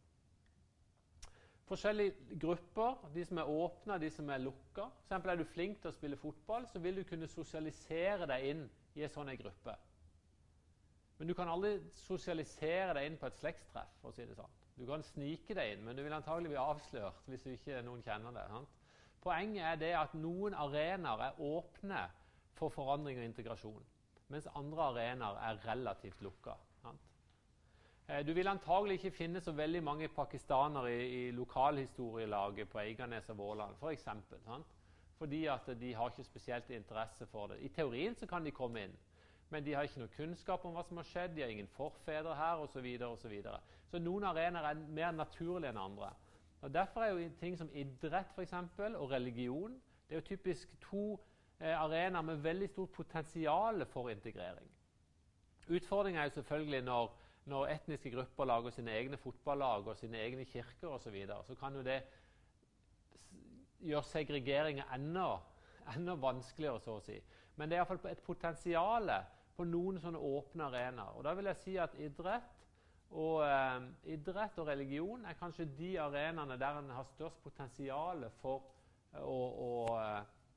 Forskjellige 1.63 2.38
grupper, 2.43 2.99
de 3.15 3.24
som 3.26 3.39
er 3.39 3.49
åpne, 3.49 3.97
de 3.97 4.09
som 4.11 4.30
er 4.30 4.43
lukka. 4.43 4.89
For 5.07 5.32
er 5.32 5.39
du 5.39 5.45
flink 5.47 5.80
til 5.82 5.89
å 5.89 5.95
spille 5.95 6.19
fotball, 6.19 6.67
så 6.69 6.82
vil 6.84 6.99
du 6.99 7.07
kunne 7.07 7.32
sosialisere 7.32 8.28
deg 8.30 8.49
inn 8.51 8.65
i 8.99 9.05
en 9.05 9.13
sånn 9.13 9.32
gruppe. 9.39 9.74
Men 11.17 11.30
du 11.30 11.34
kan 11.38 11.49
aldri 11.49 11.78
sosialisere 12.03 12.93
deg 12.97 13.07
inn 13.07 13.17
på 13.17 13.30
et 13.30 13.39
slektstreff. 13.39 13.95
for 14.01 14.11
å 14.11 14.13
si 14.13 14.26
det 14.28 14.36
sånn. 14.36 14.59
Du 14.78 14.86
kan 14.89 15.03
snike 15.05 15.53
deg 15.53 15.76
inn, 15.76 15.84
men 15.86 15.97
du 15.97 16.03
vil 16.03 16.15
antagelig 16.15 16.49
bli 16.53 16.59
avslørt 16.59 17.28
hvis 17.30 17.45
ikke 17.53 17.82
noen 17.86 18.01
kjenner 18.05 18.34
det. 18.36 18.45
Sant? 18.49 18.80
Poenget 19.24 19.63
er 19.63 19.80
det 19.80 19.91
at 19.95 20.15
noen 20.19 20.55
arenaer 20.57 21.30
er 21.30 21.41
åpne 21.41 22.07
for 22.57 22.74
forandring 22.74 23.21
og 23.21 23.28
integrasjon 23.30 23.84
mens 24.34 24.47
andre 24.57 24.84
arenaer 24.89 25.39
er 25.49 25.59
relativt 25.67 26.21
lukka. 26.26 26.55
Sant? 26.82 27.09
du 28.28 28.34
vil 28.36 28.47
antagelig 28.51 28.97
ikke 28.99 29.15
finne 29.15 29.41
så 29.41 29.53
veldig 29.55 29.80
mange 29.84 30.07
pakistanere 30.11 30.89
i, 30.91 31.03
i 31.28 31.32
lokalhistorielaget 31.32 32.69
på 32.69 32.80
Eiganes 32.82 33.30
og 33.30 33.38
Våland 33.38 33.76
For 33.80 33.89
eksempel? 33.89 34.41
Fordi 35.17 35.45
at 35.45 35.69
de 35.80 35.93
har 35.93 36.09
ikke 36.09 36.24
spesielt 36.24 36.69
interesse 36.69 37.26
for 37.26 37.47
det. 37.47 37.61
I 37.61 37.67
teorien 37.67 38.15
så 38.15 38.28
kan 38.28 38.45
de 38.45 38.51
komme 38.51 38.84
inn, 38.84 38.97
men 39.49 39.65
de 39.65 39.74
har 39.74 39.88
ikke 39.88 40.01
noe 40.01 40.15
kunnskap 40.17 40.65
om 40.65 40.76
hva 40.76 40.84
som 40.84 40.99
har 40.99 41.07
skjedd. 41.07 41.36
De 41.36 41.45
har 41.45 41.53
ingen 41.53 41.69
forfedre 41.78 42.36
her 42.36 42.65
osv. 42.65 42.89
Så, 43.93 44.01
noen 44.01 44.25
arenaer 44.25 44.71
er 44.71 44.85
mer 44.89 45.11
naturlige 45.13 45.69
enn 45.69 45.77
andre. 45.77 46.09
Og 46.65 46.73
Derfor 46.73 47.05
er 47.05 47.13
jo 47.13 47.29
ting 47.39 47.57
som 47.59 47.69
idrett 47.73 48.31
for 48.33 48.41
eksempel, 48.41 48.95
og 48.97 49.11
religion 49.11 49.77
det 50.07 50.17
er 50.17 50.21
jo 50.21 50.27
typisk 50.33 50.73
to 50.81 51.19
Eh, 51.63 51.81
arenaer 51.81 52.21
med 52.21 52.41
veldig 52.43 52.69
stort 52.69 52.91
potensial 52.91 53.85
for 53.85 54.09
integrering. 54.09 54.71
Utfordringen 55.69 56.19
er 56.19 56.23
jo 56.23 56.29
selvfølgelig 56.29 56.81
når, 56.81 57.13
når, 57.45 57.67
etniske 57.67 58.11
grupper 58.11 58.45
lager 58.45 58.69
sine 58.69 58.91
egne 58.91 59.17
fotballag 59.17 59.87
og 59.87 59.97
sine 59.97 60.17
egne 60.17 60.45
kirker 60.45 60.87
osv. 60.87 61.03
Så, 61.03 61.09
videre, 61.09 61.43
så 61.47 61.55
kan 61.55 61.75
jo 61.75 61.83
det 61.83 62.01
gjøre 63.79 64.03
segregeringa 64.03 64.83
enda, 64.95 65.37
enda 65.95 66.17
vanskeligere, 66.19 66.81
så 66.83 66.97
å 66.97 67.05
si. 67.05 67.15
Men 67.55 67.69
det 67.69 67.77
er 67.77 67.85
iallfall 67.85 68.11
et 68.11 68.25
potensial 68.27 69.11
på 69.55 69.63
noen 69.63 70.01
sånne 70.03 70.19
åpne 70.19 70.67
arenaer. 70.67 71.15
Og 71.15 71.23
da 71.23 71.33
vil 71.37 71.47
jeg 71.53 71.61
si 71.63 71.77
at 71.79 71.95
idrett 71.95 72.52
og, 73.14 73.43
eh, 73.45 74.14
idrett 74.16 74.57
og 74.57 74.68
religion 74.68 75.26
er 75.26 75.38
kanskje 75.38 75.70
de 75.78 75.95
arenaene 76.01 76.57
der 76.59 76.80
en 76.80 76.89
har 76.89 77.05
størst 77.14 77.43
potensial 77.43 78.26
for 78.41 78.64
å, 79.22 79.38
å 79.38 79.72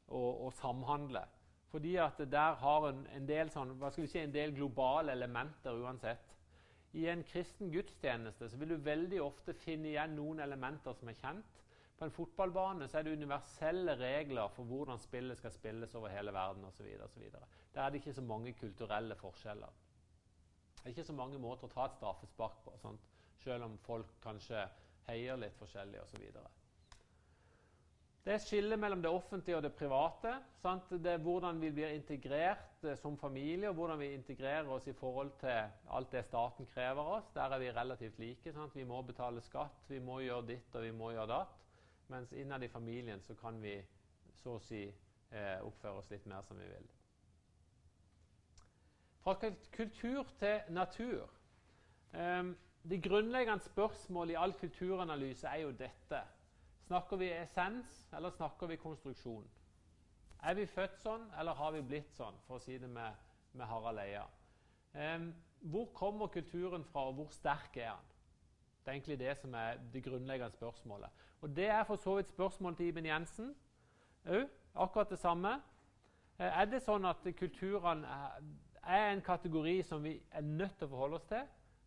å, 0.08 0.14
og, 0.14 0.46
og 0.46 0.52
samhandle. 0.60 1.24
Fordi 1.70 1.96
at 2.00 2.20
der 2.30 2.54
har 2.60 2.88
en, 2.88 3.04
en, 3.12 3.26
del 3.28 3.50
sånn, 3.52 3.74
hva 3.80 3.90
skal 3.92 4.06
vi 4.06 4.10
si, 4.10 4.22
en 4.22 4.34
del 4.34 4.54
globale 4.56 5.12
elementer 5.16 5.76
uansett. 5.82 6.34
I 6.96 7.08
en 7.12 7.24
kristen 7.28 7.72
gudstjeneste 7.74 8.48
så 8.48 8.58
vil 8.60 8.72
du 8.72 8.86
veldig 8.86 9.20
ofte 9.20 9.52
finne 9.66 9.90
igjen 9.90 10.14
noen 10.16 10.40
elementer 10.40 10.96
som 10.96 11.10
er 11.12 11.18
kjent. 11.20 11.62
På 11.96 12.04
en 12.06 12.12
fotballbane 12.12 12.88
så 12.88 13.00
er 13.00 13.06
det 13.06 13.16
universelle 13.16 13.96
regler 13.98 14.52
for 14.52 14.68
hvordan 14.68 15.00
spillet 15.00 15.38
skal 15.40 15.52
spilles 15.52 15.94
over 15.96 16.12
hele 16.12 16.32
verden 16.32 16.64
osv. 16.68 16.86
Der 17.74 17.82
er 17.82 17.90
det 17.90 18.02
ikke 18.02 18.16
så 18.16 18.24
mange 18.24 18.52
kulturelle 18.56 19.16
forskjeller. 19.18 19.72
Det 20.86 20.92
er 20.92 21.00
ikke 21.00 21.08
så 21.08 21.14
mange 21.18 21.38
måter 21.42 21.66
å 21.66 21.72
ta 21.72 21.84
et 21.88 21.94
straffespark 21.96 22.60
på, 22.62 22.72
sant? 22.78 23.06
selv 23.42 23.64
om 23.66 23.72
folk 23.82 24.10
kanskje 24.22 24.60
heier 25.08 25.38
litt 25.42 25.56
forskjellig 25.58 25.98
osv. 25.98 26.20
Det 28.22 28.34
er 28.36 28.44
skillet 28.44 28.78
mellom 28.78 29.02
det 29.02 29.10
offentlige 29.10 29.56
og 29.58 29.64
det 29.64 29.72
private. 29.74 30.36
Sant? 30.62 30.92
Det 31.02 31.10
er 31.10 31.24
hvordan 31.24 31.58
vi 31.58 31.72
blir 31.74 31.90
integrert 31.90 32.86
eh, 32.86 32.94
som 33.02 33.18
familie, 33.18 33.72
og 33.72 33.80
hvordan 33.80 33.98
vi 33.98 34.12
integrerer 34.14 34.70
oss 34.76 34.86
i 34.86 34.94
forhold 34.94 35.32
til 35.40 35.74
alt 35.98 36.14
det 36.14 36.22
staten 36.28 36.70
krever 36.70 37.10
oss. 37.16 37.32
Der 37.34 37.50
er 37.50 37.64
vi 37.64 37.72
relativt 37.74 38.22
like. 38.22 38.52
Sant? 38.54 38.78
Vi 38.78 38.86
må 38.86 39.02
betale 39.10 39.42
skatt, 39.42 39.90
vi 39.90 39.98
må 39.98 40.20
gjøre 40.22 40.46
ditt 40.52 40.78
og 40.78 40.86
vi 40.86 40.92
må 40.94 41.10
gjøre 41.16 41.32
datt. 41.32 41.58
Mens 42.14 42.30
innad 42.30 42.62
i 42.62 42.70
familien 42.70 43.26
så 43.26 43.34
kan 43.42 43.58
vi 43.58 43.74
så 44.38 44.54
å 44.60 44.62
si 44.70 44.84
eh, 44.86 45.58
oppføre 45.66 45.98
oss 45.98 46.14
litt 46.14 46.30
mer 46.30 46.46
som 46.46 46.62
vi 46.62 46.70
vil. 46.70 46.86
Fra 49.26 49.34
kultur 49.72 50.26
til 50.38 50.60
natur. 50.68 51.30
Um, 52.14 52.56
de 52.90 53.02
grunnleggende 53.02 53.64
spørsmål 53.64 54.30
i 54.30 54.34
all 54.38 54.52
kulturanalyse 54.52 55.46
er 55.46 55.56
jo 55.64 55.70
dette. 55.70 56.20
Snakker 56.86 57.16
vi 57.16 57.32
essens, 57.32 58.08
eller 58.14 58.30
snakker 58.30 58.66
vi 58.66 58.76
konstruksjon? 58.76 59.48
Er 60.42 60.54
vi 60.54 60.66
født 60.66 61.00
sånn, 61.02 61.24
eller 61.40 61.58
har 61.58 61.72
vi 61.74 61.80
blitt 61.82 62.14
sånn, 62.14 62.38
for 62.46 62.60
å 62.60 62.62
si 62.62 62.78
det 62.78 62.86
med, 62.86 63.16
med 63.58 63.66
Harald 63.66 63.98
Eia? 64.04 64.22
Um, 64.94 65.32
hvor 65.74 65.88
kommer 65.90 66.30
kulturen 66.30 66.84
fra, 66.86 67.08
og 67.08 67.18
hvor 67.18 67.34
sterk 67.34 67.80
er 67.82 67.96
den? 67.96 68.12
Det 68.84 68.92
er 68.92 68.94
egentlig 68.94 69.18
det 69.24 69.34
som 69.40 69.56
er 69.58 69.80
det 69.92 70.04
grunnleggende 70.04 70.54
spørsmålet. 70.54 71.24
Og 71.42 71.56
Det 71.56 71.66
er 71.66 71.82
for 71.84 71.98
så 71.98 72.14
vidt 72.20 72.30
spørsmålet 72.30 72.78
til 72.78 72.92
Iben 72.92 73.10
Jensen 73.10 73.50
òg. 74.26 74.46
Akkurat 74.76 75.10
det 75.10 75.18
samme. 75.18 75.56
Eh, 76.38 76.60
er 76.60 76.70
det 76.70 76.84
sånn 76.84 77.04
at 77.10 77.26
kulturene 77.34 78.20
er 78.86 79.10
en 79.10 79.22
kategori 79.24 79.80
som 79.82 80.04
vi 80.04 80.16
er 80.30 80.46
nødt 80.46 80.78
til 80.78 80.88
å 80.88 80.92
forholde 80.94 81.20
oss 81.20 81.28
til, 81.30 81.44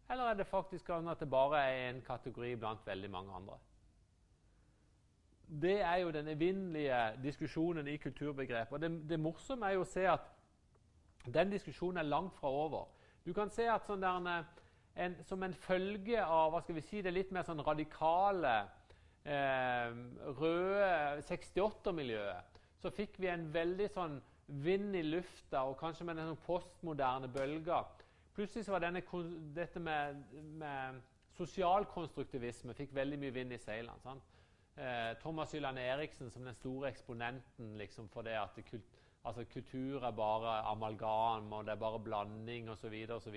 eller 0.10 0.32
er 0.32 0.39
det 0.39 0.50
faktisk 0.50 0.89
sånn 0.89 1.10
at 1.12 1.20
det 1.22 1.30
bare 1.30 1.64
er 1.70 1.89
en 1.89 2.04
kategori 2.06 2.56
blant 2.60 2.88
veldig 2.88 3.12
mange 3.14 3.36
andre? 3.36 3.60
det 5.50 5.82
er 5.82 5.95
jo 5.95 6.12
den 6.12 6.28
evinnelige 6.28 7.14
diskusjonen 7.24 7.88
i 7.88 7.97
kulturbegrepet. 7.97 8.74
Og 8.74 8.82
det, 8.82 9.10
det, 9.10 9.20
morsomme 9.20 9.66
er 9.66 9.78
jo 9.80 9.86
å 9.86 9.89
se 9.89 10.06
at 10.10 10.28
den 11.26 11.52
diskusjonen 11.52 11.97
er 12.04 12.10
langt 12.10 12.36
fra 12.38 12.52
over. 12.54 12.89
Du 13.26 13.34
kan 13.34 13.50
se 13.54 13.66
at 13.70 13.88
sånn 13.88 14.04
der, 14.04 14.45
en, 14.95 15.18
som 15.26 15.43
en 15.43 15.54
følge 15.66 16.22
av 16.22 16.54
hva 16.54 16.62
skal 16.62 16.78
vi 16.78 16.86
si, 16.86 17.02
det 17.02 17.14
litt 17.14 17.34
mer 17.34 17.47
sånn 17.47 17.64
radikale 17.66 18.54
eh, 19.26 19.89
røde 20.38 21.26
68-miljøet, 21.28 22.62
så 22.80 22.93
fikk 22.93 23.18
vi 23.20 23.32
en 23.34 23.50
veldig 23.54 23.89
sånn 23.93 24.20
vind 24.50 24.95
i 24.95 25.02
lufta, 25.06 25.64
og 25.70 25.78
kanskje 25.80 26.06
med 26.08 26.18
en 26.18 26.32
sånn 26.32 26.43
postmoderne 26.45 27.30
bølger. 27.32 27.88
Plutselig 28.36 28.66
så 28.66 28.74
var 28.76 28.84
denne, 28.84 29.04
dette 29.56 29.82
med, 29.84 30.22
med 30.58 31.02
sosialkonstruktivisme 31.38 32.76
fikk 32.78 32.93
veldig 32.95 33.20
mye 33.22 33.36
vind 33.36 33.56
i 33.56 33.62
seilene. 33.62 34.16
Eh, 34.80 35.12
Thomas 35.22 35.52
Hylland 35.52 35.80
Eriksen 35.80 36.32
som 36.32 36.45
den 36.47 36.56
store 36.56 36.89
eksponenten 36.89 37.76
liksom, 37.78 38.08
for 38.10 38.24
det 38.24 38.38
at 38.39 38.56
kult, 38.70 39.00
altså, 39.28 39.43
kultur 39.52 40.04
er 40.04 40.16
bare 40.16 40.60
amalgam, 40.72 41.52
og 41.54 41.66
det 41.66 41.76
er 41.76 41.82
bare 41.82 42.00
blanding 42.00 42.70
osv. 42.72 42.95
Og, 43.10 43.28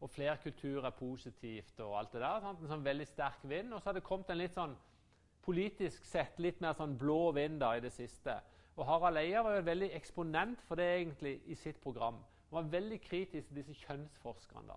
og, 0.00 0.10
og 0.10 0.42
kulturer 0.42 0.86
er 0.86 0.98
positivt 0.98 1.80
og 1.80 1.98
alt 1.98 2.12
det 2.12 2.20
der. 2.20 2.44
Sant? 2.44 2.60
En 2.60 2.74
sånn 2.74 2.84
veldig 2.84 3.08
sterk 3.08 3.48
vind. 3.48 3.72
Og 3.72 3.80
så 3.80 3.90
har 3.90 3.98
det 3.98 4.04
kommet 4.06 4.30
en 4.30 4.40
litt 4.42 4.54
sånn 4.54 4.76
politisk 5.48 6.04
sett 6.04 6.36
litt 6.38 6.60
mer 6.60 6.76
sånn 6.76 6.98
blå 7.00 7.32
vind 7.32 7.60
da 7.62 7.72
i 7.76 7.80
det 7.80 7.94
siste. 7.94 8.36
Og 8.78 8.86
Harald 8.86 9.18
Eia 9.18 9.40
var 9.42 9.56
jo 9.56 9.64
veldig 9.66 9.88
eksponent 9.96 10.60
for 10.68 10.78
det 10.78 10.86
egentlig 10.86 11.40
i 11.50 11.54
sitt 11.58 11.80
program. 11.82 12.20
Han 12.50 12.56
var 12.60 12.70
veldig 12.70 13.00
kritisk 13.02 13.48
til 13.48 13.58
disse 13.58 13.74
kjønnsforskerne 13.80 14.70
da, 14.70 14.76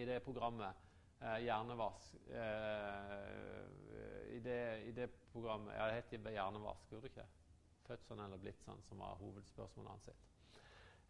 i 0.00 0.06
det 0.08 0.22
programmet 0.24 0.72
eh, 1.20 1.42
Hjernevask. 1.44 2.16
Eh, 2.32 3.20
i, 4.32 4.40
det, 4.40 4.58
i, 4.88 4.94
det, 4.96 5.10
programmet 5.32 5.76
Ja, 5.76 5.90
det 5.90 6.00
het 6.00 6.32
Hjernevask, 6.32 6.88
gjorde 6.90 7.04
det 7.06 7.12
ikke? 7.12 7.28
Født 7.86 8.08
sånn 8.08 8.24
eller 8.24 8.40
blitt 8.40 8.64
sånn, 8.64 8.80
som 8.88 9.04
var 9.04 9.20
hovedspørsmålet 9.20 9.92
hans. 9.92 10.10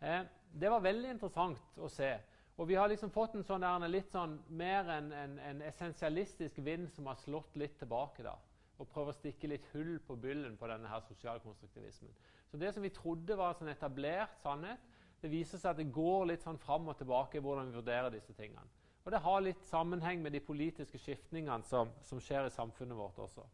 Eh, 0.03 0.22
det 0.59 0.74
var 0.74 0.82
veldig 0.82 1.14
interessant 1.14 1.78
å 1.78 1.88
se. 1.88 2.16
Og 2.59 2.66
vi 2.68 2.74
har 2.74 2.90
liksom 2.90 3.14
fått 3.14 3.38
en 3.38 3.46
sånn 3.46 3.62
der, 3.62 3.86
litt 3.88 4.11
sånn 4.11 4.40
mer 4.50 4.90
en, 4.98 5.12
en, 5.14 5.38
en, 5.38 5.62
essensialistisk 5.70 6.59
vind 6.66 6.90
som 6.92 7.07
har 7.07 7.22
slått 7.22 7.55
litt 7.62 7.78
tilbake. 7.78 8.26
da, 8.26 8.34
Og 8.83 8.91
prøver 8.91 9.14
å 9.14 9.16
stikke 9.16 9.51
litt 9.51 9.66
hull 9.72 9.95
på 10.03 10.16
byllen 10.18 10.57
på 10.59 10.66
denne 10.66 10.91
her 10.91 11.05
sosialkonstruktivismen. 11.07 12.14
Så 12.51 12.59
det 12.59 12.72
som 12.74 12.83
vi 12.83 12.91
trodde 12.91 13.37
var 13.39 13.53
en 13.53 13.61
sånn 13.61 13.70
etablert 13.70 14.35
sannhet, 14.43 14.83
det 15.22 15.30
viser 15.30 15.61
seg 15.62 15.70
at 15.70 15.78
det 15.78 15.93
går 15.95 16.26
litt 16.33 16.43
sånn 16.43 16.59
fram 16.59 16.91
og 16.91 16.99
tilbake 16.99 17.39
i 17.39 17.43
hvordan 17.45 17.70
vi 17.70 17.78
vurderer 17.78 18.11
disse 18.11 18.35
tingene. 18.35 18.66
Og 19.05 19.14
det 19.14 19.22
har 19.22 19.43
litt 19.43 19.62
sammenheng 19.66 20.22
med 20.22 20.35
de 20.35 20.43
politiske 20.43 20.99
skiftningene 20.99 21.66
som, 21.66 21.91
som 22.03 22.20
skjer 22.22 22.47
i 22.47 22.55
samfunnet 22.55 22.99
vårt 22.99 23.18
også. 23.22 23.47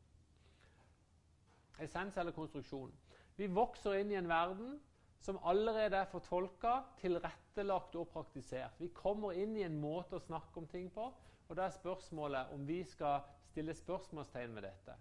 Essens 1.84 2.16
eller 2.18 2.34
konstruksjon. 2.36 2.92
Vi 3.36 3.46
vokser 3.52 4.00
inn 4.00 4.12
i 4.12 4.18
en 4.18 4.28
verden 4.28 4.78
som 5.24 5.38
allerede 5.46 5.96
er 5.98 6.10
fortolka, 6.10 6.80
tilrettelagt 7.00 7.96
og 7.98 8.08
praktisert. 8.12 8.76
Vi 8.80 8.90
kommer 8.94 9.36
inn 9.36 9.56
i 9.58 9.64
en 9.66 9.78
måte 9.80 10.18
å 10.18 10.24
snakke 10.24 10.60
om 10.60 10.68
ting 10.70 10.88
på, 10.94 11.08
og 11.48 11.56
da 11.56 11.66
er 11.66 11.76
spørsmålet 11.76 12.52
om 12.54 12.64
vi 12.68 12.82
skal 12.86 13.24
stille 13.48 13.74
spørsmålstegn 13.74 14.56
ved 14.56 14.68
dette. 14.68 14.96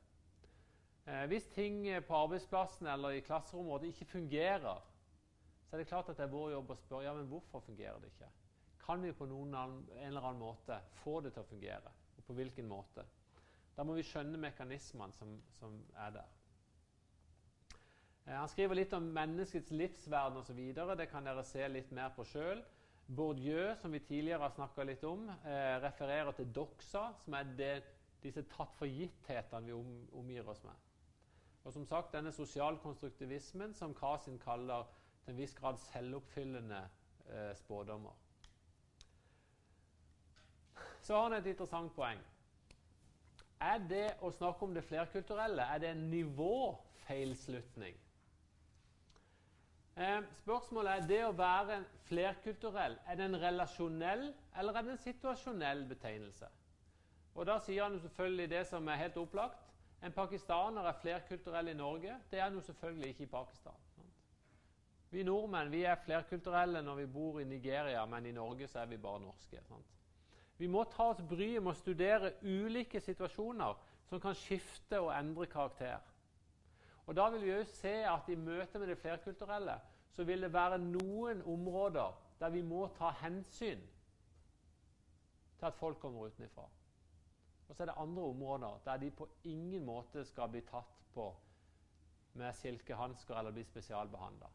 Eh, 1.08 1.24
hvis 1.32 1.48
ting 1.56 1.86
på 2.08 2.16
arbeidsplassen 2.16 2.88
eller 2.92 3.16
i 3.16 3.24
klasserommet 3.24 3.88
ikke 3.88 4.10
fungerer, 4.12 4.84
så 5.68 5.76
er 5.76 5.82
det 5.82 5.88
klart 5.88 6.10
at 6.12 6.20
det 6.20 6.28
er 6.28 6.32
vår 6.32 6.52
jobb 6.52 6.72
å 6.72 6.80
spørre 6.80 7.08
ja, 7.08 7.14
men 7.16 7.30
hvorfor 7.32 7.64
fungerer 7.64 8.00
det 8.04 8.12
ikke. 8.12 8.30
Kan 8.84 9.04
vi 9.04 9.12
på 9.16 9.28
annen, 9.28 9.82
en 9.98 10.10
eller 10.10 10.24
annen 10.24 10.40
måte 10.40 10.80
få 11.02 11.20
det 11.24 11.34
til 11.36 11.44
å 11.44 11.50
fungere? 11.50 11.92
Og 12.18 12.24
på 12.28 12.36
hvilken 12.38 12.68
måte? 12.68 13.04
Da 13.76 13.84
må 13.86 13.98
vi 13.98 14.06
skjønne 14.08 14.40
mekanismene 14.42 15.16
som, 15.16 15.36
som 15.60 15.76
er 16.06 16.16
der. 16.16 16.34
Eh, 18.26 18.34
han 18.36 18.50
skriver 18.52 18.80
litt 18.80 18.96
om 18.96 19.12
menneskets 19.16 19.76
livsverden 19.76 20.40
osv. 20.42 20.62
Det 20.74 21.10
kan 21.12 21.28
dere 21.28 21.44
se 21.48 21.68
litt 21.72 21.92
mer 21.96 22.16
på 22.16 22.26
sjøl. 22.28 22.64
Bourdieu, 23.08 23.76
som 23.80 23.94
vi 23.96 24.04
tidligere 24.04 24.44
har 24.44 24.56
snakka 24.56 24.84
litt 24.84 25.04
om, 25.08 25.30
eh, 25.30 25.78
refererer 25.84 26.36
til 26.36 26.52
doxa, 26.52 27.14
som 27.24 27.38
er 27.40 27.56
det, 27.60 27.76
disse 28.24 28.44
tatt 28.52 28.74
for 28.76 28.90
gitthetene 28.90 29.70
vi 29.70 29.76
om, 29.76 29.94
omgir 30.20 30.48
oss 30.52 30.64
med. 30.68 30.76
Og 31.68 31.74
som 31.74 31.86
sagt, 31.86 32.14
denne 32.14 32.32
sosialkonstruktivismen 32.32 33.74
som 33.76 33.92
Kasin 33.96 34.38
kaller 34.40 34.86
til 35.26 35.34
en 35.34 35.38
viss 35.38 35.56
grad 35.56 35.76
selvoppfyllende 35.78 36.78
eh, 37.28 37.56
spådommer. 37.60 38.14
Så 41.02 41.16
har 41.16 41.24
han 41.24 41.34
et 41.34 41.50
interessant 41.52 41.92
poeng. 41.96 42.22
Er 43.60 43.84
det 43.90 44.06
å 44.24 44.32
snakke 44.32 44.64
om 44.64 44.80
det 44.80 44.86
flerkulturelle 44.88 45.68
er 45.68 45.84
det 45.84 45.92
en 45.92 46.08
nivåfeilslutning? 46.14 48.00
Eh, 49.98 50.18
spørsmålet 50.46 50.94
er 50.94 51.12
det 51.12 51.22
å 51.28 51.36
være 51.36 51.84
flerkulturell. 52.08 52.96
Er 53.04 53.20
det 53.20 53.28
en 53.28 53.42
relasjonell 53.44 54.30
eller 54.56 54.72
er 54.72 54.88
det 54.88 54.96
en 54.96 55.06
situasjonell 55.10 55.84
betegnelse? 55.92 56.48
Og 57.36 57.46
Da 57.46 57.60
sier 57.60 57.84
han 57.84 58.00
selvfølgelig 58.00 58.54
det 58.56 58.68
som 58.72 58.88
er 58.88 59.04
helt 59.04 59.18
opplagt. 59.20 59.67
En 60.06 60.14
pakistaner 60.14 60.86
er 60.86 61.00
flerkulturell 61.02 61.72
i 61.72 61.74
Norge. 61.78 62.16
Det 62.32 62.40
er 62.40 62.50
han 62.50 62.62
selvfølgelig 62.62 63.10
ikke 63.10 63.24
i 63.24 63.32
Pakistan. 63.32 63.84
Vi 65.10 65.24
nordmenn 65.24 65.72
vi 65.72 65.84
er 65.88 65.96
flerkulturelle 66.04 66.82
når 66.84 66.96
vi 66.96 67.06
bor 67.06 67.40
i 67.40 67.44
Nigeria, 67.48 68.06
men 68.06 68.26
i 68.26 68.32
Norge 68.32 68.68
så 68.68 68.80
er 68.80 68.86
vi 68.86 68.98
bare 68.98 69.22
norske. 69.24 69.62
Sant? 69.64 69.94
Vi 70.58 70.68
må 70.68 70.84
ta 70.84 71.12
oss 71.14 71.22
bryet 71.30 71.64
med 71.64 71.72
å 71.72 71.78
studere 71.78 72.34
ulike 72.44 73.00
situasjoner 73.02 73.78
som 74.10 74.22
kan 74.22 74.36
skifte 74.36 75.00
og 75.00 75.14
endre 75.16 75.48
karakter. 75.48 76.00
Og 77.08 77.16
Da 77.16 77.30
vil 77.30 77.46
vi 77.46 77.54
òg 77.56 77.68
se 77.72 77.94
at 78.04 78.28
i 78.30 78.36
møte 78.36 78.80
med 78.80 78.90
det 78.92 78.98
flerkulturelle 79.00 79.78
så 80.12 80.24
vil 80.24 80.42
det 80.42 80.54
være 80.54 80.80
noen 80.82 81.42
områder 81.46 82.16
der 82.40 82.50
vi 82.50 82.62
må 82.62 82.88
ta 82.98 83.14
hensyn 83.22 83.80
til 85.58 85.66
at 85.66 85.76
folk 85.76 86.00
kommer 86.00 86.28
utenfra. 86.28 86.68
Og 87.68 87.76
så 87.76 87.84
er 87.84 87.92
det 87.92 87.98
andre 87.98 88.24
områder 88.24 88.82
der 88.86 88.98
de 88.98 89.12
på 89.12 89.28
ingen 89.44 89.86
måte 89.86 90.26
skal 90.26 90.50
bli 90.50 90.62
tatt 90.62 90.96
på 91.14 91.28
med 92.38 92.54
silkehansker 92.54 93.36
eller 93.36 93.52
bli 93.52 93.64
spesialbehandla. 93.64 94.50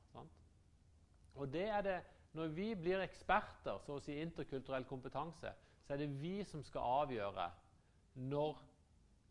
Og 1.34 1.52
det 1.52 1.68
er 1.68 1.80
det 1.82 2.02
Når 2.32 2.46
vi 2.48 2.74
blir 2.74 3.02
eksperter, 3.04 3.78
så 3.84 3.98
å 3.98 4.00
si 4.00 4.14
interkulturell 4.16 4.86
kompetanse, 4.88 5.50
så 5.84 5.92
er 5.92 5.98
det 6.00 6.06
vi 6.22 6.44
som 6.48 6.62
skal 6.64 6.80
avgjøre 7.02 7.50
når 8.14 8.62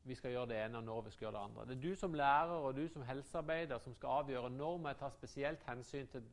vi 0.04 0.16
skal 0.16 0.32
gjøre 0.32 0.50
det 0.52 0.60
ene, 0.66 0.78
og 0.78 0.84
når 0.84 1.02
vi 1.02 1.14
skal 1.16 1.26
gjøre 1.26 1.34
det 1.34 1.44
andre. 1.44 1.66
Det 1.66 1.76
er 1.78 1.82
du 1.82 1.96
som 1.96 2.14
lærer 2.14 2.54
og 2.68 2.76
du 2.76 2.88
som 2.88 3.02
helsearbeider 3.02 3.82
som 3.82 3.96
skal 3.98 4.22
avgjøre 4.22 4.50
når 4.54 4.78
vi 4.78 4.94
tar 5.00 5.10
spesielt 5.10 5.66
hensyn 5.66 6.08
til 6.14 6.30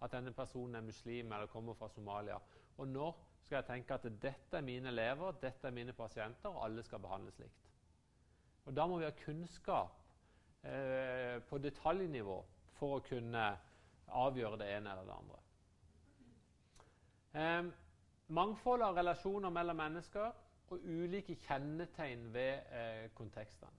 at 0.00 0.12
denne 0.12 0.32
personen 0.32 0.74
er 0.74 0.88
muslim 0.88 1.32
eller 1.32 1.52
kommer 1.52 1.74
fra 1.74 1.88
Somalia. 1.88 2.38
Og 2.76 2.88
når 2.88 3.16
skal 3.46 3.60
jeg 3.60 3.66
tenke 3.68 3.94
at 3.94 4.06
dette 4.22 4.58
er 4.58 4.64
mine 4.66 4.88
elever, 4.90 5.36
dette 5.42 5.68
er 5.68 5.74
mine 5.74 5.92
pasienter, 5.94 6.50
og 6.50 6.64
alle 6.64 6.82
skal 6.82 6.98
behandles 6.98 7.38
likt. 7.38 7.70
Og 8.66 8.76
Da 8.76 8.86
må 8.86 8.98
vi 8.98 9.04
ha 9.06 9.10
kunnskap 9.24 9.94
eh, 10.64 11.38
på 11.46 11.58
detaljnivå 11.62 12.40
for 12.78 12.96
å 12.96 13.04
kunne 13.06 13.44
avgjøre 14.08 14.58
det 14.58 14.72
ene 14.74 14.90
eller 14.90 15.06
det 15.06 15.18
andre. 15.20 15.38
Eh, 17.36 17.70
mangfold 18.34 18.82
av 18.82 18.98
relasjoner 18.98 19.54
mellom 19.54 19.78
mennesker 19.78 20.32
og 20.66 20.82
ulike 20.82 21.38
kjennetegn 21.46 22.32
ved 22.34 22.54
eh, 22.74 23.10
kontekstene. 23.14 23.70